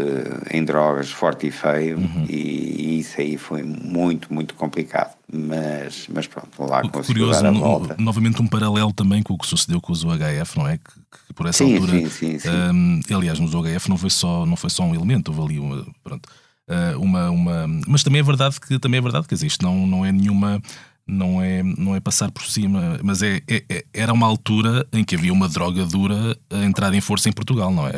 em 0.50 0.64
drogas 0.64 1.10
forte 1.10 1.46
e 1.46 1.50
feio 1.50 1.98
uhum. 1.98 2.24
e, 2.26 2.94
e, 2.94 2.98
isso 3.00 3.20
aí 3.20 3.36
foi 3.36 3.62
muito, 3.62 4.32
muito 4.32 4.54
complicado. 4.54 5.14
Mas, 5.34 6.06
mas 6.12 6.26
pronto, 6.26 6.50
lá 6.62 6.82
conseguiu 6.82 7.24
Curioso, 7.24 7.42
dar 7.42 7.48
a 7.48 7.52
volta. 7.52 7.96
No, 7.98 8.04
novamente 8.04 8.42
um 8.42 8.46
paralelo 8.46 8.92
também 8.92 9.22
com 9.22 9.32
o 9.32 9.38
que 9.38 9.46
sucedeu 9.46 9.80
com 9.80 9.90
os 9.90 10.04
UHF, 10.04 10.58
não 10.58 10.68
é? 10.68 10.76
Que, 10.76 10.92
que 11.26 11.34
por 11.34 11.46
essa 11.46 11.64
sim, 11.64 11.74
altura. 11.74 11.92
Sim, 11.92 12.10
sim, 12.10 12.38
sim. 12.38 12.48
Um, 12.50 13.00
aliás, 13.16 13.38
nos 13.38 13.54
UHF 13.54 13.88
não 13.88 13.96
foi 13.96 14.10
só, 14.10 14.44
não 14.44 14.56
foi 14.56 14.68
só 14.68 14.84
um 14.84 14.94
elemento, 14.94 15.30
houve 15.30 15.54
ali 15.54 15.58
uma. 15.58 15.86
Pronto, 16.04 16.28
uh, 16.68 17.00
uma, 17.00 17.30
uma, 17.30 17.66
mas 17.88 18.02
também 18.02 18.20
é 18.20 18.22
verdade 18.22 18.60
que 18.60 18.78
também 18.78 18.98
é 18.98 19.00
verdade 19.00 19.26
que 19.26 19.32
existe, 19.32 19.62
não, 19.62 19.86
não 19.86 20.04
é 20.04 20.12
nenhuma 20.12 20.60
não 21.06 21.42
é, 21.42 21.62
não 21.62 21.96
é 21.96 22.00
passar 22.00 22.30
por 22.30 22.44
cima, 22.44 22.98
mas 23.02 23.22
é, 23.22 23.42
é, 23.48 23.64
é, 23.68 23.84
era 23.92 24.12
uma 24.12 24.26
altura 24.26 24.86
em 24.92 25.02
que 25.02 25.16
havia 25.16 25.32
uma 25.32 25.48
droga 25.48 25.84
dura 25.84 26.36
a 26.48 26.64
entrar 26.64 26.94
em 26.94 27.00
força 27.00 27.28
em 27.28 27.32
Portugal, 27.32 27.72
não 27.72 27.88
é? 27.88 27.92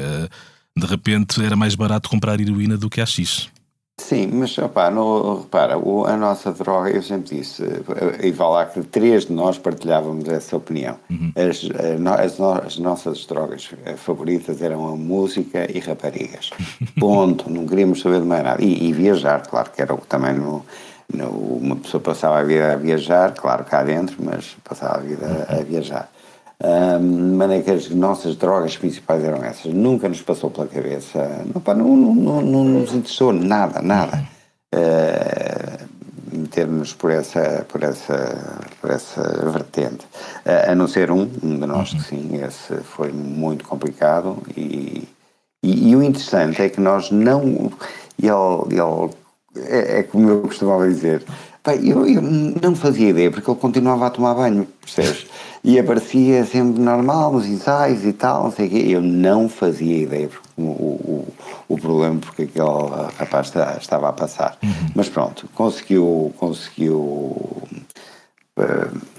de 0.77 0.87
repente 0.87 1.45
era 1.45 1.55
mais 1.55 1.75
barato 1.75 2.09
comprar 2.09 2.41
heroína 2.41 2.77
do 2.77 2.91
que 2.91 3.01
a 3.01 3.07
X. 3.07 3.49
Sim, 3.97 4.29
mas 4.33 4.59
opa, 4.59 4.91
no, 4.91 5.43
repara, 5.43 5.79
o, 5.79 6.05
a 6.05 6.17
nossa 6.17 6.51
droga, 6.53 6.91
eu 6.91 7.03
sempre 7.03 7.37
disse, 7.37 7.63
e 8.23 8.33
vá 8.33 8.49
lá 8.49 8.67
que 8.67 8.83
três 8.83 9.27
de 9.27 9.33
nós 9.33 9.57
partilhávamos 9.57 10.29
essa 10.29 10.57
opinião. 10.57 10.99
Uhum. 11.09 11.33
As, 11.37 11.63
as, 12.21 12.41
as, 12.41 12.79
nossas 12.79 13.25
drogas 13.25 13.71
favoritas 13.97 14.61
eram 14.61 14.89
a 14.89 14.97
música 14.97 15.71
e 15.73 15.79
raparigas. 15.79 16.51
Ponto, 16.99 17.49
não 17.49 17.67
queríamos 17.67 18.01
saber 18.01 18.21
de 18.21 18.27
mais 18.27 18.43
nada. 18.43 18.63
E, 18.63 18.89
e 18.89 18.93
viajar, 18.93 19.47
claro, 19.47 19.71
que 19.71 19.81
era 19.81 19.95
o 19.95 19.99
que 19.99 20.09
também 20.09 20.35
no, 20.35 20.67
no, 21.13 21.29
uma 21.29 21.77
pessoa 21.77 22.01
passava 22.01 22.41
a 22.41 22.43
vida 22.43 22.73
a 22.73 22.77
viajar, 22.77 23.33
claro, 23.33 23.65
cá 23.65 23.85
dentro, 23.85 24.17
mas 24.19 24.57
passava 24.65 24.97
a 24.97 25.01
vida 25.01 25.47
a, 25.49 25.61
a 25.61 25.63
viajar 25.63 26.11
de 26.61 27.37
maneira 27.37 27.63
que 27.63 27.71
as 27.71 27.91
nossas 27.91 28.37
drogas 28.37 28.77
principais 28.77 29.25
eram 29.25 29.45
essas. 29.45 29.73
Nunca 29.73 30.09
nos 30.09 30.23
passou 30.23 30.51
pela 30.51 30.67
cabeça, 30.67 31.45
não, 31.53 31.61
pá, 31.61 31.75
não, 31.75 31.97
não, 31.97 32.15
não, 32.15 32.43
não, 32.43 32.65
nos 32.65 32.95
interessou 32.95 33.33
nada, 33.33 33.83
nada. 33.83 34.25
Uh, 34.75 35.85
por 36.99 37.11
essa, 37.11 37.65
por 37.69 37.83
essa, 37.83 38.67
por 38.81 38.91
essa 38.91 39.51
vertente. 39.51 40.05
Uh, 40.45 40.71
a 40.71 40.75
não 40.75 40.87
ser 40.87 41.11
um, 41.11 41.29
um 41.43 41.59
de 41.59 41.67
nós, 41.67 41.93
que 41.93 42.03
sim, 42.03 42.41
esse 42.43 42.77
foi 42.83 43.13
muito 43.13 43.65
complicado 43.65 44.43
e, 44.57 45.09
e, 45.63 45.91
e, 45.91 45.97
o 45.97 46.03
interessante 46.03 46.63
é 46.63 46.69
que 46.69 46.81
nós 46.81 47.11
não. 47.11 47.73
Ele, 48.23 48.33
ele, 48.71 49.11
é, 49.57 50.01
é 50.01 50.03
como 50.03 50.29
eu 50.29 50.43
costumava 50.43 50.89
dizer, 50.89 51.25
eu, 51.73 52.07
eu 52.07 52.21
não 52.21 52.75
fazia 52.75 53.09
ideia, 53.09 53.31
porque 53.31 53.51
ele 53.51 53.59
continuava 53.59 54.07
a 54.07 54.11
tomar 54.11 54.35
banho, 54.35 54.69
percebes? 54.81 55.27
E 55.63 55.79
aparecia 55.79 56.45
sempre 56.45 56.81
normal 56.81 57.33
nos 57.33 57.47
ensaios 57.47 58.05
e 58.05 58.13
tal, 58.13 58.45
não 58.45 58.53
sei 58.53 58.67
o 58.67 58.71
quê. 58.71 58.85
Eu 58.89 59.01
não 59.01 59.49
fazia 59.49 60.03
ideia 60.03 60.29
o, 60.59 60.63
o, 60.63 61.29
o 61.69 61.79
problema 61.79 62.21
porque 62.21 62.43
aquele 62.43 62.69
rapaz 63.19 63.51
estava 63.81 64.11
a 64.11 64.13
passar. 64.13 64.59
Uhum. 64.63 64.71
Mas 64.95 65.09
pronto, 65.09 65.49
conseguiu, 65.55 66.35
conseguiu 66.37 67.63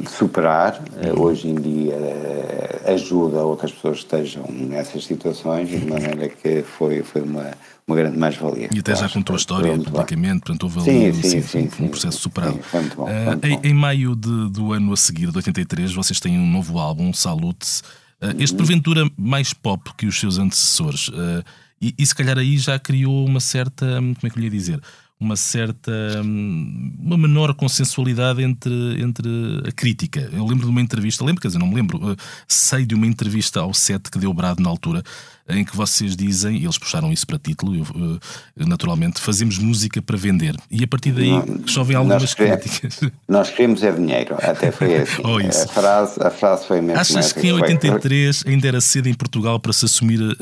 superar. 0.08 0.82
Uhum. 1.04 1.24
Hoje 1.24 1.48
em 1.50 1.56
dia 1.56 1.96
uh, 1.96 2.92
ajuda 2.94 3.44
outras 3.44 3.72
pessoas 3.72 3.98
que 3.98 4.04
estejam 4.04 4.46
nessas 4.50 5.06
situações, 5.06 5.70
de 5.70 5.86
maneira 5.86 6.30
que 6.30 6.64
foi, 6.64 7.04
foi 7.04 7.22
uma 7.22 7.52
uma 7.88 7.96
grande 7.96 8.18
mais-valia. 8.18 8.70
E 8.74 8.80
até 8.80 8.96
já 8.96 9.08
contou 9.08 9.36
a 9.36 9.38
história 9.38 9.78
publicamente, 9.78 10.40
portanto 10.40 10.64
houve 10.64 10.80
ali 10.80 11.14
sim, 11.14 11.42
sim, 11.42 11.70
sim, 11.70 11.84
um 11.84 11.90
processo 11.90 12.20
superado. 12.20 12.60
Bom. 12.96 13.08
Em, 13.44 13.70
em, 13.70 13.74
maio 13.74 14.16
de, 14.16 14.50
do 14.50 14.74
ano 14.74 14.92
a 14.92 14.98
seguir, 14.98 15.30
de 15.30 15.38
83, 15.38 15.94
vocês 15.94 16.20
têm 16.20 16.40
um 16.40 16.48
novo 16.48 16.80
álbum, 16.80 17.14
Salute. 17.14 17.82
Uh, 18.22 18.34
este, 18.40 18.56
porventura, 18.56 19.08
mais 19.16 19.54
pop 19.54 19.92
que 19.96 20.08
os 20.08 20.20
seus 20.20 20.40
antecessores. 20.40 21.10
Uh, 21.10 21.44
e, 21.80 21.94
e 21.98 22.06
se 22.06 22.16
calhar 22.16 22.38
aí 22.40 22.58
já 22.58 22.80
criou 22.80 23.26
uma 23.26 23.40
certa. 23.40 23.86
Como 23.98 24.16
é 24.24 24.30
que 24.30 24.38
eu 24.38 24.40
lhe 24.40 24.46
ia 24.46 24.52
dizer? 24.52 24.82
Uma 25.26 25.36
certa 25.36 25.92
uma 26.24 27.18
menor 27.18 27.54
consensualidade 27.56 28.44
entre, 28.44 29.02
entre 29.02 29.28
a 29.68 29.72
crítica. 29.72 30.30
Eu 30.32 30.46
lembro 30.46 30.66
de 30.66 30.72
uma 30.72 30.82
entrevista, 30.82 31.26
lembro, 31.26 31.42
quer 31.42 31.48
dizer, 31.48 31.60
não 31.60 31.68
me 31.68 31.76
lembro, 31.76 31.98
uh, 31.98 32.16
sei 32.48 32.86
de 32.86 32.94
uma 32.94 33.08
entrevista 33.08 33.60
ao 33.60 33.74
set 33.74 34.10
que 34.12 34.20
deu 34.20 34.34
Brado 34.34 34.62
na 34.62 34.70
altura, 34.70 35.04
em 35.48 35.64
que 35.64 35.76
vocês 35.76 36.16
dizem, 36.16 36.58
e 36.58 36.64
eles 36.64 36.78
puxaram 36.78 37.12
isso 37.12 37.26
para 37.28 37.38
título, 37.38 37.76
eu, 37.76 37.84
uh, 37.84 38.20
naturalmente, 38.68 39.22
fazemos 39.22 39.60
música 39.60 40.02
para 40.02 40.18
vender. 40.18 40.56
E 40.72 40.84
a 40.84 40.88
partir 40.88 41.12
daí 41.12 41.30
não, 41.30 41.68
chovem 41.68 41.96
algumas 41.96 42.34
críticas. 42.34 43.00
Nós 43.28 43.52
queremos 43.52 43.84
é 43.84 43.92
dinheiro, 43.92 44.36
até 44.42 44.72
foi 44.72 44.96
assim. 44.98 45.22
oh, 45.24 45.38
a, 45.38 45.68
frase, 45.68 46.24
a 46.24 46.32
frase 46.32 46.68
foi 46.68 46.82
mesmo. 46.82 47.00
Achas 47.00 47.32
que 47.32 47.48
em 47.48 47.52
83 47.54 48.42
foi... 48.42 48.52
ainda 48.52 48.68
era 48.68 48.82
cedo 48.82 49.08
em 49.08 49.14
Portugal 49.14 49.60
para 49.60 49.72
se 49.72 49.86
assumir 49.86 50.20
uh, 50.20 50.36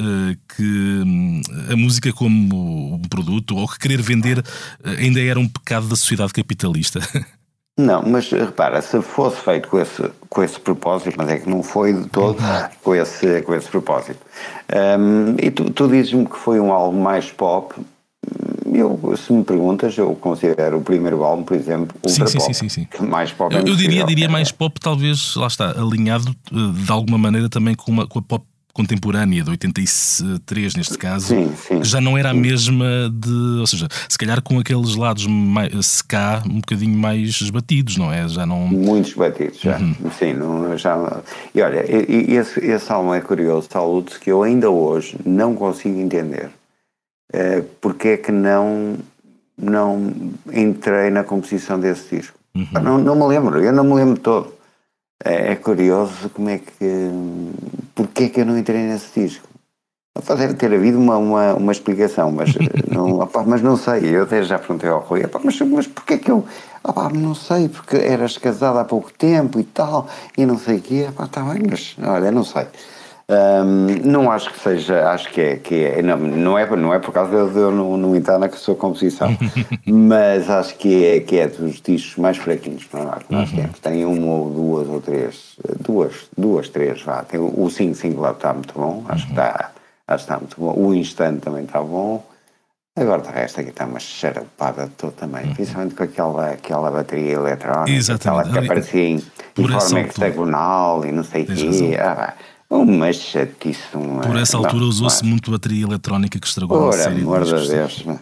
que 0.56 0.64
um, 1.06 1.42
a 1.70 1.76
música 1.76 2.14
como 2.14 2.96
um 2.96 3.02
produto, 3.02 3.58
ou 3.58 3.68
que 3.68 3.80
querer 3.80 4.02
vender 4.02 4.40
uh, 4.40 4.44
ainda 4.98 5.20
era 5.20 5.40
um 5.40 5.48
pecado 5.48 5.88
da 5.88 5.96
sociedade 5.98 6.32
capitalista? 6.32 7.02
Não, 7.76 8.04
mas 8.04 8.30
repara, 8.30 8.80
se 8.84 9.02
fosse 9.02 9.38
feito 9.42 9.68
com 9.68 9.80
esse, 9.80 10.04
com 10.30 10.44
esse 10.44 10.60
propósito, 10.60 11.16
mas 11.18 11.28
é 11.28 11.40
que 11.40 11.50
não 11.50 11.64
foi 11.64 11.92
de 11.92 12.08
todo 12.08 12.38
com 12.84 12.94
esse, 12.94 13.42
com 13.42 13.56
esse 13.56 13.68
propósito. 13.68 14.20
Um, 14.74 15.36
e 15.40 15.52
tu, 15.52 15.70
tu 15.70 15.88
dizes-me 15.88 16.26
que 16.26 16.36
foi 16.36 16.60
um 16.60 16.72
álbum 16.72 17.00
mais 17.00 17.32
pop. 17.32 17.76
Eu, 18.74 19.16
se 19.16 19.32
me 19.32 19.44
perguntas, 19.44 19.96
eu 19.98 20.16
considero 20.16 20.80
o 20.80 20.82
primeiro 20.82 21.24
álbum, 21.24 21.44
por 21.44 21.56
exemplo, 21.56 21.96
ultra 22.04 22.26
sim, 22.26 22.38
pop. 22.40 22.54
Sim, 22.54 22.70
sim, 22.70 22.70
sim. 22.70 23.06
Mais 23.06 23.32
pop 23.32 23.54
eu, 23.54 23.62
eu 23.62 23.76
diria, 23.76 24.04
diria 24.04 24.28
mais 24.28 24.52
pop, 24.52 24.80
talvez, 24.80 25.36
lá 25.36 25.46
está, 25.46 25.80
alinhado 25.80 26.36
eh, 26.52 26.84
de 26.84 26.92
alguma 26.92 27.18
maneira 27.20 27.48
também 27.50 27.76
com, 27.76 27.92
uma, 27.92 28.08
com 28.08 28.18
a 28.18 28.22
pop 28.22 28.44
contemporânea, 28.74 29.44
de 29.44 29.50
83 29.52 30.76
neste 30.76 30.98
caso, 30.98 31.28
sim, 31.28 31.54
sim, 31.56 31.80
que 31.80 31.88
já 31.88 32.02
não 32.02 32.18
era 32.18 32.32
a 32.32 32.34
mesma 32.34 32.86
de. 33.14 33.60
Ou 33.60 33.68
seja, 33.68 33.88
se 34.10 34.18
calhar 34.18 34.42
com 34.42 34.60
aqueles 34.60 34.96
lados 34.96 35.28
mais, 35.28 36.02
cá 36.02 36.42
um 36.46 36.56
bocadinho 36.56 36.98
mais 36.98 37.40
esbatidos, 37.40 37.98
não 37.98 38.12
é? 38.12 38.28
Já 38.28 38.46
não. 38.46 38.68
Muito 38.68 39.10
esbatidos, 39.10 39.60
já. 39.60 39.78
Uhum. 39.78 39.96
Sim, 40.18 40.34
não, 40.34 40.78
já. 40.78 41.22
E 41.54 41.62
olha, 41.62 41.86
esse, 41.88 42.60
esse 42.60 42.92
álbum 42.92 43.14
é 43.14 43.22
curioso, 43.22 43.70
Salutes, 43.72 44.18
que 44.18 44.32
eu 44.32 44.42
ainda 44.42 44.70
hoje 44.70 45.18
não 45.24 45.56
consigo 45.56 46.00
entender 46.00 46.50
é, 47.34 47.64
porque 47.82 48.10
é 48.10 48.18
que 48.18 48.32
não, 48.32 48.98
não 49.58 50.14
entrei 50.54 51.10
na 51.10 51.24
composição 51.24 51.80
desse 51.80 52.16
disco. 52.16 52.38
Uhum. 52.56 52.68
Não, 52.82 52.98
não 53.00 53.16
me 53.16 53.26
lembro, 53.26 53.60
eu 53.60 53.74
não 53.74 53.84
me 53.84 53.96
lembro 53.96 54.20
todo. 54.20 54.54
É, 55.24 55.54
é 55.54 55.56
curioso 55.56 56.30
como 56.30 56.50
é 56.50 56.60
que. 56.60 57.10
Porquê 57.96 58.26
é 58.26 58.30
que 58.30 58.42
eu 58.42 58.46
não 58.46 58.58
entrei 58.58 58.82
nesse 58.82 59.20
disco? 59.20 59.48
Deve 60.38 60.54
ter 60.54 60.72
havido 60.72 61.00
uma, 61.00 61.18
uma, 61.18 61.54
uma 61.56 61.72
explicação, 61.72 62.32
mas 62.32 62.54
não, 62.88 63.20
opa, 63.22 63.44
mas 63.44 63.62
não 63.62 63.76
sei. 63.76 64.16
Eu 64.16 64.24
até 64.24 64.44
já 64.44 64.60
perguntei 64.60 64.90
ao 64.90 65.00
Rui, 65.00 65.24
opa, 65.26 65.40
mas, 65.44 65.60
mas 65.62 65.88
porquê 65.88 66.18
que 66.18 66.30
eu. 66.30 66.46
Opa, 66.84 67.10
não 67.10 67.34
sei, 67.34 67.70
porque 67.70 67.96
eras 67.96 68.38
casada 68.38 68.82
há 68.82 68.86
pouco 68.86 69.12
tempo 69.14 69.60
e 69.60 69.64
tal, 69.64 70.08
e 70.38 70.46
não 70.46 70.58
sei 70.58 70.78
o 70.78 70.82
quê. 70.82 71.08
Está 71.10 71.42
bem, 71.42 71.64
mas 71.70 71.96
olha, 72.04 72.32
não 72.32 72.44
sei. 72.44 72.68
Um, 73.30 73.88
não 74.04 74.30
acho 74.30 74.52
que 74.52 74.60
seja, 74.60 75.10
acho 75.10 75.32
que 75.32 75.40
é, 75.40 75.56
que 75.56 75.76
é 75.86 76.02
não, 76.02 76.18
não, 76.18 76.60
é, 76.60 76.70
não 76.76 76.94
é 76.94 77.00
por 77.00 77.14
causa 77.14 77.32
de 77.32 77.58
eu 77.58 77.72
não, 77.72 77.96
não 77.96 78.16
entrar 78.18 78.38
na 78.38 78.50
sua 78.52 78.76
composição, 78.76 79.30
mas 79.88 80.50
acho 80.50 80.76
que 80.76 81.06
é, 81.06 81.20
que 81.22 81.38
é 81.40 81.48
dos 81.48 81.82
discos 81.82 82.18
mais 82.18 82.36
fraquinhos 82.36 82.84
para 82.84 83.04
nós, 83.06 83.24
que 83.24 83.34
nós 83.34 83.50
uhum. 83.50 83.56
temos. 83.56 83.80
Tem 83.80 84.06
uma 84.06 84.28
ou 84.28 84.50
duas 84.50 84.90
ou 84.90 85.00
três, 85.00 85.56
duas, 85.80 86.28
duas, 86.38 86.68
três, 86.68 87.02
vá. 87.02 87.24
Tem 87.24 87.40
o 87.40 87.70
5 87.70 87.96
Singular 87.96 88.34
está 88.34 88.54
muito 88.54 88.74
bom, 88.74 89.06
acho, 89.08 89.22
uhum. 89.22 89.34
que 89.34 89.40
está, 89.40 89.72
acho 90.08 90.26
que 90.26 90.32
está 90.32 90.38
muito 90.38 90.60
bom. 90.60 90.74
O 90.76 90.94
Instante 90.94 91.40
também 91.40 91.64
está 91.64 91.82
bom. 91.82 92.22
Agora 92.96 93.24
de 93.24 93.30
resto 93.30 93.60
aqui 93.60 93.70
está 93.70 93.86
uma 93.86 94.00
xarapada 94.00 94.88
toda 94.98 95.14
também, 95.14 95.46
uhum. 95.46 95.54
principalmente 95.56 95.96
com 95.96 96.04
aquela, 96.04 96.50
aquela 96.52 96.92
bateria 96.92 97.34
eletrónica, 97.34 97.90
Exatamente. 97.90 98.50
aquela 98.50 98.62
que 98.62 98.66
aparecia 98.66 99.02
em, 99.02 99.24
em 99.58 99.68
forma 99.68 100.02
hexagonal 100.02 101.06
e 101.06 101.12
não 101.12 101.24
sei 101.24 101.44
o 101.44 101.46
quê. 101.48 101.98
Ah, 102.00 102.34
uma 102.82 103.12
chatice. 103.14 103.96
Uma... 103.96 104.22
Por 104.22 104.38
essa 104.38 104.58
altura 104.58 104.86
usou-se 104.86 105.24
muito 105.24 105.52
bateria 105.52 105.84
eletrónica 105.84 106.40
que 106.40 106.48
estragou 106.48 106.78
Ora, 106.78 106.96
a 106.96 107.04
série 107.04 107.22
amor 107.22 107.44
de 107.44 107.68
Deus, 107.68 108.06
não. 108.06 108.20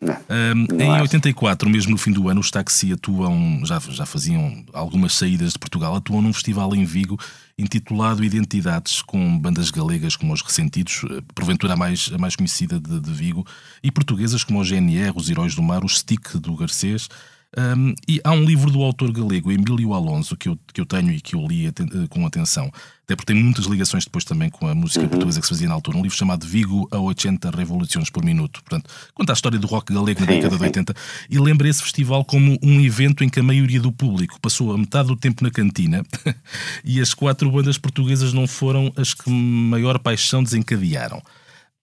Não, 0.00 0.14
um, 0.30 0.76
não 0.76 0.96
em 0.96 1.00
84, 1.00 1.68
mesmo 1.68 1.90
no 1.90 1.98
fim 1.98 2.12
do 2.12 2.28
ano, 2.28 2.40
os 2.40 2.52
táxi 2.52 2.92
atuam, 2.92 3.60
já, 3.64 3.80
já 3.80 4.06
faziam 4.06 4.64
algumas 4.72 5.12
saídas 5.14 5.54
de 5.54 5.58
Portugal, 5.58 5.96
atuam 5.96 6.22
num 6.22 6.32
festival 6.32 6.72
em 6.72 6.84
Vigo 6.84 7.18
intitulado 7.58 8.22
Identidades, 8.22 9.02
com 9.02 9.36
bandas 9.36 9.70
galegas 9.70 10.14
como 10.14 10.32
os 10.32 10.40
Ressentidos, 10.40 11.04
eh, 11.10 11.20
porventura 11.34 11.72
a 11.72 11.76
mais, 11.76 12.08
a 12.14 12.16
mais 12.16 12.36
conhecida 12.36 12.78
de, 12.78 13.00
de 13.00 13.10
Vigo, 13.10 13.44
e 13.82 13.90
portuguesas 13.90 14.44
como 14.44 14.60
o 14.60 14.64
GNR, 14.64 15.12
os 15.16 15.28
Heróis 15.28 15.56
do 15.56 15.62
Mar, 15.62 15.84
o 15.84 15.88
Stick 15.88 16.36
do 16.36 16.54
Garcês, 16.54 17.08
um, 17.56 17.94
e 18.06 18.20
há 18.22 18.32
um 18.32 18.44
livro 18.44 18.70
do 18.70 18.82
autor 18.82 19.10
galego, 19.10 19.50
Emílio 19.50 19.94
Alonso, 19.94 20.36
que 20.36 20.50
eu, 20.50 20.58
que 20.72 20.80
eu 20.80 20.84
tenho 20.84 21.10
e 21.10 21.20
que 21.20 21.34
eu 21.34 21.46
li 21.46 21.72
com 22.10 22.26
atenção, 22.26 22.70
até 23.04 23.16
porque 23.16 23.32
tem 23.32 23.42
muitas 23.42 23.64
ligações 23.64 24.04
depois 24.04 24.22
também 24.22 24.50
com 24.50 24.68
a 24.68 24.74
música 24.74 25.00
uhum. 25.00 25.08
portuguesa 25.08 25.40
que 25.40 25.46
se 25.46 25.54
fazia 25.54 25.66
na 25.66 25.72
altura. 25.72 25.96
Um 25.96 26.02
livro 26.02 26.16
chamado 26.16 26.46
Vigo 26.46 26.86
a 26.90 26.98
80 26.98 27.50
Revoluções 27.50 28.10
por 28.10 28.22
Minuto. 28.22 28.62
Portanto, 28.62 28.90
conta 29.14 29.32
a 29.32 29.34
história 29.34 29.58
do 29.58 29.66
rock 29.66 29.94
galego 29.94 30.20
na 30.20 30.26
sim, 30.26 30.32
década 30.34 30.52
sim. 30.52 30.58
de 30.58 30.64
80 30.64 30.94
e 31.30 31.38
lembra 31.38 31.68
esse 31.68 31.82
festival 31.82 32.22
como 32.22 32.58
um 32.62 32.80
evento 32.82 33.24
em 33.24 33.30
que 33.30 33.40
a 33.40 33.42
maioria 33.42 33.80
do 33.80 33.90
público 33.90 34.38
passou 34.40 34.74
a 34.74 34.76
metade 34.76 35.08
do 35.08 35.16
tempo 35.16 35.42
na 35.42 35.50
cantina 35.50 36.04
e 36.84 37.00
as 37.00 37.14
quatro 37.14 37.50
bandas 37.50 37.78
portuguesas 37.78 38.34
não 38.34 38.46
foram 38.46 38.92
as 38.94 39.14
que 39.14 39.30
maior 39.30 39.98
paixão 39.98 40.42
desencadearam. 40.42 41.22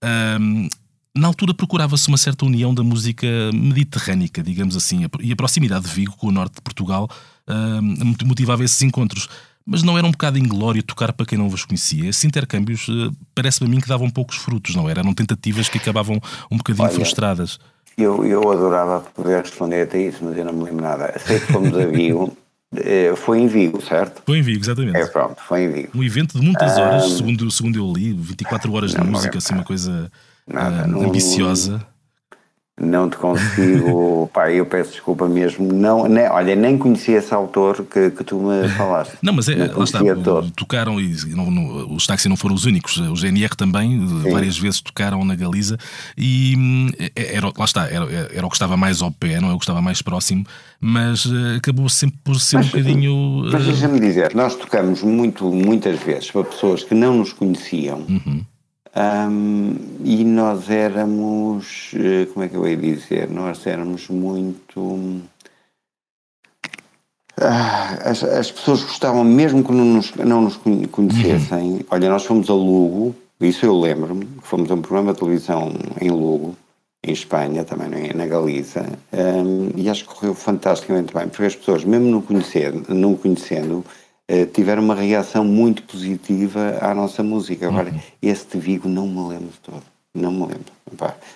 Um, 0.04 0.70
na 1.16 1.28
altura 1.28 1.54
procurava-se 1.54 2.08
uma 2.10 2.18
certa 2.18 2.46
união 2.46 2.74
da 2.74 2.84
música 2.84 3.26
mediterrânica, 3.54 4.44
digamos 4.44 4.76
assim, 4.76 5.06
e 5.22 5.32
a 5.32 5.36
proximidade 5.36 5.86
de 5.86 5.92
Vigo 5.92 6.16
com 6.18 6.28
o 6.28 6.32
norte 6.32 6.56
de 6.56 6.62
Portugal 6.62 7.10
uh, 7.48 8.26
motivava 8.26 8.64
esses 8.64 8.82
encontros. 8.82 9.30
Mas 9.66 9.82
não 9.82 9.98
era 9.98 10.06
um 10.06 10.12
bocado 10.12 10.38
inglório 10.38 10.84
tocar 10.84 11.12
para 11.14 11.26
quem 11.26 11.38
não 11.38 11.50
vos 11.50 11.66
conhecia? 11.66 12.10
Esses 12.10 12.24
intercâmbios 12.26 12.88
uh, 12.88 13.12
parece-me 13.34 13.68
a 13.68 13.72
mim 13.72 13.80
que 13.80 13.88
davam 13.88 14.10
poucos 14.10 14.38
frutos, 14.38 14.76
não 14.76 14.90
era? 14.90 15.00
Eram 15.00 15.14
tentativas 15.14 15.70
que 15.70 15.78
acabavam 15.78 16.22
um 16.52 16.58
bocadinho 16.58 16.86
Olha, 16.86 16.94
frustradas. 16.94 17.60
Eu, 17.98 18.26
eu 18.26 18.52
adorava 18.52 19.00
poder 19.00 19.42
responder 19.42 19.84
até 19.84 20.02
isso, 20.02 20.20
mas 20.22 20.38
eu 20.38 20.44
não 20.44 20.54
me 20.54 20.66
lembro 20.66 20.84
nada. 20.84 21.18
Sei 21.26 21.40
que 21.40 21.52
fomos 21.52 21.78
a 21.78 21.86
Vigo. 21.86 22.36
Eh, 22.78 23.16
foi 23.16 23.40
em 23.40 23.48
Vigo, 23.48 23.82
certo? 23.82 24.22
Foi 24.26 24.40
em 24.40 24.42
Vigo, 24.42 24.60
exatamente. 24.60 24.98
É, 24.98 25.06
pronto, 25.06 25.42
foi 25.48 25.64
em 25.64 25.72
Vigo. 25.72 25.90
Um 25.96 26.04
evento 26.04 26.38
de 26.38 26.46
muitas 26.46 26.78
horas, 26.78 27.06
um, 27.06 27.18
segundo, 27.18 27.52
segundo 27.52 27.78
eu 27.78 27.94
li, 27.94 28.12
24 28.12 28.74
horas 28.74 28.92
de 28.92 29.02
música, 29.02 29.38
assim, 29.38 29.54
uma 29.54 29.64
coisa 29.64 30.12
Nada, 30.48 30.88
uh, 30.88 31.08
ambiciosa. 31.08 31.86
Não 32.78 33.10
te 33.10 33.16
consigo, 33.16 34.30
pá, 34.34 34.52
eu 34.52 34.66
peço 34.66 34.92
desculpa 34.92 35.30
mesmo. 35.30 35.72
Não, 35.72 36.10
nem, 36.10 36.28
olha, 36.28 36.58
nem 36.58 36.78
conhecia 36.78 37.20
esse 37.20 37.34
autor 37.34 37.86
que, 37.86 38.12
que 38.12 38.22
tu 38.22 38.38
me 38.38 38.68
falaste. 38.68 39.16
Não, 39.24 39.32
mas 39.32 39.48
é, 39.48 39.56
lá 39.56 39.84
está, 39.86 40.00
todo. 40.22 40.52
tocaram 40.52 41.00
e 41.00 41.16
não, 41.28 41.50
não, 41.50 41.96
os 41.96 42.06
táxis 42.06 42.30
não 42.30 42.36
foram 42.36 42.54
os 42.54 42.66
únicos. 42.66 42.98
O 42.98 43.16
GNR 43.16 43.56
também, 43.56 44.06
Sim. 44.06 44.30
várias 44.30 44.58
vezes 44.58 44.82
tocaram 44.82 45.24
na 45.24 45.36
Galiza 45.36 45.78
e 46.18 46.54
hum, 46.58 46.90
é, 47.00 47.38
era, 47.38 47.48
lá 47.58 47.64
está, 47.64 47.90
era, 47.90 48.06
era 48.34 48.46
o 48.46 48.50
que 48.50 48.56
estava 48.58 48.76
mais 48.76 49.02
ao 49.02 49.10
pé, 49.10 49.40
não 49.40 49.50
é 49.50 49.54
o 49.54 49.58
que 49.58 49.64
estava 49.64 49.82
mais 49.82 50.02
próximo, 50.02 50.46
mas 50.82 51.26
eh, 51.26 51.56
acabou 51.56 51.88
sempre 51.88 52.20
por 52.26 52.38
ser 52.42 52.58
mas, 52.58 52.66
um 52.66 52.70
bocadinho. 52.72 53.50
Mas 53.54 53.62
eh, 53.62 53.72
deixa-me 53.72 54.00
dizer, 54.02 54.36
nós 54.36 54.54
tocamos 54.54 55.02
muito, 55.02 55.46
muitas 55.50 55.98
vezes 56.02 56.30
para 56.30 56.44
pessoas 56.44 56.84
que 56.84 56.94
não 56.94 57.20
nos 57.20 57.32
conheciam. 57.32 58.00
Uhum 58.10 58.44
um, 58.96 59.76
e 60.06 60.24
nós 60.24 60.70
éramos, 60.70 61.92
eh, 61.96 62.28
como 62.34 62.46
é 62.46 62.48
que 62.48 62.56
eu 62.56 62.66
ia 62.66 62.78
dizer? 62.78 63.30
Nós 63.30 63.68
éramos 63.68 64.08
muito. 64.08 65.22
Ah, 67.38 67.96
as, 68.10 68.24
as, 68.24 68.50
pessoas 68.50 68.84
gostavam, 68.84 69.26
mesmo 69.26 69.62
que 69.66 69.74
não 69.74 69.84
nos, 69.84 70.16
não 70.16 70.42
nos 70.44 70.56
conhecessem. 70.56 71.74
Uhum. 71.74 71.80
Olha, 71.92 72.10
nós 72.10 72.24
fomos 72.24 72.50
a 72.50 72.54
Lugo, 72.54 73.14
isso 73.42 73.66
eu 73.66 73.78
lembro-me, 73.78 74.26
fomos 74.42 74.72
a 74.72 74.76
um 74.76 74.82
programa 74.82 75.12
de 75.12 75.20
televisão 75.20 75.74
em 76.00 76.10
Lugo, 76.10 76.56
em 77.04 77.12
Espanha, 77.12 77.66
também 77.66 78.14
na 78.14 78.26
Galiza, 78.26 78.86
um, 79.12 79.72
e 79.76 79.90
acho 79.90 80.06
que 80.06 80.16
correu 80.16 80.34
fantasticamente 80.34 81.14
bem, 81.14 81.28
porque 81.28 81.44
as 81.44 81.56
pessoas, 81.56 81.84
mesmo 81.84 82.10
não 82.10 82.22
conhecendo, 82.22 82.86
não 82.94 83.14
conhecendo 83.16 83.86
tiveram 84.54 84.84
uma 84.84 84.96
reação 84.96 85.44
muito 85.44 85.84
positiva 85.84 86.80
à 86.82 86.94
nossa 86.94 87.22
música. 87.22 87.68
Agora, 87.68 87.90
uhum. 87.90 88.00
esse 88.22 88.46
de 88.48 88.60
Vigo 88.60 88.90
não 88.90 89.08
me 89.08 89.30
lembro 89.30 89.50
de 89.50 89.60
todo. 89.60 89.84
Não 90.16 90.32
me 90.32 90.42
lembro. 90.42 90.66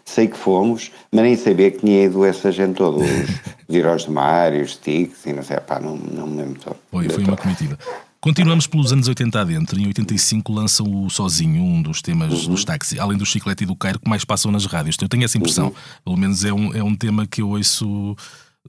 sei 0.05 0.27
que 0.27 0.37
fomos, 0.37 0.89
mas 1.11 1.23
nem 1.23 1.35
sabia 1.35 1.69
que 1.69 1.79
tinha 1.79 2.05
ido 2.05 2.23
essa 2.23 2.49
gente 2.49 2.77
toda. 2.77 3.03
Os, 3.03 3.29
os 3.67 3.75
Heróis 3.75 4.05
do 4.05 4.11
Mar 4.13 4.53
e 4.53 4.61
os 4.61 4.71
Sticks 4.71 5.25
e 5.25 5.33
não 5.33 5.43
sei. 5.43 5.57
Pá, 5.59 5.79
não, 5.79 5.97
não 5.97 6.25
me 6.25 6.37
lembro 6.41 6.61
todo. 6.61 6.77
Foi, 6.89 7.09
foi 7.09 7.23
uma 7.23 7.35
comitiva. 7.35 7.77
Continuamos 8.21 8.67
pelos 8.67 8.91
anos 8.91 9.07
80 9.07 9.39
adentro. 9.39 9.79
Em 9.79 9.87
85 9.87 10.51
lançam 10.51 10.85
o 10.85 11.09
Sozinho, 11.09 11.61
um 11.61 11.81
dos 11.81 12.01
temas 12.01 12.45
uhum. 12.45 12.51
dos 12.51 12.65
táxis, 12.65 12.97
além 12.99 13.17
do 13.17 13.25
Chiclete 13.25 13.63
e 13.63 13.67
do 13.67 13.75
Cairo, 13.75 13.99
que 13.99 14.09
mais 14.09 14.25
passam 14.25 14.51
nas 14.51 14.65
rádios. 14.65 14.97
Eu 15.01 15.09
tenho 15.09 15.25
essa 15.25 15.37
impressão. 15.37 15.67
Uhum. 15.67 15.73
Pelo 16.05 16.17
menos 16.17 16.43
é 16.43 16.53
um, 16.53 16.73
é 16.73 16.83
um 16.83 16.95
tema 16.95 17.27
que 17.27 17.41
eu 17.41 17.49
ouço 17.49 18.15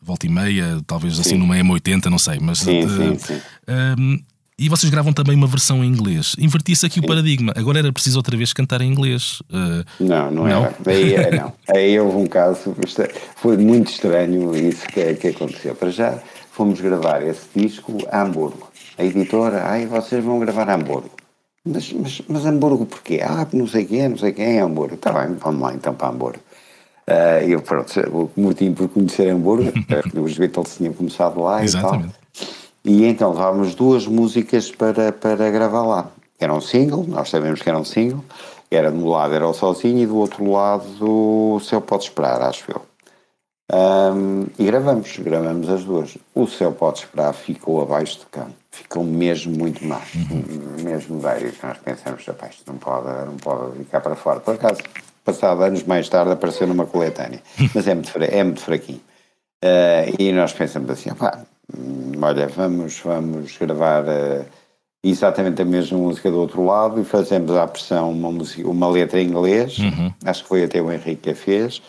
volta 0.01 0.27
e 0.27 0.29
meia, 0.29 0.81
talvez 0.87 1.15
sim. 1.15 1.21
assim 1.21 1.37
no 1.37 1.47
meio 1.47 1.69
80 1.71 2.11
não 2.11 2.19
sei, 2.19 2.39
mas. 2.41 2.59
Sim, 2.59 2.87
de, 2.87 2.97
sim, 2.97 3.19
sim. 3.19 3.41
Um, 3.69 4.19
e 4.59 4.69
vocês 4.69 4.91
gravam 4.91 5.11
também 5.11 5.35
uma 5.35 5.47
versão 5.47 5.83
em 5.83 5.89
inglês. 5.89 6.37
Inverti-se 6.39 6.85
aqui 6.85 7.01
sim. 7.01 7.01
o 7.01 7.09
paradigma. 7.09 7.51
Agora 7.57 7.79
era 7.79 7.91
preciso 7.91 8.19
outra 8.19 8.37
vez 8.37 8.53
cantar 8.53 8.83
em 8.83 8.93
inglês. 8.93 9.41
Uh, 9.49 9.85
não, 9.99 10.31
não, 10.31 10.45
não, 10.47 10.65
era. 10.67 10.77
Aí, 10.87 11.15
é, 11.15 11.31
não. 11.41 11.53
Aí 11.75 11.99
houve 11.99 12.19
um 12.19 12.27
caso, 12.27 12.77
foi 13.37 13.57
muito 13.57 13.91
estranho 13.91 14.55
isso 14.55 14.87
que, 14.89 15.15
que 15.15 15.29
aconteceu. 15.29 15.75
Para 15.75 15.91
já 15.91 16.23
fomos 16.53 16.79
gravar 16.79 17.23
esse 17.23 17.47
disco 17.57 17.97
a 18.13 18.21
Hamburgo. 18.21 18.71
A 18.99 19.05
editora, 19.05 19.65
ai, 19.65 19.87
vocês 19.87 20.23
vão 20.23 20.39
gravar 20.39 20.69
a 20.69 20.75
Hamburgo. 20.75 21.11
Mas, 21.65 21.91
mas, 21.95 22.21
mas 22.29 22.45
Hamburgo 22.45 22.85
porquê? 22.85 23.21
Ah, 23.23 23.47
não 23.55 23.67
sei 23.67 23.87
quem 23.87 24.01
é, 24.01 24.09
não 24.11 24.19
sei 24.19 24.33
quem 24.33 24.59
é 24.59 24.61
Hamburgo. 24.61 24.95
Está 24.95 25.11
bem, 25.11 25.37
vamos 25.37 25.63
lá 25.63 25.73
então 25.73 25.95
para 25.95 26.09
Hamburgo. 26.09 26.41
Uh, 27.09 27.49
eu, 27.49 27.63
pronto, 27.63 27.91
o 28.37 28.41
motivo 28.41 28.75
por 28.75 28.89
conhecer 28.89 29.29
Hamburgo, 29.29 29.73
os 30.23 30.39
Beatles 30.39 30.77
tinham 30.77 30.93
começado 30.93 31.41
lá 31.41 31.65
Exatamente. 31.65 32.09
e 32.09 32.11
tal. 32.11 32.21
E 32.85 33.05
então 33.05 33.31
levávamos 33.31 33.75
duas 33.75 34.07
músicas 34.07 34.71
para, 34.71 35.13
para 35.13 35.51
gravar 35.51 35.83
lá. 35.83 36.11
Era 36.39 36.55
um 36.55 36.61
single, 36.61 37.05
nós 37.07 37.29
sabemos 37.29 37.61
que 37.61 37.69
era 37.69 37.79
um 37.79 37.85
single, 37.85 38.25
era 38.71 38.91
de 38.91 38.97
um 38.97 39.09
lado 39.09 39.35
era 39.35 39.47
o 39.47 39.53
Sozinho 39.53 39.99
e 39.99 40.07
do 40.07 40.17
outro 40.17 40.51
lado 40.51 40.85
o 41.01 41.61
Céu 41.61 41.81
Pode 41.81 42.05
Esperar, 42.05 42.41
acho 42.43 42.65
eu. 42.71 42.83
Um, 43.73 44.47
e 44.59 44.65
gravamos, 44.65 45.17
gravamos 45.19 45.69
as 45.69 45.85
duas. 45.85 46.19
O 46.35 46.47
Céu 46.47 46.73
Pode 46.73 47.01
Esperar 47.01 47.33
ficou 47.35 47.83
abaixo 47.83 48.21
do 48.21 48.27
cão, 48.27 48.49
ficou 48.71 49.05
mesmo 49.05 49.57
muito 49.57 49.85
má, 49.85 50.01
uhum. 50.15 50.83
mesmo 50.83 51.21
velho. 51.21 51.53
Nós 51.63 51.79
pensamos, 51.79 52.25
rapaz, 52.27 52.57
não 52.67 52.77
pode, 52.77 53.27
não 53.27 53.37
pode 53.37 53.79
ficar 53.79 54.01
para 54.01 54.17
fora. 54.17 54.41
Por 54.41 54.55
acaso, 54.55 54.81
passado 55.25 55.63
anos 55.63 55.83
mais 55.85 56.09
tarde 56.09 56.33
apareceu 56.33 56.67
numa 56.67 56.87
coletânea, 56.87 57.41
mas 57.75 57.87
é 57.87 57.95
muito, 57.95 58.13
é 58.19 58.45
muito 58.45 58.61
fraquinho. 58.61 59.01
Uh, 59.63 60.17
e 60.19 60.33
nós 60.33 60.53
pensamos 60.53 60.91
assim, 60.91 61.13
pá, 61.15 61.43
olha, 62.21 62.47
vamos, 62.49 62.99
vamos 63.01 63.57
gravar 63.59 64.05
uh, 64.05 64.45
exatamente 65.05 65.61
a 65.63 65.65
mesma 65.65 65.99
música 65.99 66.31
do 66.31 66.39
outro 66.39 66.65
lado 66.65 67.01
e 67.01 67.05
fazemos 67.05 67.51
à 67.53 67.67
pressão 67.67 68.11
uma, 68.11 68.31
música, 68.31 68.69
uma 68.69 68.89
letra 68.89 69.21
em 69.21 69.29
inglês, 69.29 69.79
uhum. 69.79 70.13
acho 70.25 70.43
que 70.43 70.49
foi 70.49 70.65
até 70.65 70.81
o 70.81 70.91
Henrique 70.91 71.23
que 71.23 71.31
a 71.31 71.35
fez, 71.35 71.83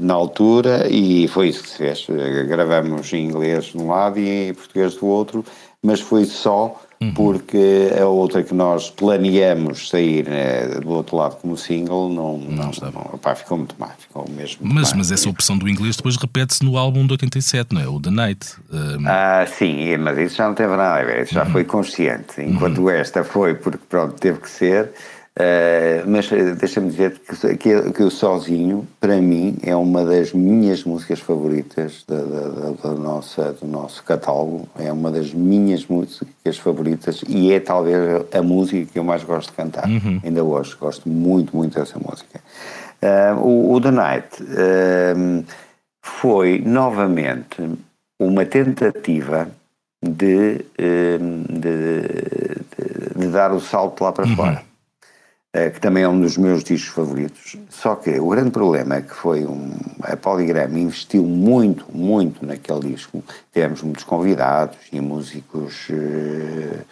na 0.00 0.14
altura, 0.14 0.88
e 0.90 1.28
foi 1.28 1.48
isso 1.48 1.62
que 1.62 1.70
se 1.70 1.76
fez. 1.78 2.06
Gravamos 2.48 3.12
em 3.12 3.24
inglês 3.24 3.66
de 3.66 3.78
um 3.78 3.88
lado 3.88 4.18
e 4.18 4.48
em 4.48 4.54
português 4.54 4.96
do 4.96 5.06
outro, 5.06 5.44
mas 5.82 6.00
foi 6.00 6.24
só 6.24 6.80
uhum. 7.04 7.14
porque 7.14 7.92
a 8.00 8.06
outra 8.06 8.42
que 8.42 8.54
nós 8.54 8.90
planeamos 8.90 9.88
sair 9.88 10.28
né, 10.28 10.66
do 10.80 10.90
outro 10.90 11.16
lado 11.16 11.36
como 11.36 11.56
single 11.56 12.08
não, 12.08 12.38
não, 12.38 12.70
não, 12.70 12.92
não 12.92 13.18
pá, 13.18 13.34
ficou 13.34 13.58
muito 13.58 13.74
má, 13.78 13.88
ficou 13.98 14.28
mesmo 14.28 14.60
mas, 14.62 14.92
mas 14.92 15.12
essa 15.12 15.28
opção 15.28 15.56
do 15.56 15.68
inglês 15.68 15.96
depois 15.96 16.16
repete-se 16.16 16.64
no 16.64 16.76
álbum 16.76 17.06
de 17.06 17.12
87, 17.12 17.74
não 17.74 17.80
é? 17.80 17.88
O 17.88 18.00
The 18.00 18.10
Night. 18.10 18.54
Um... 18.72 19.06
Ah, 19.06 19.46
sim, 19.46 19.96
mas 19.98 20.18
isso 20.18 20.36
já 20.36 20.46
não 20.46 20.54
teve 20.54 20.70
nada 20.70 21.00
a 21.00 21.04
ver, 21.04 21.24
isso 21.24 21.34
já 21.34 21.44
uhum. 21.44 21.50
foi 21.50 21.64
consciente, 21.64 22.40
enquanto 22.40 22.78
uhum. 22.78 22.90
esta 22.90 23.24
foi 23.24 23.54
porque 23.54 23.82
pronto, 23.88 24.14
teve 24.14 24.40
que 24.40 24.50
ser. 24.50 24.92
Uh, 25.36 26.06
mas 26.06 26.30
eh, 26.30 26.54
deixa-me 26.54 26.90
dizer 26.90 27.18
que, 27.18 27.56
que, 27.56 27.92
que 27.92 28.02
o 28.04 28.10
Sozinho, 28.10 28.86
para 29.00 29.16
mim, 29.16 29.56
é 29.64 29.74
uma 29.74 30.04
das 30.04 30.32
minhas 30.32 30.84
músicas 30.84 31.18
favoritas 31.18 32.04
da, 32.06 32.22
da, 32.22 32.70
da, 32.70 32.94
nossa, 32.94 33.52
do 33.54 33.66
nosso 33.66 34.04
catálogo. 34.04 34.68
É 34.78 34.92
uma 34.92 35.10
das 35.10 35.34
minhas 35.34 35.88
músicas 35.88 36.56
favoritas 36.56 37.24
e 37.26 37.52
é 37.52 37.58
talvez 37.58 38.24
a 38.32 38.42
música 38.42 38.92
que 38.92 38.96
eu 38.96 39.02
mais 39.02 39.24
gosto 39.24 39.50
de 39.50 39.56
cantar, 39.56 39.88
uhum. 39.88 40.20
ainda 40.22 40.44
hoje. 40.44 40.76
Gosto 40.76 41.08
muito, 41.08 41.56
muito 41.56 41.80
dessa 41.80 41.98
música. 41.98 42.40
Uh, 43.02 43.40
o, 43.40 43.72
o, 43.74 43.80
The 43.80 43.90
Night 43.90 44.40
uh, 44.40 45.44
foi 46.00 46.60
novamente 46.64 47.56
uma 48.20 48.46
tentativa 48.46 49.48
de, 50.00 50.64
de, 50.78 51.18
de, 51.50 53.18
de 53.18 53.26
dar 53.32 53.50
o 53.50 53.58
salto 53.58 54.04
lá 54.04 54.12
para 54.12 54.26
uhum. 54.26 54.36
fora 54.36 54.73
que 55.72 55.80
também 55.80 56.02
é 56.02 56.08
um 56.08 56.20
dos 56.20 56.36
meus 56.36 56.64
discos 56.64 56.92
favoritos. 56.92 57.56
Só 57.70 57.94
que 57.94 58.18
o 58.18 58.28
grande 58.28 58.50
problema 58.50 58.96
é 58.96 59.02
que 59.02 59.14
foi 59.14 59.46
um. 59.46 59.70
A 60.02 60.16
Polygram 60.16 60.76
investiu 60.76 61.22
muito, 61.22 61.86
muito 61.96 62.44
naquele 62.44 62.94
disco. 62.94 63.22
Tivemos 63.52 63.80
muitos 63.82 64.02
convidados 64.02 64.76
e 64.92 65.00
músicos 65.00 65.88
uh, 65.90 66.84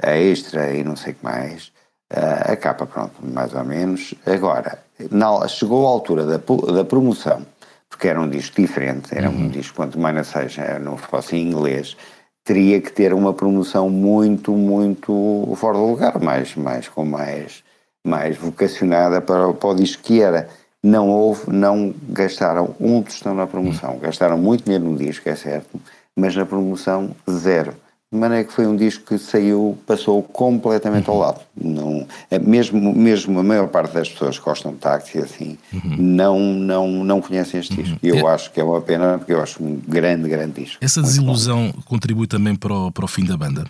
extra 0.00 0.72
e 0.72 0.84
não 0.84 0.94
sei 0.94 1.12
o 1.12 1.16
que 1.16 1.24
mais. 1.24 1.72
Uh, 2.12 2.52
a 2.52 2.56
capa, 2.56 2.86
pronto, 2.86 3.14
mais 3.20 3.52
ou 3.52 3.64
menos. 3.64 4.14
Agora, 4.24 4.78
na, 5.10 5.48
chegou 5.48 5.84
a 5.84 5.90
altura 5.90 6.24
da, 6.24 6.36
da 6.72 6.84
promoção, 6.84 7.44
porque 7.90 8.06
era 8.06 8.20
um 8.20 8.30
disco 8.30 8.60
diferente, 8.60 9.08
era 9.12 9.28
uhum. 9.28 9.46
um 9.46 9.48
disco, 9.48 9.74
quanto 9.74 9.98
mais 9.98 10.24
seja, 10.28 10.78
não 10.78 10.96
fosse 10.96 11.34
em 11.34 11.48
inglês, 11.48 11.96
teria 12.44 12.80
que 12.80 12.92
ter 12.92 13.12
uma 13.12 13.32
promoção 13.32 13.90
muito, 13.90 14.52
muito 14.52 15.52
fora 15.56 15.78
do 15.78 15.86
lugar, 15.86 16.20
mais, 16.20 16.54
mais 16.54 16.88
com 16.88 17.04
mais 17.04 17.63
mais 18.04 18.36
vocacionada 18.36 19.20
para, 19.20 19.52
para 19.52 19.68
o 19.68 19.74
disco 19.74 20.02
que 20.02 20.20
era. 20.20 20.48
Não 20.82 21.08
houve, 21.08 21.50
não 21.50 21.94
gastaram 22.10 22.74
um 22.78 23.02
tostão 23.02 23.34
na 23.34 23.46
promoção. 23.46 23.98
Gastaram 23.98 24.36
muito 24.36 24.64
dinheiro 24.64 24.84
no 24.84 24.98
disco, 24.98 25.26
é 25.28 25.34
certo, 25.34 25.80
mas 26.14 26.36
na 26.36 26.44
promoção, 26.44 27.16
zero. 27.30 27.74
De 28.12 28.20
maneira 28.20 28.44
que 28.44 28.52
foi 28.52 28.66
um 28.66 28.76
disco 28.76 29.06
que 29.06 29.18
saiu, 29.18 29.76
passou 29.86 30.22
completamente 30.22 31.08
ao 31.10 31.18
lado. 31.18 31.40
Não, 31.60 32.06
é 32.30 32.38
mesmo, 32.38 32.94
mesmo 32.94 33.40
a 33.40 33.42
maior 33.42 33.66
parte 33.66 33.92
das 33.92 34.08
pessoas 34.08 34.38
que 34.38 34.44
gostam 34.44 34.72
de 34.72 34.78
táxi 34.78 35.18
assim, 35.18 35.58
uhum. 35.72 35.96
não, 35.98 36.38
não, 36.38 36.88
não 37.02 37.20
conhecem 37.20 37.58
este 37.58 37.74
disco. 37.74 37.98
E 38.00 38.08
eu 38.08 38.28
é... 38.28 38.32
acho 38.32 38.52
que 38.52 38.60
é 38.60 38.62
uma 38.62 38.80
pena, 38.80 39.18
porque 39.18 39.32
eu 39.32 39.42
acho 39.42 39.64
um 39.64 39.80
grande, 39.88 40.28
grande 40.28 40.62
disco. 40.62 40.78
Essa 40.80 41.02
desilusão 41.02 41.72
contribui 41.86 42.28
também 42.28 42.54
para 42.54 42.72
o, 42.72 42.92
para 42.92 43.04
o 43.04 43.08
fim 43.08 43.24
da 43.24 43.36
banda? 43.36 43.64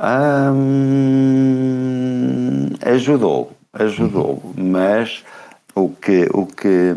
Hum, 0.00 1.44
ajudou, 2.82 3.52
ajudou, 3.72 4.42
mas 4.56 5.24
o 5.72 5.88
que, 5.88 6.28
o 6.32 6.46
que, 6.46 6.92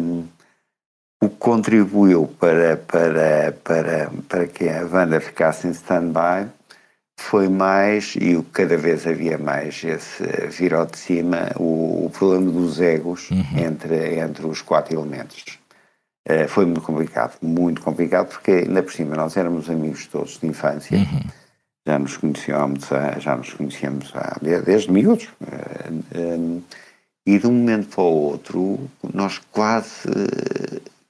o 1.21 1.29
que 1.29 1.35
contribuiu 1.37 2.27
para, 2.39 2.75
para, 2.77 3.51
para, 3.63 4.09
para 4.27 4.47
que 4.47 4.67
a 4.67 4.83
banda 4.85 5.19
ficasse 5.19 5.67
em 5.67 5.71
stand-by 5.71 6.47
foi 7.19 7.47
mais, 7.49 8.15
e 8.15 8.41
cada 8.51 8.77
vez 8.77 9.05
havia 9.05 9.37
mais 9.37 9.83
esse 9.83 10.23
vir 10.49 10.73
ao 10.73 10.87
de 10.87 10.97
cima, 10.97 11.51
o, 11.55 12.05
o 12.05 12.09
problema 12.09 12.51
dos 12.51 12.81
egos 12.81 13.29
uhum. 13.29 13.43
entre, 13.57 14.19
entre 14.19 14.47
os 14.47 14.63
quatro 14.63 14.95
elementos. 14.95 15.59
Uh, 16.27 16.47
foi 16.47 16.65
muito 16.65 16.81
complicado, 16.81 17.37
muito 17.41 17.81
complicado, 17.81 18.27
porque 18.27 18.51
ainda 18.51 18.81
por 18.83 18.91
cima 18.91 19.15
nós 19.15 19.37
éramos 19.37 19.69
amigos 19.69 20.07
todos 20.07 20.39
de 20.39 20.47
infância. 20.47 20.97
Uhum 20.97 21.46
já 21.87 21.97
nos 21.97 22.17
conhecíamos, 22.17 22.89
já 23.19 23.37
nos 23.37 23.53
conhecíamos 23.53 24.13
desde 24.65 24.91
miúdos. 24.91 25.29
Eh, 25.49 25.91
eh, 26.15 26.59
e 27.25 27.39
de 27.39 27.47
um 27.47 27.51
momento 27.51 27.87
para 27.87 28.03
o 28.03 28.13
outro, 28.13 28.79
nós 29.13 29.39
quase 29.51 30.09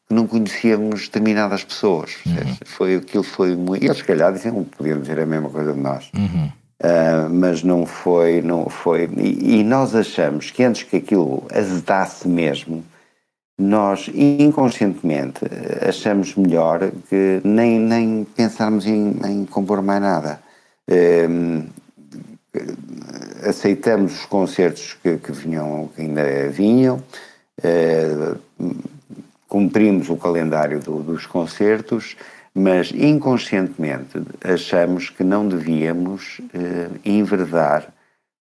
não 0.09 0.25
conhecíamos 0.27 1.01
determinadas 1.07 1.63
pessoas. 1.63 2.15
Uhum. 2.25 2.57
Foi, 2.65 2.95
aquilo 2.95 3.23
foi 3.23 3.55
muito. 3.55 3.85
Eles, 3.85 3.97
se 3.97 4.03
calhar, 4.03 4.31
diziam 4.33 4.63
podiam 4.63 4.99
dizer 4.99 5.19
a 5.19 5.25
mesma 5.25 5.49
coisa 5.49 5.73
de 5.73 5.79
nós. 5.79 6.09
Uhum. 6.15 6.51
Uh, 6.81 7.29
mas 7.29 7.63
não 7.63 7.85
foi. 7.85 8.41
Não 8.41 8.67
foi 8.69 9.09
e, 9.17 9.59
e, 9.59 9.63
nós 9.63 9.93
achamos 9.93 10.49
que 10.49 10.63
antes 10.63 10.83
que 10.83 10.97
aquilo 10.97 11.45
azedasse 11.53 12.27
mesmo, 12.27 12.83
nós 13.59 14.09
inconscientemente 14.13 15.41
achamos 15.87 16.35
melhor 16.35 16.91
que 17.09 17.41
nem, 17.43 17.79
nem 17.79 18.23
pensarmos 18.23 18.85
em, 18.87 19.19
em 19.23 19.45
compor 19.45 19.81
mais 19.83 20.01
nada. 20.01 20.46
Ehm, 20.89 21.67
aceitamos 23.47 24.19
os 24.19 24.25
concertos 24.25 24.93
que, 24.93 25.17
que, 25.17 25.31
vinham, 25.31 25.89
que 25.95 26.01
ainda 26.01 26.49
vinham, 26.49 27.03
eh, 27.61 28.35
cumprimos 29.47 30.09
o 30.09 30.17
calendário 30.17 30.79
do, 30.79 31.03
dos 31.03 31.25
concertos, 31.25 32.15
mas 32.53 32.91
inconscientemente 32.91 34.21
achamos 34.43 35.09
que 35.09 35.23
não 35.23 35.47
devíamos 35.47 36.41
eh, 36.53 36.89
enverdar 37.05 37.93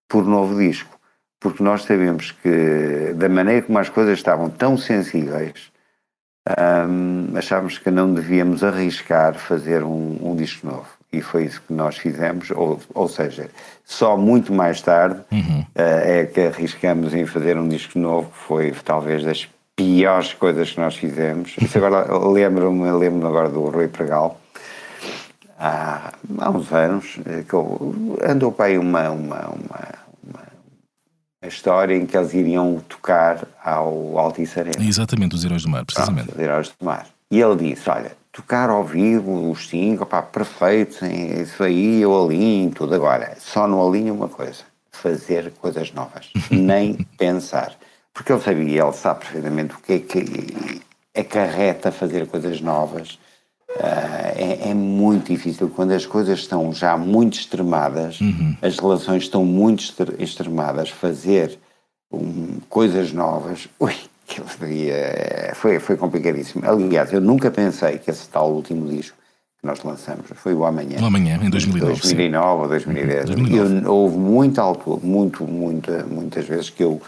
por 0.07 0.25
novo 0.25 0.57
disco, 0.57 0.97
porque 1.39 1.61
nós 1.61 1.83
sabemos 1.83 2.31
que, 2.31 3.13
da 3.15 3.29
maneira 3.29 3.61
como 3.61 3.77
as 3.77 3.89
coisas 3.89 4.17
estavam 4.17 4.49
tão 4.49 4.77
sensíveis, 4.77 5.71
um, 6.89 7.37
achávamos 7.37 7.77
que 7.77 7.91
não 7.91 8.13
devíamos 8.13 8.63
arriscar 8.63 9.35
fazer 9.35 9.83
um, 9.83 10.17
um 10.21 10.35
disco 10.35 10.65
novo 10.65 10.96
e 11.17 11.21
foi 11.21 11.45
isso 11.45 11.61
que 11.65 11.73
nós 11.73 11.97
fizemos, 11.97 12.51
ou, 12.51 12.79
ou 12.93 13.07
seja, 13.07 13.49
só 13.83 14.15
muito 14.17 14.53
mais 14.53 14.81
tarde 14.81 15.19
uhum. 15.31 15.59
uh, 15.61 15.65
é 15.75 16.25
que 16.25 16.41
arriscamos 16.41 17.13
em 17.13 17.25
fazer 17.25 17.57
um 17.57 17.67
disco 17.67 17.97
novo, 17.97 18.29
que 18.29 18.37
foi 18.37 18.71
talvez 18.83 19.23
das 19.23 19.47
piores 19.75 20.33
coisas 20.33 20.71
que 20.71 20.79
nós 20.79 20.95
fizemos. 20.95 21.55
Isso 21.61 21.77
agora 21.83 22.05
lembro-me 22.29 22.91
lembro 22.91 23.27
agora 23.27 23.49
do 23.49 23.61
Rui 23.69 23.87
Pregal, 23.87 24.39
há, 25.57 26.13
há 26.39 26.49
uns 26.49 26.71
anos, 26.71 27.19
eh, 27.25 27.43
que 27.47 27.55
andou 28.29 28.51
para 28.51 28.65
aí 28.65 28.77
uma, 28.77 29.09
uma, 29.09 29.49
uma, 29.49 29.87
uma, 30.23 31.47
história 31.47 31.95
em 31.95 32.05
que 32.05 32.17
eles 32.17 32.33
iriam 32.33 32.81
tocar 32.87 33.47
ao 33.63 34.17
Altice 34.17 34.59
Arena. 34.59 34.85
Exatamente, 34.85 35.35
os 35.35 35.45
Heróis 35.45 35.63
do 35.63 35.69
Mar, 35.69 35.85
precisamente. 35.85 36.27
Pronto, 36.27 36.37
os 36.37 36.43
Heróis 36.43 36.69
do 36.79 36.85
Mar. 36.85 37.07
E 37.29 37.39
ele 37.39 37.55
disse, 37.55 37.89
olha, 37.89 38.11
tocar 38.37 38.69
ao 38.69 38.83
vivo, 38.83 39.49
os 39.49 39.67
cinco, 39.67 40.05
pá, 40.05 40.21
perfeito, 40.21 41.03
isso 41.03 41.63
aí, 41.63 42.01
eu 42.01 42.23
alinho, 42.23 42.69
tudo. 42.69 42.93
Agora, 42.93 43.35
só 43.39 43.67
não 43.67 43.85
alinho 43.85 44.13
uma 44.13 44.29
coisa, 44.29 44.63
fazer 44.91 45.51
coisas 45.59 45.91
novas, 45.91 46.31
nem 46.51 46.93
pensar. 47.17 47.75
Porque 48.13 48.31
ele 48.31 48.41
sabia, 48.41 48.83
ele 48.83 48.93
sabe 48.93 49.21
perfeitamente 49.21 49.73
o 49.73 49.79
que 49.79 49.93
é 49.93 49.99
que 49.99 50.81
acarreta 51.19 51.91
fazer 51.91 52.27
coisas 52.27 52.61
novas. 52.61 53.17
Uh, 53.71 54.37
é, 54.37 54.69
é, 54.69 54.73
muito 54.73 55.31
difícil 55.31 55.69
quando 55.69 55.91
as 55.91 56.05
coisas 56.05 56.39
estão 56.39 56.71
já 56.71 56.95
muito 56.95 57.39
extremadas, 57.39 58.21
uhum. 58.21 58.55
as 58.61 58.77
relações 58.77 59.23
estão 59.23 59.43
muito 59.43 59.83
extremadas, 60.19 60.89
fazer 60.89 61.59
um, 62.11 62.59
coisas 62.69 63.11
novas, 63.11 63.67
ui, 63.79 63.93
Aquilo 64.29 64.47
foi, 64.47 64.91
foi, 65.53 65.79
foi 65.79 65.95
complicadíssimo. 65.95 66.63
Aliás, 66.65 67.13
eu 67.13 67.21
nunca 67.21 67.49
pensei 67.49 67.97
que 67.97 68.11
esse 68.11 68.27
tal 68.27 68.51
último 68.51 68.87
disco 68.89 69.17
que 69.59 69.65
nós 69.65 69.81
lançamos 69.83 70.25
foi 70.35 70.53
o 70.53 70.65
Amanhã. 70.65 70.99
O 71.01 71.05
Amanhã, 71.05 71.39
em 71.41 71.49
2009. 71.49 71.93
2009 71.93 72.61
ou 72.61 72.67
2010. 72.67 73.25
2009. 73.25 73.85
Eu, 73.85 73.93
houve 73.93 74.17
muita 74.17 74.61
altura, 74.61 74.99
muito, 75.01 75.45
muita, 75.45 76.03
muitas 76.03 76.45
vezes 76.45 76.69
que 76.69 76.83
eu 76.83 77.01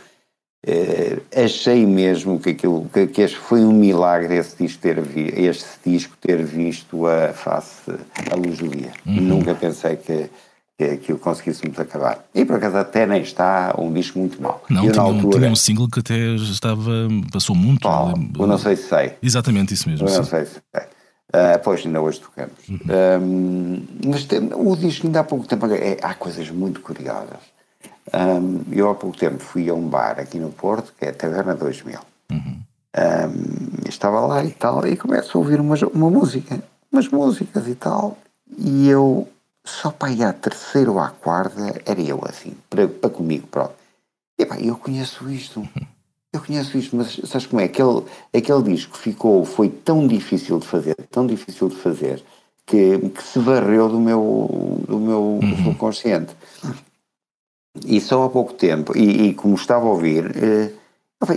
eh, 0.65 1.19
achei 1.35 1.85
mesmo 1.85 2.39
que 2.39 2.49
aquilo 2.49 2.89
que, 2.91 3.07
que 3.07 3.27
foi 3.27 3.61
um 3.61 3.71
milagre 3.71 4.35
esse 4.35 4.57
disco 4.63 4.81
ter 4.81 4.99
vi, 4.99 5.31
este 5.35 5.67
disco 5.85 6.17
ter 6.19 6.43
visto 6.43 7.05
a 7.05 7.33
face 7.33 7.91
a 8.31 8.35
luz 8.35 8.57
do 8.57 8.67
dia. 8.67 8.91
Uhum. 9.05 9.21
Nunca 9.21 9.55
pensei 9.55 9.95
que 9.95 10.29
que, 10.79 10.95
que 10.95 11.13
o 11.13 11.19
conseguíssemos 11.19 11.77
acabar. 11.77 12.23
E 12.33 12.45
por 12.45 12.55
acaso 12.55 12.77
até 12.77 13.05
nem 13.05 13.21
está 13.21 13.75
um 13.77 13.91
disco 13.91 14.17
muito 14.17 14.41
mau. 14.41 14.63
Não, 14.69 14.89
tinha, 14.89 15.01
altura, 15.03 15.39
tinha 15.39 15.51
um 15.51 15.55
single 15.55 15.89
que 15.89 15.99
até 15.99 16.17
estava, 16.35 17.09
passou 17.33 17.53
muito. 17.53 17.81
Qual? 17.81 18.13
O 18.37 18.47
Não 18.47 18.57
Sei 18.57 18.77
Se 18.77 18.87
Sei. 18.87 19.17
Exatamente 19.21 19.73
isso 19.73 19.89
mesmo. 19.89 20.07
O 20.07 20.09
Não 20.09 20.23
Sei 20.23 20.45
Se 20.45 20.61
Sei. 20.73 20.83
Uh, 21.31 21.59
pois 21.61 21.85
ainda 21.85 22.01
hoje 22.01 22.21
tocamos. 22.21 22.53
Uhum. 22.69 22.79
Um, 23.21 23.87
mas 24.05 24.23
tem, 24.23 24.49
o 24.53 24.75
disco 24.77 25.05
ainda 25.05 25.19
há 25.19 25.23
pouco 25.25 25.45
tempo, 25.45 25.65
é, 25.67 25.97
há 26.01 26.13
coisas 26.13 26.49
muito 26.49 26.79
curiosas. 26.79 27.41
Um, 28.13 28.61
eu 28.71 28.89
há 28.89 28.95
pouco 28.95 29.17
tempo 29.17 29.37
fui 29.37 29.69
a 29.69 29.73
um 29.73 29.85
bar 29.85 30.17
aqui 30.17 30.39
no 30.39 30.49
Porto, 30.49 30.93
que 30.97 31.05
é 31.05 31.09
a 31.09 31.13
Taverna 31.13 31.55
2000. 31.55 31.99
Uhum. 32.31 32.59
Um, 32.97 33.89
estava 33.89 34.21
lá 34.21 34.43
e 34.45 34.51
tal, 34.51 34.87
e 34.87 34.95
começo 34.95 35.37
a 35.37 35.41
ouvir 35.41 35.59
uma, 35.59 35.75
uma 35.93 36.09
música, 36.09 36.63
umas 36.91 37.07
músicas 37.09 37.67
e 37.67 37.75
tal, 37.75 38.17
e 38.57 38.87
eu 38.87 39.27
só 39.69 39.91
para 39.91 40.11
ir 40.11 40.23
à 40.23 40.33
terceira 40.33 40.91
ou 40.91 40.99
à 40.99 41.09
quarta 41.09 41.81
era 41.85 42.01
eu 42.01 42.19
assim, 42.23 42.55
para, 42.69 42.87
para 42.87 43.09
comigo 43.09 43.47
próprio. 43.47 43.77
E 44.37 44.45
pá, 44.45 44.59
eu 44.59 44.75
conheço 44.75 45.29
isto, 45.29 45.67
eu 46.33 46.41
conheço 46.41 46.77
isto, 46.77 46.95
mas 46.95 47.19
sabes 47.25 47.47
como 47.47 47.61
é? 47.61 47.65
Aquele, 47.65 48.03
aquele 48.33 48.63
disco 48.63 48.97
ficou, 48.97 49.45
foi 49.45 49.69
tão 49.69 50.07
difícil 50.07 50.59
de 50.59 50.67
fazer, 50.67 50.95
tão 51.09 51.25
difícil 51.27 51.69
de 51.69 51.75
fazer, 51.75 52.23
que, 52.65 53.09
que 53.09 53.23
se 53.23 53.39
varreu 53.39 53.89
do 53.89 53.99
meu, 53.99 54.83
do 54.87 54.99
meu 54.99 55.39
uhum. 55.41 55.63
subconsciente. 55.63 56.35
E 57.85 57.99
só 58.01 58.23
há 58.23 58.29
pouco 58.29 58.53
tempo, 58.53 58.97
e, 58.97 59.29
e 59.29 59.33
como 59.33 59.55
estava 59.55 59.85
a 59.85 59.89
ouvir, 59.89 60.35
eh, 60.35 60.71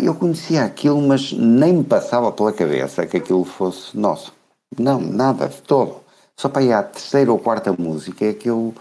eu 0.03 0.15
conhecia 0.15 0.65
aquilo, 0.65 1.01
mas 1.01 1.33
nem 1.33 1.73
me 1.75 1.85
passava 1.85 2.31
pela 2.33 2.53
cabeça 2.53 3.07
que 3.07 3.17
aquilo 3.17 3.45
fosse 3.45 3.97
nosso. 3.97 4.33
Não, 4.79 5.01
nada, 5.01 5.49
de 5.49 5.61
todo. 5.63 6.03
Só 6.37 6.49
para 6.49 6.63
ir 6.63 6.73
à 6.73 6.83
terceira 6.83 7.31
ou 7.33 7.39
quarta 7.39 7.73
música 7.73 8.25
é 8.25 8.33
que 8.33 8.49
eu, 8.49 8.75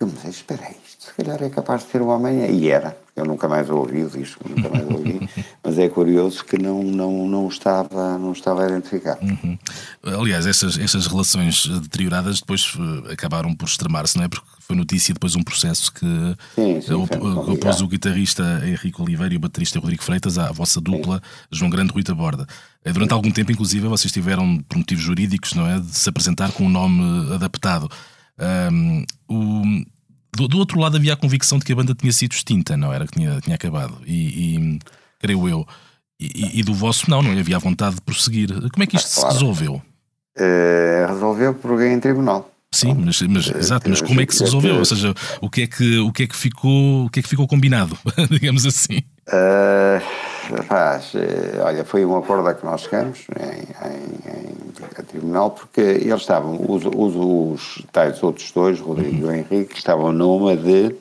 eu 0.00 0.06
me 0.06 0.12
disse, 0.14 0.28
espera 0.28 0.66
aí, 0.66 0.76
isto 0.84 1.04
se 1.04 1.14
calhar 1.14 1.42
é 1.42 1.50
capaz 1.50 1.84
de 1.84 1.90
ser 1.90 2.02
o 2.02 2.10
amanhã. 2.10 2.46
E 2.46 2.68
era. 2.68 3.03
Eu 3.16 3.24
nunca 3.24 3.46
mais 3.46 3.70
ouvi 3.70 4.02
o 4.02 4.10
disco, 4.10 4.44
nunca 4.48 4.68
mais 4.68 4.90
ouvi, 4.90 5.20
mas 5.62 5.78
é 5.78 5.88
curioso 5.88 6.44
que 6.44 6.60
não, 6.60 6.82
não, 6.82 7.28
não, 7.28 7.46
estava, 7.46 8.18
não 8.18 8.32
estava 8.32 8.64
a 8.64 8.68
identificar. 8.68 9.16
Uhum. 9.22 9.56
Aliás, 10.02 10.46
essas, 10.46 10.76
essas 10.76 11.06
relações 11.06 11.64
deterioradas 11.66 12.40
depois 12.40 12.76
eh, 12.76 13.12
acabaram 13.12 13.54
por 13.54 13.68
extremar-se, 13.68 14.16
não 14.16 14.24
é? 14.24 14.28
Porque 14.28 14.44
foi 14.58 14.74
notícia 14.74 15.14
depois 15.14 15.36
um 15.36 15.44
processo 15.44 15.92
que 15.92 16.06
sim, 16.56 16.80
sim, 16.80 16.92
opôs 16.92 17.80
o 17.80 17.86
guitarrista 17.86 18.60
Henrique 18.64 19.00
Oliveira 19.00 19.32
e 19.32 19.36
o 19.36 19.40
baterista 19.40 19.78
Rodrigo 19.78 20.02
Freitas 20.02 20.36
à 20.36 20.50
vossa 20.50 20.80
dupla 20.80 21.18
sim. 21.18 21.58
João 21.58 21.70
Grande 21.70 21.92
Rui 21.92 22.02
Taborda. 22.02 22.48
Eh, 22.84 22.92
durante 22.92 23.12
algum 23.12 23.30
tempo, 23.30 23.52
inclusive, 23.52 23.86
vocês 23.86 24.12
tiveram, 24.12 24.58
por 24.68 24.76
motivos 24.76 25.04
jurídicos, 25.04 25.54
não 25.54 25.68
é? 25.68 25.78
De 25.78 25.96
se 25.96 26.08
apresentar 26.08 26.50
com 26.50 26.64
um 26.64 26.68
nome 26.68 27.32
adaptado. 27.32 27.88
Um, 28.72 29.04
o, 29.28 29.84
do, 30.36 30.48
do, 30.48 30.58
outro 30.58 30.80
lado 30.80 30.96
havia 30.96 31.12
a 31.12 31.16
convicção 31.16 31.58
de 31.58 31.64
que 31.64 31.72
a 31.72 31.76
banda 31.76 31.94
tinha 31.94 32.12
sido 32.12 32.32
extinta, 32.32 32.76
não 32.76 32.92
era? 32.92 33.06
Que 33.06 33.12
tinha, 33.14 33.40
tinha 33.40 33.56
acabado. 33.56 33.96
E, 34.06 34.56
e 34.56 34.78
creio 35.18 35.48
eu. 35.48 35.66
E, 36.18 36.60
e, 36.60 36.62
do 36.62 36.74
vosso 36.74 37.10
não, 37.10 37.22
não 37.22 37.32
havia 37.32 37.58
vontade 37.58 37.96
de 37.96 38.00
prosseguir. 38.00 38.48
Como 38.70 38.82
é 38.82 38.86
que 38.86 38.96
isto 38.96 39.14
claro. 39.14 39.30
se 39.30 39.34
resolveu? 39.34 39.82
Uh, 40.36 41.06
resolveu 41.08 41.54
por 41.54 41.82
em 41.82 41.98
tribunal. 41.98 42.50
Sim, 42.72 42.94
mas, 42.94 43.20
mas 43.22 43.46
uh, 43.48 43.58
exato, 43.58 43.88
mas 43.88 44.02
como 44.02 44.20
é 44.20 44.26
que 44.26 44.34
se 44.34 44.42
resolveu? 44.42 44.76
Ou 44.76 44.84
seja, 44.84 45.14
o 45.40 45.48
que 45.48 45.62
é 45.62 45.66
que, 45.66 45.98
o 45.98 46.12
que, 46.12 46.24
é 46.24 46.26
que, 46.26 46.36
ficou, 46.36 47.06
o 47.06 47.10
que, 47.10 47.20
é 47.20 47.22
que 47.22 47.28
ficou 47.28 47.46
combinado, 47.46 47.96
digamos 48.30 48.66
assim? 48.66 48.98
Uh, 49.28 50.02
rapaz, 50.50 51.12
olha, 51.64 51.84
foi 51.84 52.04
um 52.04 52.16
acordo 52.16 52.48
a 52.48 52.54
que 52.54 52.64
nós 52.64 52.82
chegamos 52.82 53.26
em, 53.38 53.88
em, 53.88 54.48
em 54.48 54.54
tribunal, 55.14 55.52
porque 55.52 55.80
eles 55.80 56.20
estavam, 56.20 56.58
os, 56.68 56.84
os, 56.84 57.14
os 57.16 57.86
tais 57.92 58.22
outros 58.22 58.50
dois, 58.50 58.80
Rodrigo 58.80 59.30
e 59.30 59.38
Henrique, 59.38 59.76
estavam 59.76 60.12
numa 60.12 60.56
de. 60.56 60.94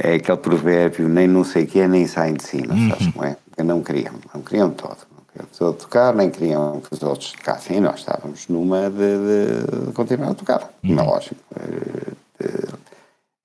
É 0.00 0.14
aquele 0.14 0.38
provérbio, 0.38 1.08
nem 1.08 1.26
não 1.26 1.42
sei 1.42 1.64
o 1.64 1.66
que 1.66 1.84
nem 1.88 2.06
saem 2.06 2.34
de 2.34 2.44
cima, 2.44 2.72
uhum. 2.72 2.88
sabes 2.90 3.12
como 3.12 3.24
é? 3.24 3.36
Porque 3.50 3.62
não 3.64 3.82
queriam, 3.82 4.14
não 4.32 4.42
queriam 4.42 4.70
todo. 4.70 4.98
Não 5.10 5.48
queriam 5.48 5.72
tocar, 5.72 6.14
nem 6.14 6.30
queriam 6.30 6.80
que 6.80 6.94
os 6.94 7.02
outros 7.02 7.32
tocassem. 7.32 7.78
E 7.78 7.80
nós 7.80 7.98
estávamos 7.98 8.46
numa 8.46 8.88
de, 8.88 8.96
de, 8.96 9.86
de 9.86 9.92
continuar 9.92 10.30
a 10.30 10.34
tocar, 10.34 10.70
uhum. 10.84 11.00
é 11.00 11.02
lógico. 11.02 11.40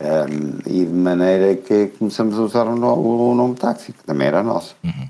Um, 0.04 0.60
e 0.70 0.86
de 0.86 0.94
maneira 0.94 1.56
que 1.56 1.88
começamos 1.98 2.38
a 2.38 2.42
usar 2.42 2.68
o, 2.68 2.76
no, 2.76 2.94
o 2.94 3.34
nome 3.34 3.56
táxi, 3.56 3.94
que 3.94 4.04
também 4.04 4.28
era 4.28 4.44
nosso. 4.44 4.76
Uhum. 4.84 5.10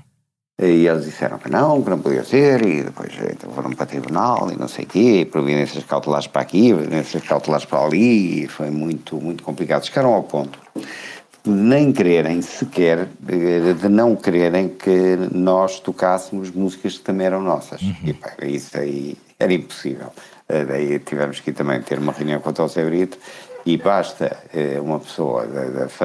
E 0.62 0.86
eles 0.86 1.04
disseram 1.04 1.36
que 1.38 1.50
não, 1.50 1.82
que 1.82 1.90
não 1.90 1.98
podia 1.98 2.22
ser, 2.22 2.64
e 2.64 2.84
depois 2.84 3.12
então, 3.28 3.50
foram 3.50 3.72
para 3.72 3.82
o 3.82 3.86
tribunal 3.88 4.52
e 4.52 4.56
não 4.56 4.68
sei 4.68 4.84
o 4.84 4.88
quê, 4.88 5.28
providências 5.28 5.82
cautelares 5.82 6.28
para 6.28 6.42
aqui, 6.42 6.72
providências 6.72 7.24
cautelares 7.24 7.66
para 7.66 7.84
ali, 7.84 8.44
e 8.44 8.46
foi 8.46 8.70
muito, 8.70 9.16
muito 9.16 9.42
complicado. 9.42 9.84
Chegaram 9.84 10.14
ao 10.14 10.22
ponto 10.22 10.60
de 10.76 11.50
nem 11.50 11.92
quererem 11.92 12.40
sequer, 12.40 13.08
de 13.18 13.88
não 13.88 14.14
quererem 14.14 14.68
que 14.68 15.18
nós 15.32 15.80
tocássemos 15.80 16.52
músicas 16.52 16.98
que 16.98 17.04
também 17.04 17.26
eram 17.26 17.42
nossas. 17.42 17.82
Uhum. 17.82 17.96
E 18.04 18.12
pá, 18.12 18.32
isso 18.44 18.78
aí 18.78 19.16
era 19.40 19.52
impossível. 19.52 20.12
Eh, 20.48 20.64
daí 20.64 20.98
tivemos 21.00 21.40
que 21.40 21.52
também 21.52 21.82
ter 21.82 21.98
uma 21.98 22.12
reunião 22.12 22.40
com 22.40 22.50
o 22.50 22.54
José 22.54 22.84
Brito 22.84 23.18
e 23.64 23.76
basta 23.76 24.36
eh, 24.52 24.78
uma 24.80 25.00
pessoa 25.00 25.46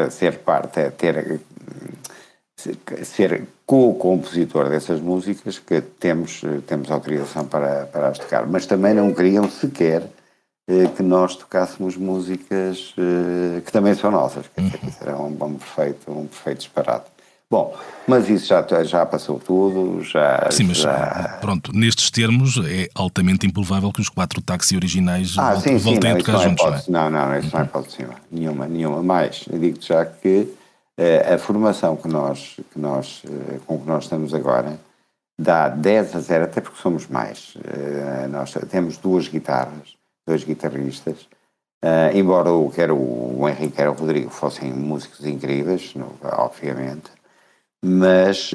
ser 0.10 0.40
parte, 0.40 0.90
ter 0.92 1.40
ser 3.04 3.48
co-compositor 3.66 4.70
dessas 4.70 5.00
músicas 5.00 5.60
que 5.60 5.82
temos, 5.82 6.42
temos 6.68 6.92
autorização 6.92 7.46
para, 7.46 7.86
para 7.86 8.10
as 8.10 8.20
tocar, 8.20 8.46
mas 8.46 8.66
também 8.66 8.94
não 8.94 9.14
queriam 9.14 9.50
sequer 9.50 10.04
eh, 10.70 10.88
que 10.96 11.02
nós 11.02 11.36
tocássemos 11.36 11.98
músicas 11.98 12.94
eh, 12.98 13.62
que 13.62 13.72
também 13.72 13.96
são 13.96 14.12
nossas, 14.12 14.48
quer 14.48 14.62
dizer, 14.62 14.80
isso 14.88 14.98
era 15.02 15.18
um, 15.18 15.28
um, 15.28 15.56
perfeito, 15.56 16.12
um 16.12 16.28
perfeito 16.28 16.60
disparate. 16.60 17.06
Bom, 17.52 17.76
mas 18.08 18.30
isso 18.30 18.46
já, 18.46 18.64
já 18.84 19.04
passou 19.08 19.40
tudo, 19.40 20.04
já... 20.04 20.52
Sim, 20.52 20.66
mas 20.66 20.78
já... 20.78 21.40
pronto, 21.42 21.72
nestes 21.74 22.12
termos 22.12 22.58
é 22.64 22.88
altamente 22.94 23.48
improvável 23.48 23.92
que 23.92 24.02
os 24.02 24.08
quatro 24.08 24.40
táxis 24.40 24.78
originais 24.78 25.36
ah, 25.36 25.54
voltem, 25.54 25.74
sim, 25.74 25.80
sim, 25.80 25.92
voltem 25.92 26.12
não, 26.12 26.18
a 26.18 26.20
tocar 26.20 26.32
não 26.34 26.40
é 26.40 26.44
juntos, 26.44 26.64
hipótese, 26.64 26.92
não 26.92 27.00
é? 27.00 27.10
Não, 27.10 27.28
não, 27.28 27.40
isso 27.40 27.50
não 27.52 27.62
é 27.62 27.66
hipótese 27.66 28.08
nenhuma, 28.32 28.68
nenhuma, 28.68 29.02
mais. 29.02 29.46
Eu 29.52 29.58
digo-te 29.58 29.88
já 29.88 30.06
que 30.06 30.54
eh, 30.96 31.34
a 31.34 31.40
formação 31.40 31.96
que 31.96 32.08
nós, 32.08 32.60
que 32.72 32.78
nós, 32.80 33.24
eh, 33.26 33.60
com 33.66 33.80
que 33.80 33.88
nós 33.88 34.04
estamos 34.04 34.32
agora 34.32 34.80
dá 35.40 35.70
10 35.70 36.18
a 36.18 36.20
0, 36.20 36.44
até 36.44 36.62
porque 36.62 36.80
somos 36.80 37.08
mais. 37.08 37.58
Eh, 37.64 38.28
nós 38.28 38.54
temos 38.70 38.98
duas 38.98 39.28
guitarras, 39.28 39.96
dois 40.28 40.44
guitarristas, 40.44 41.28
embora 42.14 42.52
o, 42.52 42.70
quer 42.70 42.92
o, 42.92 42.98
o 42.98 43.50
Henrique 43.50 43.78
quer 43.78 43.90
o 43.90 43.94
Rodrigo 43.94 44.30
fossem 44.30 44.72
músicos 44.72 45.26
incríveis, 45.26 45.94
obviamente, 46.22 47.10
mas 47.84 48.52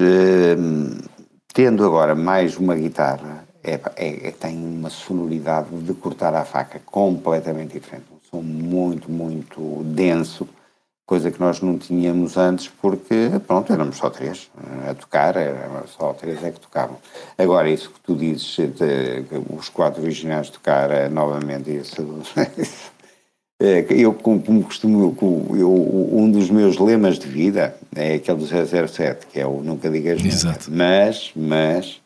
tendo 1.53 1.85
agora 1.85 2.13
mais 2.15 2.57
uma 2.57 2.75
guitarra, 2.75 3.45
é, 3.63 3.79
é, 3.95 4.31
tem 4.31 4.55
uma 4.57 4.89
sonoridade 4.89 5.69
de 5.69 5.93
cortar 5.93 6.35
a 6.35 6.45
faca 6.45 6.79
completamente 6.85 7.73
diferente. 7.73 8.05
Um 8.11 8.19
som 8.29 8.41
muito, 8.41 9.09
muito 9.09 9.83
denso 9.85 10.47
coisa 11.05 11.29
que 11.29 11.39
nós 11.39 11.61
não 11.61 11.77
tínhamos 11.77 12.35
antes 12.35 12.67
porque, 12.81 13.29
pronto, 13.45 13.71
éramos 13.71 13.97
só 13.97 14.09
três 14.09 14.49
a 14.89 14.93
tocar, 14.95 15.35
era 15.35 15.83
só 15.87 16.13
três 16.13 16.43
é 16.43 16.51
que 16.51 16.59
tocavam. 16.59 16.97
Agora, 17.37 17.69
isso 17.69 17.91
que 17.91 17.99
tu 17.99 18.15
dizes, 18.15 18.55
de, 18.55 19.23
os 19.55 19.69
quatro 19.69 20.01
originais 20.01 20.49
tocar 20.49 20.89
eh, 20.89 21.07
novamente, 21.07 21.69
isso, 21.69 22.01
é, 22.35 22.67
eu, 23.59 24.13
como 24.13 24.63
costumo, 24.63 25.15
eu, 25.57 26.09
um 26.13 26.29
dos 26.29 26.49
meus 26.49 26.77
lemas 26.77 27.17
de 27.17 27.27
vida 27.27 27.75
é 27.95 28.15
aquele 28.15 28.39
do 28.39 28.45
007, 28.45 29.27
que 29.27 29.39
é 29.39 29.47
o 29.47 29.61
nunca 29.61 29.89
digas 29.89 30.21
nunca, 30.21 30.59
mas, 30.69 31.31
mas, 31.35 32.01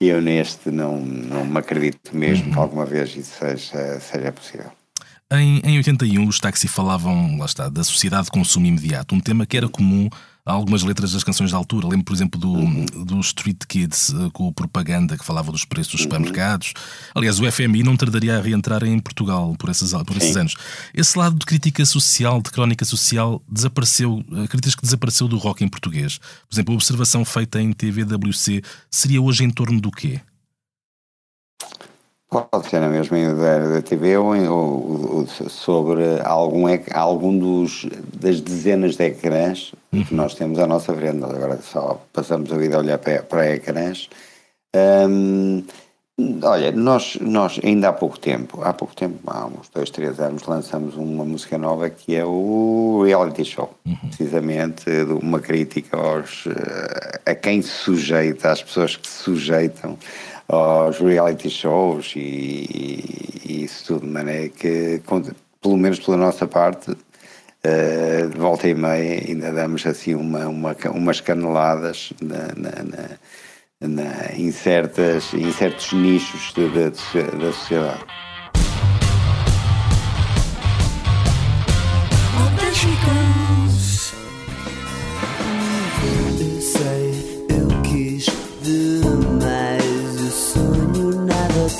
eu 0.00 0.20
neste 0.20 0.70
não, 0.70 1.00
não 1.00 1.44
me 1.44 1.58
acredito 1.58 2.16
mesmo 2.16 2.46
uhum. 2.46 2.52
que 2.52 2.58
alguma 2.58 2.84
vez 2.84 3.14
isso 3.14 3.38
seja, 3.38 4.00
seja 4.00 4.32
possível. 4.32 4.72
Em, 5.32 5.60
em 5.64 5.76
81, 5.76 6.26
os 6.26 6.40
táxi 6.40 6.66
falavam, 6.66 7.38
lá 7.38 7.46
está, 7.46 7.68
da 7.68 7.84
sociedade 7.84 8.24
de 8.24 8.30
consumo 8.32 8.66
imediato, 8.66 9.14
um 9.14 9.20
tema 9.20 9.46
que 9.46 9.56
era 9.56 9.68
comum 9.68 10.08
algumas 10.52 10.82
letras 10.82 11.12
das 11.12 11.24
canções 11.24 11.50
da 11.50 11.56
altura. 11.56 11.88
Lembro, 11.88 12.04
por 12.04 12.14
exemplo, 12.14 12.40
do, 12.40 12.52
uhum. 12.52 12.84
do 13.04 13.20
Street 13.20 13.58
Kids 13.66 14.12
eh, 14.14 14.30
com 14.32 14.52
propaganda 14.52 15.16
que 15.16 15.24
falava 15.24 15.52
dos 15.52 15.64
preços 15.64 15.92
dos 15.92 16.02
supermercados. 16.02 16.72
Aliás, 17.14 17.38
o 17.38 17.50
FMI 17.50 17.82
não 17.82 17.96
tardaria 17.96 18.36
a 18.36 18.40
reentrar 18.40 18.84
em 18.84 18.98
Portugal 18.98 19.54
por 19.58 19.70
esses, 19.70 19.92
por 19.92 20.16
esses 20.16 20.36
anos. 20.36 20.54
Esse 20.94 21.18
lado 21.18 21.38
de 21.38 21.46
crítica 21.46 21.84
social, 21.84 22.40
de 22.40 22.50
crónica 22.50 22.84
social, 22.84 23.42
desapareceu, 23.48 24.24
acreditas 24.44 24.74
que 24.74 24.82
desapareceu 24.82 25.28
do 25.28 25.38
rock 25.38 25.64
em 25.64 25.68
português? 25.68 26.18
Por 26.18 26.54
exemplo, 26.54 26.74
a 26.74 26.76
observação 26.76 27.24
feita 27.24 27.60
em 27.60 27.72
TVWC 27.72 28.62
seria 28.90 29.20
hoje 29.20 29.44
em 29.44 29.50
torno 29.50 29.80
do 29.80 29.90
quê? 29.90 30.20
Pode 32.30 32.68
ser 32.68 32.78
na 32.78 32.88
mesma 32.88 33.18
da, 33.34 33.58
da 33.58 33.82
TV 33.82 34.16
ou, 34.16 34.36
ou, 34.36 35.16
ou, 35.16 35.26
sobre 35.26 36.20
algum, 36.22 36.66
algum 36.92 37.36
dos, 37.36 37.88
das 38.14 38.40
dezenas 38.40 38.94
de 38.94 39.06
ecrãs 39.06 39.72
uhum. 39.92 40.04
que 40.04 40.14
nós 40.14 40.34
temos 40.36 40.60
à 40.60 40.66
nossa 40.68 40.94
frente. 40.94 41.24
Agora 41.24 41.58
só 41.60 42.00
passamos 42.12 42.52
a 42.52 42.56
vida 42.56 42.76
a 42.76 42.78
olhar 42.78 42.98
para, 42.98 43.24
para 43.24 43.54
ecrãs. 43.56 44.08
Hum, 44.76 45.64
olha, 46.44 46.70
nós, 46.70 47.18
nós 47.20 47.58
ainda 47.64 47.88
há 47.88 47.92
pouco 47.92 48.16
tempo, 48.16 48.62
há 48.62 48.72
pouco 48.72 48.94
tempo, 48.94 49.18
há 49.26 49.46
uns 49.46 49.68
dois, 49.74 49.90
três 49.90 50.20
anos, 50.20 50.44
lançamos 50.44 50.94
uma 50.94 51.24
música 51.24 51.58
nova 51.58 51.90
que 51.90 52.14
é 52.14 52.24
o 52.24 53.02
Reality 53.04 53.44
Show. 53.44 53.74
Uhum. 53.84 53.96
Precisamente 54.06 54.88
uma 55.20 55.40
crítica 55.40 55.96
aos, 55.96 56.44
eh, 56.46 57.20
a 57.26 57.34
quem 57.34 57.60
se 57.60 57.70
sujeita, 57.70 58.52
às 58.52 58.62
pessoas 58.62 58.94
que 58.94 59.08
se 59.08 59.24
sujeitam 59.24 59.98
aos 60.50 60.98
reality 60.98 61.48
shows 61.48 62.12
e, 62.16 63.40
e 63.44 63.64
isso 63.64 63.84
tudo, 63.86 64.06
de 64.06 64.12
maneira 64.12 64.48
que, 64.48 65.00
pelo 65.60 65.76
menos 65.76 66.00
pela 66.00 66.16
nossa 66.16 66.46
parte, 66.46 66.90
uh, 66.90 68.28
de 68.28 68.38
volta 68.38 68.68
e 68.68 68.74
meia 68.74 69.22
ainda 69.26 69.52
damos 69.52 69.86
assim 69.86 70.14
uma, 70.14 70.46
uma, 70.48 70.76
umas 70.92 71.20
caneladas 71.20 72.12
na, 72.20 72.48
na, 72.56 72.82
na, 73.80 73.88
na 73.88 74.34
em, 74.34 74.50
certas, 74.50 75.32
em 75.34 75.52
certos 75.52 75.92
nichos 75.92 76.52
de, 76.54 76.68
de, 76.68 76.90
de, 76.90 77.38
da 77.38 77.52
sociedade. 77.52 78.04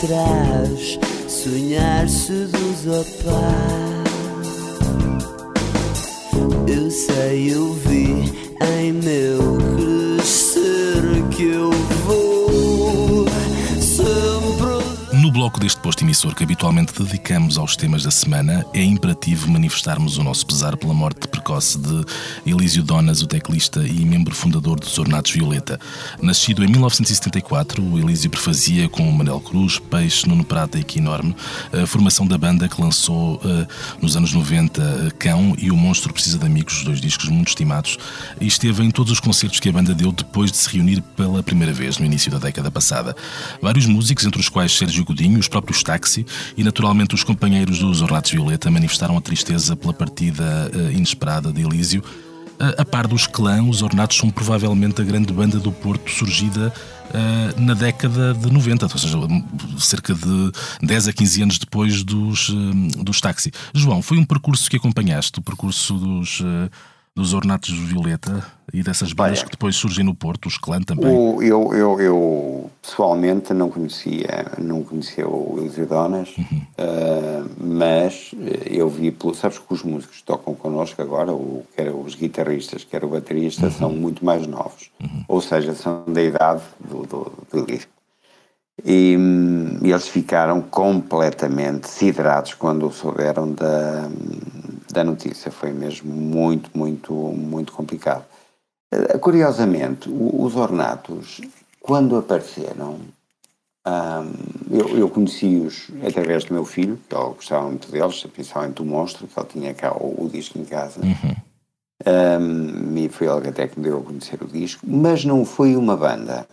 Atrás, 0.02 0.98
sonhar 1.28 2.08
seduz 2.08 2.88
ao 2.88 3.04
par. 3.22 4.00
Eu 6.66 6.90
sei, 6.90 7.52
eu 7.52 7.74
vi 7.74 8.32
em 8.78 8.92
meu 8.92 9.58
crescer 9.76 11.02
que 11.30 11.44
eu 11.44 11.69
bloco 15.50 15.58
deste 15.58 15.80
posto 15.80 16.04
emissor 16.04 16.32
que 16.32 16.44
habitualmente 16.44 16.92
dedicamos 16.96 17.58
aos 17.58 17.74
temas 17.74 18.04
da 18.04 18.10
semana, 18.10 18.64
é 18.72 18.84
imperativo 18.84 19.50
manifestarmos 19.50 20.16
o 20.16 20.22
nosso 20.22 20.46
pesar 20.46 20.76
pela 20.76 20.94
morte 20.94 21.26
precoce 21.26 21.76
de 21.76 22.04
Elísio 22.46 22.84
Donas, 22.84 23.20
o 23.20 23.26
teclista 23.26 23.84
e 23.84 24.04
membro 24.04 24.32
fundador 24.32 24.78
dos 24.78 24.96
Ornatos 24.96 25.32
Violeta. 25.32 25.80
Nascido 26.22 26.62
em 26.62 26.68
1974, 26.68 27.82
o 27.82 27.98
Elísio 27.98 28.30
prefazia 28.30 28.88
com 28.88 29.08
o 29.08 29.12
Manel 29.12 29.40
Cruz, 29.40 29.80
Peixe, 29.80 30.28
Nuno 30.28 30.44
Prata 30.44 30.78
e 30.78 30.84
Quinorme, 30.84 31.34
a 31.72 31.84
formação 31.84 32.26
da 32.26 32.38
banda 32.38 32.68
que 32.68 32.80
lançou 32.80 33.36
uh, 33.36 33.66
nos 34.00 34.16
anos 34.16 34.32
90 34.32 35.14
Cão 35.18 35.56
e 35.58 35.72
O 35.72 35.76
Monstro 35.76 36.12
Precisa 36.12 36.38
de 36.38 36.46
Amigos, 36.46 36.84
dois 36.84 37.00
discos 37.00 37.28
muito 37.28 37.48
estimados, 37.48 37.98
e 38.40 38.46
esteve 38.46 38.84
em 38.84 38.90
todos 38.90 39.10
os 39.10 39.18
concertos 39.18 39.58
que 39.58 39.68
a 39.68 39.72
banda 39.72 39.94
deu 39.94 40.12
depois 40.12 40.52
de 40.52 40.58
se 40.58 40.70
reunir 40.76 41.00
pela 41.16 41.42
primeira 41.42 41.72
vez 41.72 41.98
no 41.98 42.06
início 42.06 42.30
da 42.30 42.38
década 42.38 42.70
passada. 42.70 43.16
Vários 43.60 43.86
músicos, 43.86 44.24
entre 44.24 44.40
os 44.40 44.48
quais 44.48 44.76
Sérgio 44.76 45.04
Godinho, 45.04 45.39
os 45.40 45.48
próprios 45.48 45.82
Táxi 45.82 46.24
e, 46.56 46.62
naturalmente, 46.62 47.14
os 47.14 47.24
companheiros 47.24 47.78
dos 47.78 48.02
Ornatos 48.02 48.30
Violeta 48.30 48.70
manifestaram 48.70 49.16
a 49.16 49.20
tristeza 49.20 49.74
pela 49.74 49.92
partida 49.92 50.70
uh, 50.74 50.92
inesperada 50.92 51.52
de 51.52 51.62
Elísio. 51.62 52.02
Uh, 52.60 52.80
a 52.80 52.84
par 52.84 53.06
dos 53.06 53.26
clãs, 53.26 53.66
os 53.66 53.82
Ornatos 53.82 54.16
são 54.16 54.30
provavelmente 54.30 55.00
a 55.00 55.04
grande 55.04 55.32
banda 55.32 55.58
do 55.58 55.72
Porto 55.72 56.10
surgida 56.10 56.72
uh, 57.08 57.60
na 57.60 57.74
década 57.74 58.34
de 58.34 58.52
90, 58.52 58.84
ou 58.84 58.98
seja, 58.98 59.18
cerca 59.78 60.14
de 60.14 60.52
10 60.82 61.08
a 61.08 61.12
15 61.12 61.42
anos 61.42 61.58
depois 61.58 62.04
dos, 62.04 62.50
dos 62.98 63.20
Táxi. 63.20 63.50
João, 63.74 64.02
foi 64.02 64.18
um 64.18 64.24
percurso 64.24 64.70
que 64.70 64.76
acompanhaste, 64.76 65.38
o 65.38 65.42
percurso 65.42 65.94
dos 65.94 66.42
dos 67.16 67.34
Ornatos 67.34 67.70
Violeta 67.70 68.44
e 68.72 68.82
dessas 68.82 69.12
bandas 69.12 69.42
que 69.42 69.50
depois 69.50 69.74
surgem 69.74 70.04
no 70.04 70.14
Porto, 70.14 70.46
os 70.46 70.56
clã 70.56 70.80
também? 70.80 71.10
O, 71.10 71.42
eu, 71.42 71.74
eu, 71.74 72.00
eu, 72.00 72.70
pessoalmente 72.80 73.52
não 73.52 73.68
conhecia, 73.68 74.46
não 74.58 74.82
conhecia 74.82 75.28
o 75.28 75.56
Eliseu 75.58 75.86
Donas, 75.86 76.32
uhum. 76.38 76.62
uh, 76.78 77.50
mas 77.58 78.30
eu 78.64 78.88
vi, 78.88 79.14
sabes 79.34 79.58
que 79.58 79.74
os 79.74 79.82
músicos 79.82 80.18
que 80.18 80.24
tocam 80.24 80.54
connosco 80.54 81.02
agora, 81.02 81.32
o, 81.32 81.64
quer 81.76 81.90
os 81.90 82.14
guitarristas, 82.14 82.84
quer 82.84 83.04
o 83.04 83.08
baterista, 83.08 83.66
uhum. 83.66 83.72
são 83.72 83.90
muito 83.90 84.24
mais 84.24 84.46
novos, 84.46 84.90
uhum. 85.00 85.24
ou 85.26 85.40
seja, 85.40 85.74
são 85.74 86.04
da 86.06 86.22
idade 86.22 86.62
do, 86.78 87.06
do, 87.06 87.32
do 87.52 87.66
disco. 87.66 87.90
E, 88.84 89.16
e, 89.82 89.90
eles 89.90 90.08
ficaram 90.08 90.62
completamente 90.62 91.86
siderados 91.88 92.54
quando 92.54 92.90
souberam 92.90 93.52
da, 93.52 94.08
da 94.92 95.04
notícia. 95.04 95.50
Foi 95.50 95.72
mesmo 95.72 96.12
muito, 96.12 96.70
muito, 96.76 97.12
muito 97.12 97.72
complicado. 97.72 98.24
Eh, 98.92 99.18
curiosamente, 99.18 100.08
os 100.10 100.56
ornatos, 100.56 101.40
quando 101.80 102.16
apareceram, 102.16 102.98
eu, 104.70 104.98
eu 104.98 105.08
conheci-os 105.08 105.88
através 106.06 106.44
do 106.44 106.54
meu 106.54 106.64
filho, 106.64 106.98
que 107.08 107.14
eu 107.14 107.32
gostava 107.34 107.66
muito 107.66 107.90
deles, 107.90 108.22
principalmente 108.24 108.74
do 108.74 108.84
Monstro, 108.84 109.26
que 109.26 109.38
ele 109.38 109.48
tinha 109.48 109.74
cá 109.74 109.92
o, 109.92 110.24
o 110.24 110.28
disco 110.28 110.58
em 110.58 110.64
casa. 110.64 111.00
Uhum. 111.00 111.36
Um, 112.06 112.96
e 112.96 113.08
foi 113.08 113.26
ele 113.26 113.42
que 113.42 113.48
até 113.48 113.68
que 113.68 113.78
me 113.78 113.84
deu 113.84 113.98
a 113.98 114.02
conhecer 114.02 114.42
o 114.42 114.46
disco, 114.46 114.86
mas 114.86 115.24
não 115.24 115.44
foi 115.44 115.76
uma 115.76 115.96
banda. 115.96 116.46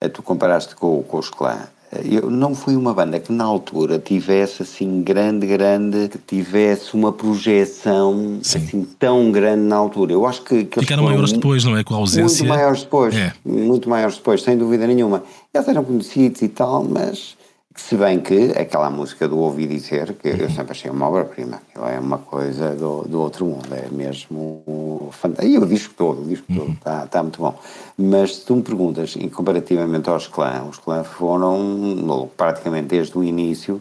Eh, 0.00 0.08
tu 0.08 0.22
comparaste 0.22 0.74
com, 0.74 1.02
com 1.02 1.18
os 1.18 1.30
clã. 1.30 1.68
Eu, 2.04 2.30
não 2.30 2.54
foi 2.54 2.76
uma 2.76 2.92
banda 2.92 3.18
que 3.18 3.32
na 3.32 3.44
altura 3.44 3.98
tivesse 3.98 4.62
assim 4.62 5.02
grande, 5.02 5.46
grande, 5.46 6.08
que 6.08 6.18
tivesse 6.18 6.94
uma 6.94 7.12
projeção 7.12 8.38
Sim. 8.42 8.58
assim 8.58 8.88
tão 8.98 9.32
grande 9.32 9.62
na 9.62 9.76
altura. 9.76 10.12
Eu 10.12 10.26
acho 10.26 10.42
que, 10.42 10.64
que 10.64 10.80
ficaram 10.80 11.04
maiores 11.04 11.32
depois, 11.32 11.64
não 11.64 11.76
é? 11.76 11.82
Com 11.82 11.94
a 11.94 11.98
ausência. 11.98 12.44
Muito 12.44 12.58
maiores 12.58 12.82
depois, 12.82 13.16
é. 13.16 13.32
muito 13.44 13.88
maiores 13.88 14.16
depois, 14.16 14.42
sem 14.42 14.58
dúvida 14.58 14.86
nenhuma. 14.86 15.22
Eles 15.52 15.66
eram 15.66 15.82
conhecidos 15.82 16.42
e 16.42 16.48
tal, 16.48 16.84
mas 16.84 17.37
se 17.78 17.96
bem 17.96 18.20
que 18.20 18.50
aquela 18.58 18.90
música 18.90 19.28
do 19.28 19.38
Ouvi 19.38 19.66
Dizer, 19.66 20.12
que 20.14 20.28
eu 20.28 20.50
sempre 20.50 20.72
achei 20.72 20.90
uma 20.90 21.08
obra-prima, 21.08 21.62
ela 21.74 21.90
é 21.90 21.98
uma 21.98 22.18
coisa 22.18 22.74
do, 22.74 23.02
do 23.02 23.20
outro 23.20 23.46
mundo, 23.46 23.72
é 23.72 23.88
mesmo 23.88 25.08
fantástico. 25.12 25.52
E 25.52 25.58
o 25.58 25.66
disco 25.66 25.94
todo, 25.96 26.22
o 26.22 26.28
disco 26.28 26.46
todo 26.52 26.72
está 26.72 27.06
tá 27.06 27.22
muito 27.22 27.40
bom. 27.40 27.58
Mas 27.96 28.36
se 28.36 28.44
tu 28.44 28.56
me 28.56 28.62
perguntas, 28.62 29.14
e 29.16 29.30
comparativamente 29.30 30.10
aos 30.10 30.26
clãs, 30.26 30.68
os 30.68 30.78
clãs 30.78 31.06
foram 31.06 32.28
praticamente 32.36 32.88
desde 32.88 33.16
o 33.16 33.22
início, 33.22 33.80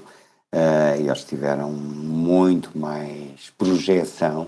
uh, 0.53 0.99
eles 0.99 1.23
tiveram 1.23 1.71
muito 1.71 2.77
mais 2.77 3.51
projeção 3.57 4.47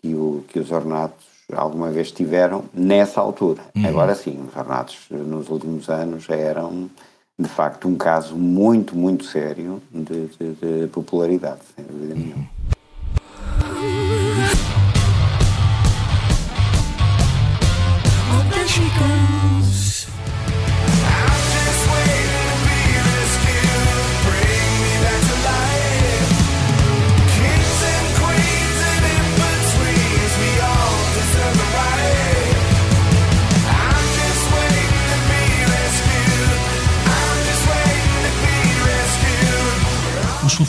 que, 0.00 0.14
o, 0.14 0.42
que 0.48 0.58
os 0.58 0.72
ornatos 0.72 1.24
alguma 1.52 1.90
vez 1.90 2.10
tiveram 2.10 2.64
nessa 2.72 3.20
altura. 3.20 3.62
Uhum. 3.76 3.86
Agora 3.86 4.14
sim, 4.14 4.42
os 4.48 4.56
ornatos 4.56 5.06
nos 5.10 5.48
últimos 5.50 5.88
anos 5.88 6.28
eram 6.30 6.90
de 7.38 7.48
facto, 7.48 7.86
um 7.86 7.96
caso 7.96 8.34
muito, 8.34 8.96
muito 8.96 9.24
sério 9.24 9.82
de, 9.92 10.26
de, 10.26 10.54
de 10.54 10.88
popularidade, 10.88 11.60
sem 11.74 11.84
dúvida 11.84 12.14
nenhuma. 12.14 12.48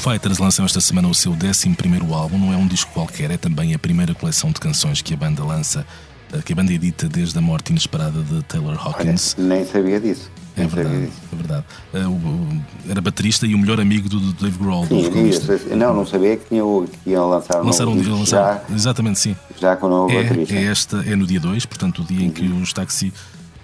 Fighters 0.08 0.38
lançam 0.38 0.64
esta 0.64 0.80
semana 0.80 1.10
o 1.10 1.14
seu 1.14 1.34
11 1.34 1.76
álbum, 2.14 2.38
não 2.38 2.54
é 2.54 2.56
um 2.56 2.66
disco 2.66 2.90
qualquer, 2.94 3.30
é 3.30 3.36
também 3.36 3.74
a 3.74 3.80
primeira 3.80 4.14
coleção 4.14 4.52
de 4.52 4.58
canções 4.58 5.02
que 5.02 5.14
a 5.14 5.18
banda 5.18 5.44
lança, 5.44 5.86
eh, 6.32 6.42
que 6.42 6.54
a 6.54 6.56
banda 6.56 6.72
edita 6.72 7.10
desde 7.10 7.38
a 7.38 7.42
morte 7.42 7.72
inesperada 7.72 8.22
de 8.22 8.42
Taylor 8.44 8.78
Hawkins. 8.80 9.36
Olha, 9.38 9.48
nem 9.50 9.66
sabia 9.66 10.00
disso. 10.00 10.32
É 10.56 10.66
verdade, 10.66 11.08
disso. 11.08 11.22
é 11.34 11.36
verdade. 11.36 11.66
Eh, 11.94 12.90
era 12.90 13.02
baterista 13.02 13.46
e 13.46 13.54
o 13.54 13.58
melhor 13.58 13.82
amigo 13.82 14.08
do 14.08 14.32
Dave 14.32 14.58
Grohl. 14.58 14.88
Sim, 14.88 15.10
do 15.10 15.76
não, 15.76 15.94
não 15.94 16.06
sabia 16.06 16.38
que, 16.38 16.48
tinha, 16.48 16.64
que 17.04 17.10
iam 17.10 17.30
lançar 17.30 17.62
um 17.62 17.66
lançaram, 17.66 17.92
novo 17.92 18.02
disco 18.02 18.18
lançar, 18.18 18.64
já, 18.70 18.76
Exatamente, 18.76 19.20
sim. 19.20 19.36
Já 19.60 19.76
com 19.76 19.88
o 19.88 19.90
novo 19.90 20.14
é, 20.14 20.24
baterista. 20.24 20.56
É, 20.56 20.64
esta, 20.64 21.04
é 21.06 21.18
no 21.18 21.28
dia 21.28 21.42
2, 21.42 21.66
portanto 21.66 22.02
o 22.02 22.06
dia 22.06 22.26
em 22.26 22.32
que 22.32 22.48
uhum. 22.48 22.62
os 22.62 22.72
Taxi 22.72 23.12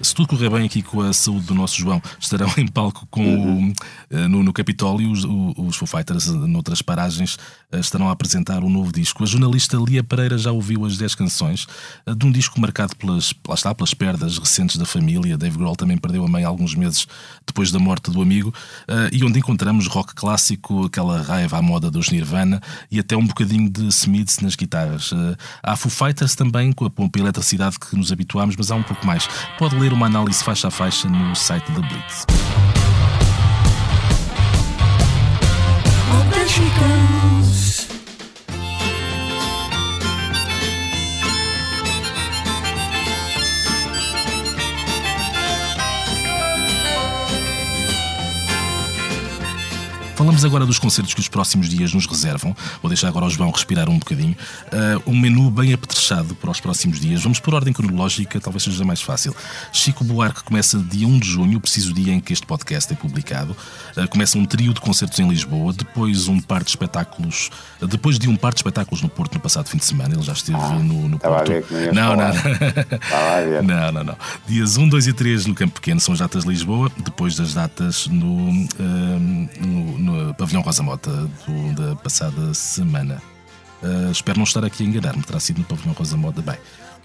se 0.03 0.13
tudo 0.13 0.27
correr 0.27 0.49
bem 0.49 0.65
aqui 0.65 0.81
com 0.81 1.01
a 1.01 1.13
saúde 1.13 1.45
do 1.45 1.55
nosso 1.55 1.77
João, 1.77 2.01
estarão 2.19 2.51
em 2.57 2.67
palco 2.67 3.07
com 3.09 3.23
uhum. 3.23 3.69
o, 3.69 3.73
eh, 4.09 4.27
no, 4.27 4.43
no 4.43 4.51
Capitólio. 4.51 5.09
Os, 5.09 5.23
os 5.23 5.77
Foo 5.77 5.87
Fighters, 5.87 6.27
noutras 6.27 6.81
paragens, 6.81 7.37
eh, 7.71 7.79
estarão 7.79 8.09
a 8.09 8.11
apresentar 8.11 8.63
um 8.63 8.69
novo 8.69 8.91
disco. 8.91 9.23
A 9.23 9.25
jornalista 9.25 9.77
Lia 9.77 10.03
Pereira 10.03 10.37
já 10.37 10.51
ouviu 10.51 10.85
as 10.85 10.97
10 10.97 11.15
canções 11.15 11.67
eh, 12.05 12.13
de 12.13 12.25
um 12.25 12.31
disco 12.31 12.59
marcado 12.59 12.95
pelas, 12.97 13.33
lá 13.47 13.55
está, 13.55 13.73
pelas 13.73 13.93
perdas 13.93 14.37
recentes 14.37 14.75
da 14.75 14.85
família. 14.85 15.37
Dave 15.37 15.57
Grohl 15.57 15.75
também 15.75 15.97
perdeu 15.97 16.25
a 16.25 16.27
mãe 16.27 16.43
alguns 16.43 16.75
meses 16.75 17.07
depois 17.47 17.71
da 17.71 17.79
morte 17.79 18.11
do 18.11 18.21
amigo, 18.21 18.53
e 19.11 19.23
onde 19.23 19.39
encontramos 19.39 19.87
rock 19.87 20.13
clássico, 20.15 20.85
aquela 20.85 21.21
raiva 21.21 21.57
à 21.57 21.61
moda 21.61 21.91
dos 21.91 22.09
Nirvana 22.09 22.61
e 22.89 22.99
até 22.99 23.15
um 23.15 23.25
bocadinho 23.25 23.69
de 23.69 23.87
Smiths 23.87 24.39
nas 24.39 24.55
guitarras. 24.55 25.11
Há 25.61 25.75
Foo 25.75 25.91
Fighters 25.91 26.35
também, 26.35 26.71
com 26.71 26.85
a 26.85 26.89
pompa 26.89 27.19
e 27.19 27.21
eletricidade 27.21 27.77
que 27.79 27.95
nos 27.95 28.11
habituámos, 28.11 28.55
mas 28.55 28.71
há 28.71 28.75
um 28.75 28.83
pouco 28.83 29.05
mais. 29.05 29.27
Pode 29.57 29.75
ler 29.75 29.92
uma 29.93 30.07
análise 30.07 30.43
faixa 30.43 30.67
a 30.67 30.71
faixa 30.71 31.07
no 31.07 31.35
site 31.35 31.71
da 31.71 31.81
Blitz. 31.81 32.25
Falamos 50.23 50.45
agora 50.45 50.65
dos 50.65 50.79
concertos 50.79 51.13
que 51.13 51.19
os 51.19 51.27
próximos 51.27 51.67
dias 51.67 51.93
nos 51.93 52.05
reservam. 52.05 52.55
Vou 52.81 52.87
deixar 52.87 53.09
agora 53.09 53.25
o 53.25 53.29
João 53.29 53.51
respirar 53.51 53.89
um 53.89 53.99
bocadinho. 53.99 54.37
Uh, 54.67 55.11
um 55.11 55.19
menu 55.19 55.51
bem 55.51 55.73
apetrechado 55.73 56.33
para 56.33 56.49
os 56.49 56.61
próximos 56.61 56.97
dias. 56.97 57.21
Vamos 57.21 57.41
por 57.41 57.53
ordem 57.53 57.73
cronológica, 57.73 58.39
talvez 58.39 58.63
seja 58.63 58.85
mais 58.85 59.01
fácil. 59.01 59.35
Chico 59.73 60.01
Buarque 60.05 60.41
começa 60.45 60.77
dia 60.77 61.05
1 61.05 61.19
de 61.19 61.27
junho, 61.27 61.59
preciso 61.59 61.93
dia 61.93 62.13
em 62.13 62.21
que 62.21 62.31
este 62.31 62.47
podcast 62.47 62.93
é 62.93 62.95
publicado. 62.95 63.53
Uh, 63.97 64.07
começa 64.07 64.37
um 64.37 64.45
trio 64.45 64.73
de 64.73 64.79
concertos 64.79 65.19
em 65.19 65.27
Lisboa, 65.27 65.73
depois 65.73 66.29
um 66.29 66.39
par 66.39 66.63
de 66.63 66.69
espetáculos, 66.69 67.49
uh, 67.81 67.85
depois 67.85 68.17
de 68.17 68.29
um 68.29 68.37
par 68.37 68.53
de 68.53 68.59
espetáculos 68.59 69.01
no 69.01 69.09
Porto 69.09 69.33
no 69.33 69.41
passado 69.41 69.67
fim 69.67 69.77
de 69.77 69.83
semana. 69.83 70.15
Ele 70.15 70.23
já 70.23 70.31
esteve 70.31 70.57
ah, 70.57 70.69
no, 70.69 71.09
no 71.09 71.19
Porto. 71.19 71.51
não, 71.91 72.15
não. 72.15 72.31
não, 73.61 73.91
não, 73.91 74.03
não. 74.05 74.17
Dias 74.47 74.77
1, 74.77 74.87
2 74.87 75.07
e 75.07 75.11
3 75.11 75.45
no 75.47 75.53
Campo 75.53 75.73
Pequeno 75.73 75.99
são 75.99 76.13
as 76.13 76.21
datas 76.21 76.43
de 76.43 76.49
Lisboa, 76.49 76.89
depois 77.03 77.35
das 77.35 77.53
datas 77.53 78.07
no, 78.07 78.53
no, 78.79 79.97
no 79.97 80.12
Pavilhão 80.37 80.61
Rosa 80.61 80.83
Mota 80.83 81.11
do, 81.11 81.73
da 81.75 81.95
passada 81.95 82.53
semana. 82.53 83.21
Uh, 83.81 84.11
espero 84.11 84.37
não 84.37 84.45
estar 84.45 84.63
aqui 84.63 84.83
a 84.83 84.85
enganar-me, 84.85 85.21
terá 85.23 85.39
sido 85.39 85.59
no 85.59 85.65
Pavilhão 85.65 85.93
Rosa 85.93 86.15
Moda. 86.15 86.41
Bem, 86.41 86.57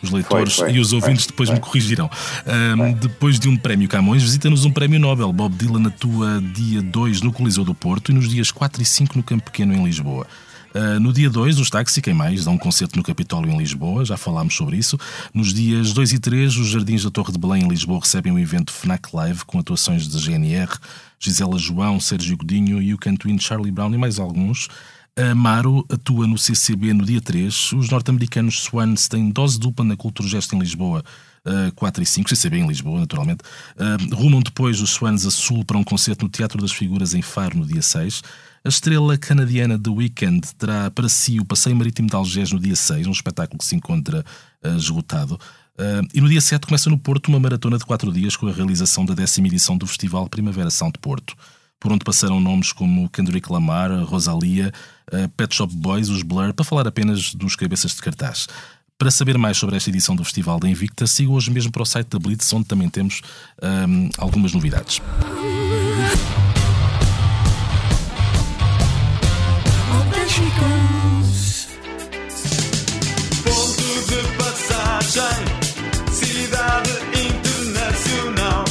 os 0.02 0.11
leitores 0.11 0.54
Foi, 0.54 0.66
foi, 0.66 0.76
e 0.76 0.80
os 0.80 0.92
ouvintes 0.92 1.24
foi, 1.24 1.32
depois 1.32 1.50
me 1.50 1.61
corrigirão. 1.61 2.11
Um, 2.46 2.92
depois 2.92 3.38
de 3.38 3.48
um 3.48 3.56
prémio 3.56 3.88
Camões, 3.88 4.22
visita-nos 4.22 4.64
um 4.64 4.70
prémio 4.70 5.00
Nobel. 5.00 5.32
Bob 5.32 5.54
Dylan 5.56 5.88
atua 5.88 6.40
dia 6.54 6.80
2 6.80 7.22
no 7.22 7.32
Coliseu 7.32 7.64
do 7.64 7.74
Porto 7.74 8.12
e 8.12 8.14
nos 8.14 8.28
dias 8.28 8.50
4 8.50 8.80
e 8.80 8.84
5 8.84 9.16
no 9.16 9.22
Campo 9.22 9.44
Pequeno 9.44 9.74
em 9.74 9.84
Lisboa. 9.84 10.26
Uh, 10.74 11.00
no 11.00 11.12
dia 11.12 11.30
2, 11.30 11.58
os 11.58 11.70
Táxi 11.70 12.02
Quem 12.02 12.14
Mais 12.14 12.44
dão 12.44 12.54
um 12.54 12.58
concerto 12.58 12.96
no 12.96 13.02
Capitólio 13.02 13.50
em 13.50 13.56
Lisboa, 13.56 14.04
já 14.04 14.16
falámos 14.16 14.54
sobre 14.54 14.76
isso. 14.76 14.98
Nos 15.32 15.52
dias 15.52 15.92
2 15.92 16.12
e 16.12 16.18
3, 16.18 16.56
os 16.56 16.68
Jardins 16.68 17.04
da 17.04 17.10
Torre 17.10 17.32
de 17.32 17.38
Belém 17.38 17.64
em 17.64 17.68
Lisboa 17.68 18.00
recebem 18.00 18.32
o 18.32 18.38
evento 18.38 18.72
FNAC 18.72 19.14
Live 19.14 19.44
com 19.44 19.58
atuações 19.58 20.06
de 20.06 20.18
GNR, 20.18 20.70
Gisela 21.18 21.58
João, 21.58 21.98
Sérgio 21.98 22.36
Godinho, 22.36 22.82
You 22.82 22.98
Can 22.98 23.16
Twin, 23.16 23.38
Charlie 23.38 23.72
Brown 23.72 23.92
e 23.94 23.98
mais 23.98 24.18
alguns. 24.18 24.68
A 25.18 25.34
Maro 25.34 25.84
atua 25.88 26.28
no 26.28 26.38
CCB 26.38 26.92
no 26.92 27.04
dia 27.04 27.20
3. 27.20 27.72
Os 27.72 27.90
norte-americanos 27.90 28.62
Swans 28.62 29.08
têm 29.08 29.30
dose 29.30 29.58
dupla 29.58 29.84
na 29.84 29.96
Cultura 29.96 30.28
Gesto 30.28 30.54
em 30.54 30.60
Lisboa. 30.60 31.02
Uh, 31.44 31.72
4 31.74 32.02
e 32.02 32.06
5, 32.06 32.28
CCB 32.28 32.58
em 32.58 32.68
Lisboa, 32.68 33.00
naturalmente. 33.00 33.40
Uh, 33.74 34.14
rumam 34.14 34.40
depois 34.40 34.80
os 34.80 34.90
Swans 34.90 35.26
a 35.26 35.30
Sul 35.30 35.64
para 35.64 35.76
um 35.76 35.82
concerto 35.82 36.24
no 36.24 36.30
Teatro 36.30 36.62
das 36.62 36.70
Figuras 36.70 37.14
em 37.14 37.22
Faro 37.22 37.58
no 37.58 37.66
dia 37.66 37.82
6. 37.82 38.22
A 38.64 38.68
estrela 38.68 39.16
canadiana 39.16 39.78
The 39.78 39.90
Weekend 39.90 40.54
terá 40.56 40.90
para 40.90 41.09
si 41.09 41.38
o 41.38 41.44
Passeio 41.44 41.76
Marítimo 41.76 42.09
de 42.09 42.16
Algés 42.16 42.50
no 42.50 42.59
dia 42.59 42.74
6, 42.74 43.06
um 43.06 43.12
espetáculo 43.12 43.59
que 43.59 43.64
se 43.64 43.76
encontra 43.76 44.24
uh, 44.64 44.76
esgotado. 44.76 45.34
Uh, 45.78 46.06
e 46.12 46.20
no 46.20 46.28
dia 46.28 46.40
7 46.40 46.66
começa 46.66 46.90
no 46.90 46.98
Porto 46.98 47.28
uma 47.28 47.38
maratona 47.38 47.78
de 47.78 47.84
4 47.84 48.12
dias 48.12 48.34
com 48.34 48.48
a 48.48 48.52
realização 48.52 49.04
da 49.04 49.14
décima 49.14 49.46
edição 49.46 49.76
do 49.76 49.86
Festival 49.86 50.28
Primavera 50.28 50.70
Sound 50.70 50.94
de 50.94 50.98
Porto, 50.98 51.36
por 51.78 51.92
onde 51.92 52.04
passaram 52.04 52.40
nomes 52.40 52.72
como 52.72 53.09
Kendrick 53.11 53.50
Lamar, 53.50 53.92
Rosalia, 54.02 54.72
uh, 55.12 55.28
Pet 55.30 55.54
Shop 55.54 55.72
Boys, 55.76 56.09
os 56.09 56.22
Blur, 56.22 56.52
para 56.52 56.64
falar 56.64 56.86
apenas 56.88 57.32
dos 57.34 57.54
cabeças 57.54 57.94
de 57.94 58.02
cartaz. 58.02 58.48
Para 58.98 59.12
saber 59.12 59.38
mais 59.38 59.56
sobre 59.56 59.76
esta 59.76 59.88
edição 59.88 60.16
do 60.16 60.24
Festival 60.24 60.59
da 60.59 60.68
Invicta, 60.68 61.06
siga 61.06 61.30
hoje 61.30 61.52
mesmo 61.52 61.70
para 61.70 61.82
o 61.82 61.86
site 61.86 62.09
da 62.09 62.18
Blitz, 62.18 62.52
onde 62.52 62.66
também 62.66 62.88
temos 62.88 63.22
um, 63.62 64.11
algumas 64.18 64.52
novidades. 64.52 65.00
Ponto 73.45 73.89
de 74.09 74.20
passagem, 74.37 75.45
cidade 76.12 76.91
internacional. 77.14 78.64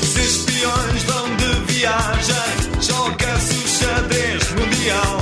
Os 0.00 0.16
espiões 0.16 1.02
vão 1.04 1.36
de 1.36 1.72
viagem, 1.72 2.56
joga-se 2.80 3.54
o 3.54 3.68
xadrez 3.68 4.50
mundial. 4.52 5.17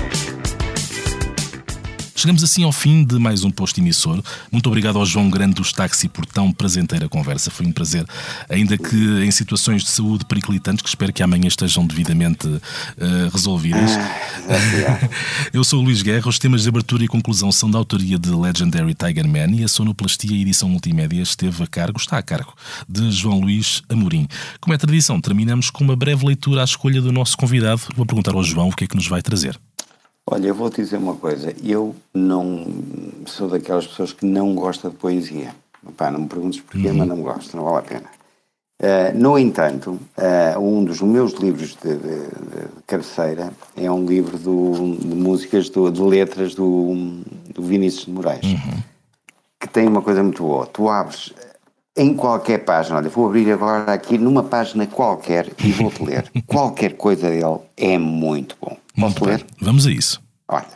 Chegamos 2.16 2.42
assim 2.42 2.64
ao 2.64 2.72
fim 2.72 3.04
de 3.04 3.18
mais 3.18 3.44
um 3.44 3.50
posto 3.50 3.78
emissor. 3.78 4.22
Muito 4.50 4.66
obrigado 4.68 4.98
ao 4.98 5.04
João 5.04 5.28
Grande 5.28 5.56
dos 5.56 5.70
Táxi 5.70 6.08
por 6.08 6.24
tão 6.24 6.50
prazenteira 6.50 7.10
conversa. 7.10 7.50
Foi 7.50 7.66
um 7.66 7.70
prazer, 7.70 8.06
ainda 8.48 8.78
que 8.78 8.96
em 9.22 9.30
situações 9.30 9.84
de 9.84 9.90
saúde 9.90 10.24
periclitantes, 10.24 10.80
que 10.80 10.88
espero 10.88 11.12
que 11.12 11.22
amanhã 11.22 11.46
estejam 11.46 11.86
devidamente 11.86 12.48
uh, 12.48 12.62
resolvidas. 13.30 13.90
Ah, 14.48 15.08
Eu 15.52 15.62
sou 15.62 15.80
o 15.80 15.84
Luís 15.84 16.00
Guerra. 16.00 16.26
Os 16.26 16.38
temas 16.38 16.62
de 16.62 16.70
abertura 16.70 17.04
e 17.04 17.08
conclusão 17.08 17.52
são 17.52 17.70
da 17.70 17.76
autoria 17.76 18.18
de 18.18 18.30
Legendary 18.30 18.94
Tiger 18.94 19.28
Man 19.28 19.54
e 19.54 19.62
a 19.62 19.68
sonoplastia 19.68 20.34
e 20.34 20.40
edição 20.40 20.70
multimédia 20.70 21.20
esteve 21.20 21.62
a 21.62 21.66
cargo, 21.66 22.00
está 22.00 22.16
a 22.16 22.22
cargo, 22.22 22.54
de 22.88 23.10
João 23.10 23.40
Luís 23.40 23.82
Amorim. 23.90 24.26
Como 24.58 24.72
é 24.72 24.78
tradição, 24.78 25.20
terminamos 25.20 25.68
com 25.68 25.84
uma 25.84 25.94
breve 25.94 26.24
leitura 26.24 26.62
à 26.62 26.64
escolha 26.64 27.02
do 27.02 27.12
nosso 27.12 27.36
convidado. 27.36 27.82
Vou 27.94 28.06
perguntar 28.06 28.34
ao 28.34 28.42
João 28.42 28.68
o 28.68 28.72
que 28.74 28.84
é 28.84 28.86
que 28.86 28.96
nos 28.96 29.06
vai 29.06 29.20
trazer. 29.20 29.60
Olha, 30.28 30.48
eu 30.48 30.54
vou 30.54 30.68
te 30.68 30.82
dizer 30.82 30.96
uma 30.96 31.14
coisa. 31.14 31.54
Eu 31.62 31.94
não 32.12 32.66
sou 33.26 33.48
daquelas 33.48 33.86
pessoas 33.86 34.12
que 34.12 34.26
não 34.26 34.54
gosta 34.54 34.90
de 34.90 34.96
poesia. 34.96 35.54
Pá, 35.96 36.10
não 36.10 36.20
me 36.20 36.26
perguntes 36.26 36.60
porquê, 36.60 36.90
mas 36.90 37.06
não 37.06 37.22
gosto, 37.22 37.56
não 37.56 37.64
vale 37.64 37.78
a 37.78 37.82
pena. 37.82 38.16
Uh, 38.82 39.16
no 39.16 39.38
entanto, 39.38 39.92
uh, 40.18 40.60
um 40.60 40.84
dos 40.84 41.00
meus 41.00 41.32
livros 41.34 41.76
de, 41.76 41.96
de, 41.96 42.18
de 42.18 42.82
cabeceira 42.86 43.50
é 43.74 43.90
um 43.90 44.04
livro 44.04 44.36
do, 44.36 44.98
de 44.98 45.14
músicas, 45.14 45.70
do, 45.70 45.90
de 45.90 46.02
letras 46.02 46.54
do, 46.54 47.22
do 47.54 47.62
Vinícius 47.62 48.04
de 48.04 48.10
Moraes, 48.10 48.44
que 49.58 49.68
tem 49.68 49.86
uma 49.86 50.02
coisa 50.02 50.22
muito 50.22 50.42
boa. 50.42 50.66
Tu 50.66 50.88
abres 50.88 51.32
em 51.96 52.14
qualquer 52.14 52.64
página, 52.64 52.96
olha, 52.98 53.08
vou 53.08 53.26
abrir 53.26 53.50
agora 53.50 53.92
aqui 53.92 54.18
numa 54.18 54.42
página 54.42 54.86
qualquer 54.86 55.50
e 55.64 55.72
vou-te 55.72 56.02
ler. 56.04 56.30
qualquer 56.46 56.96
coisa 56.96 57.30
dele 57.30 57.58
é 57.76 57.96
muito 57.98 58.56
bom. 58.60 58.76
Posso 58.94 59.00
Muito 59.00 59.24
bem. 59.24 59.34
ler? 59.34 59.46
Vamos 59.60 59.86
a 59.86 59.90
isso. 59.90 60.20
Olha, 60.48 60.66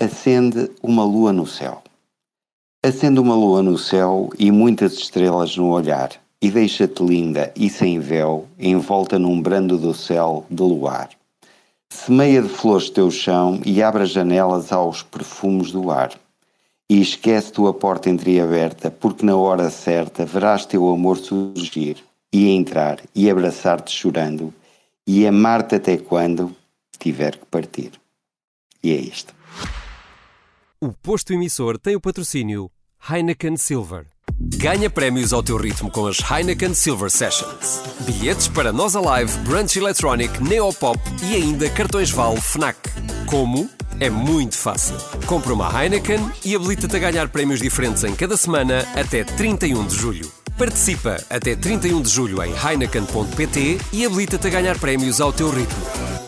acende 0.00 0.70
uma 0.82 1.04
lua 1.04 1.32
no 1.32 1.46
céu. 1.46 1.82
Acende 2.84 3.18
uma 3.18 3.34
lua 3.34 3.62
no 3.62 3.76
céu 3.78 4.30
e 4.38 4.50
muitas 4.50 4.92
estrelas 4.94 5.56
no 5.56 5.70
olhar, 5.70 6.10
e 6.40 6.50
deixa-te 6.50 7.02
linda 7.02 7.52
e 7.56 7.68
sem 7.68 7.98
véu, 7.98 8.46
envolta 8.58 9.18
num 9.18 9.40
brando 9.40 9.76
do 9.78 9.92
céu 9.94 10.44
de 10.50 10.62
luar. 10.62 11.08
Semeia 11.90 12.42
de 12.42 12.48
flores 12.48 12.90
teu 12.90 13.10
chão 13.10 13.60
e 13.64 13.82
abre 13.82 14.02
as 14.02 14.10
janelas 14.10 14.70
aos 14.72 15.02
perfumes 15.02 15.72
do 15.72 15.90
ar. 15.90 16.10
E 16.88 17.00
esquece 17.00 17.52
tua 17.52 17.74
porta 17.74 18.08
entreaberta, 18.08 18.90
porque 18.90 19.26
na 19.26 19.36
hora 19.36 19.70
certa 19.70 20.24
verás 20.24 20.64
teu 20.64 20.88
amor 20.88 21.18
surgir, 21.18 21.96
e 22.32 22.48
entrar, 22.48 23.00
e 23.14 23.28
abraçar-te 23.28 23.90
chorando, 23.92 24.54
e 25.06 25.26
amar-te 25.26 25.74
até 25.74 25.96
quando 25.96 26.54
tiver 26.98 27.36
que 27.36 27.46
partir. 27.46 27.92
E 28.82 28.92
é 28.92 28.96
isto. 28.96 29.34
O 30.80 30.92
posto 30.92 31.32
emissor 31.32 31.78
tem 31.78 31.96
o 31.96 32.00
patrocínio 32.00 32.70
Heineken 33.10 33.56
Silver. 33.56 34.06
Ganha 34.54 34.88
prémios 34.88 35.32
ao 35.32 35.42
teu 35.42 35.56
ritmo 35.56 35.90
com 35.90 36.06
as 36.06 36.18
Heineken 36.18 36.72
Silver 36.72 37.10
Sessions. 37.10 37.82
Bilhetes 38.00 38.48
para 38.48 38.72
Nós 38.72 38.94
Alive, 38.94 39.36
Brunch 39.38 39.78
Electronic, 39.78 40.42
Neopop 40.42 40.98
e 41.24 41.34
ainda 41.34 41.68
cartões 41.70 42.10
Val 42.10 42.36
Fnac. 42.36 42.78
Como? 43.26 43.68
É 43.98 44.08
muito 44.08 44.56
fácil. 44.56 44.96
Compra 45.26 45.52
uma 45.52 45.70
Heineken 45.70 46.20
e 46.44 46.54
habilita-te 46.54 46.96
a 46.96 46.98
ganhar 46.98 47.28
prémios 47.28 47.60
diferentes 47.60 48.04
em 48.04 48.14
cada 48.14 48.36
semana 48.36 48.86
até 48.94 49.24
31 49.24 49.86
de 49.86 49.94
julho. 49.94 50.32
Participa 50.56 51.22
até 51.28 51.54
31 51.54 52.00
de 52.00 52.08
julho 52.08 52.42
em 52.42 52.52
heineken.pt 52.52 53.78
e 53.92 54.06
habilita-te 54.06 54.46
a 54.46 54.50
ganhar 54.50 54.78
prémios 54.78 55.20
ao 55.20 55.32
teu 55.32 55.50
ritmo. 55.50 56.25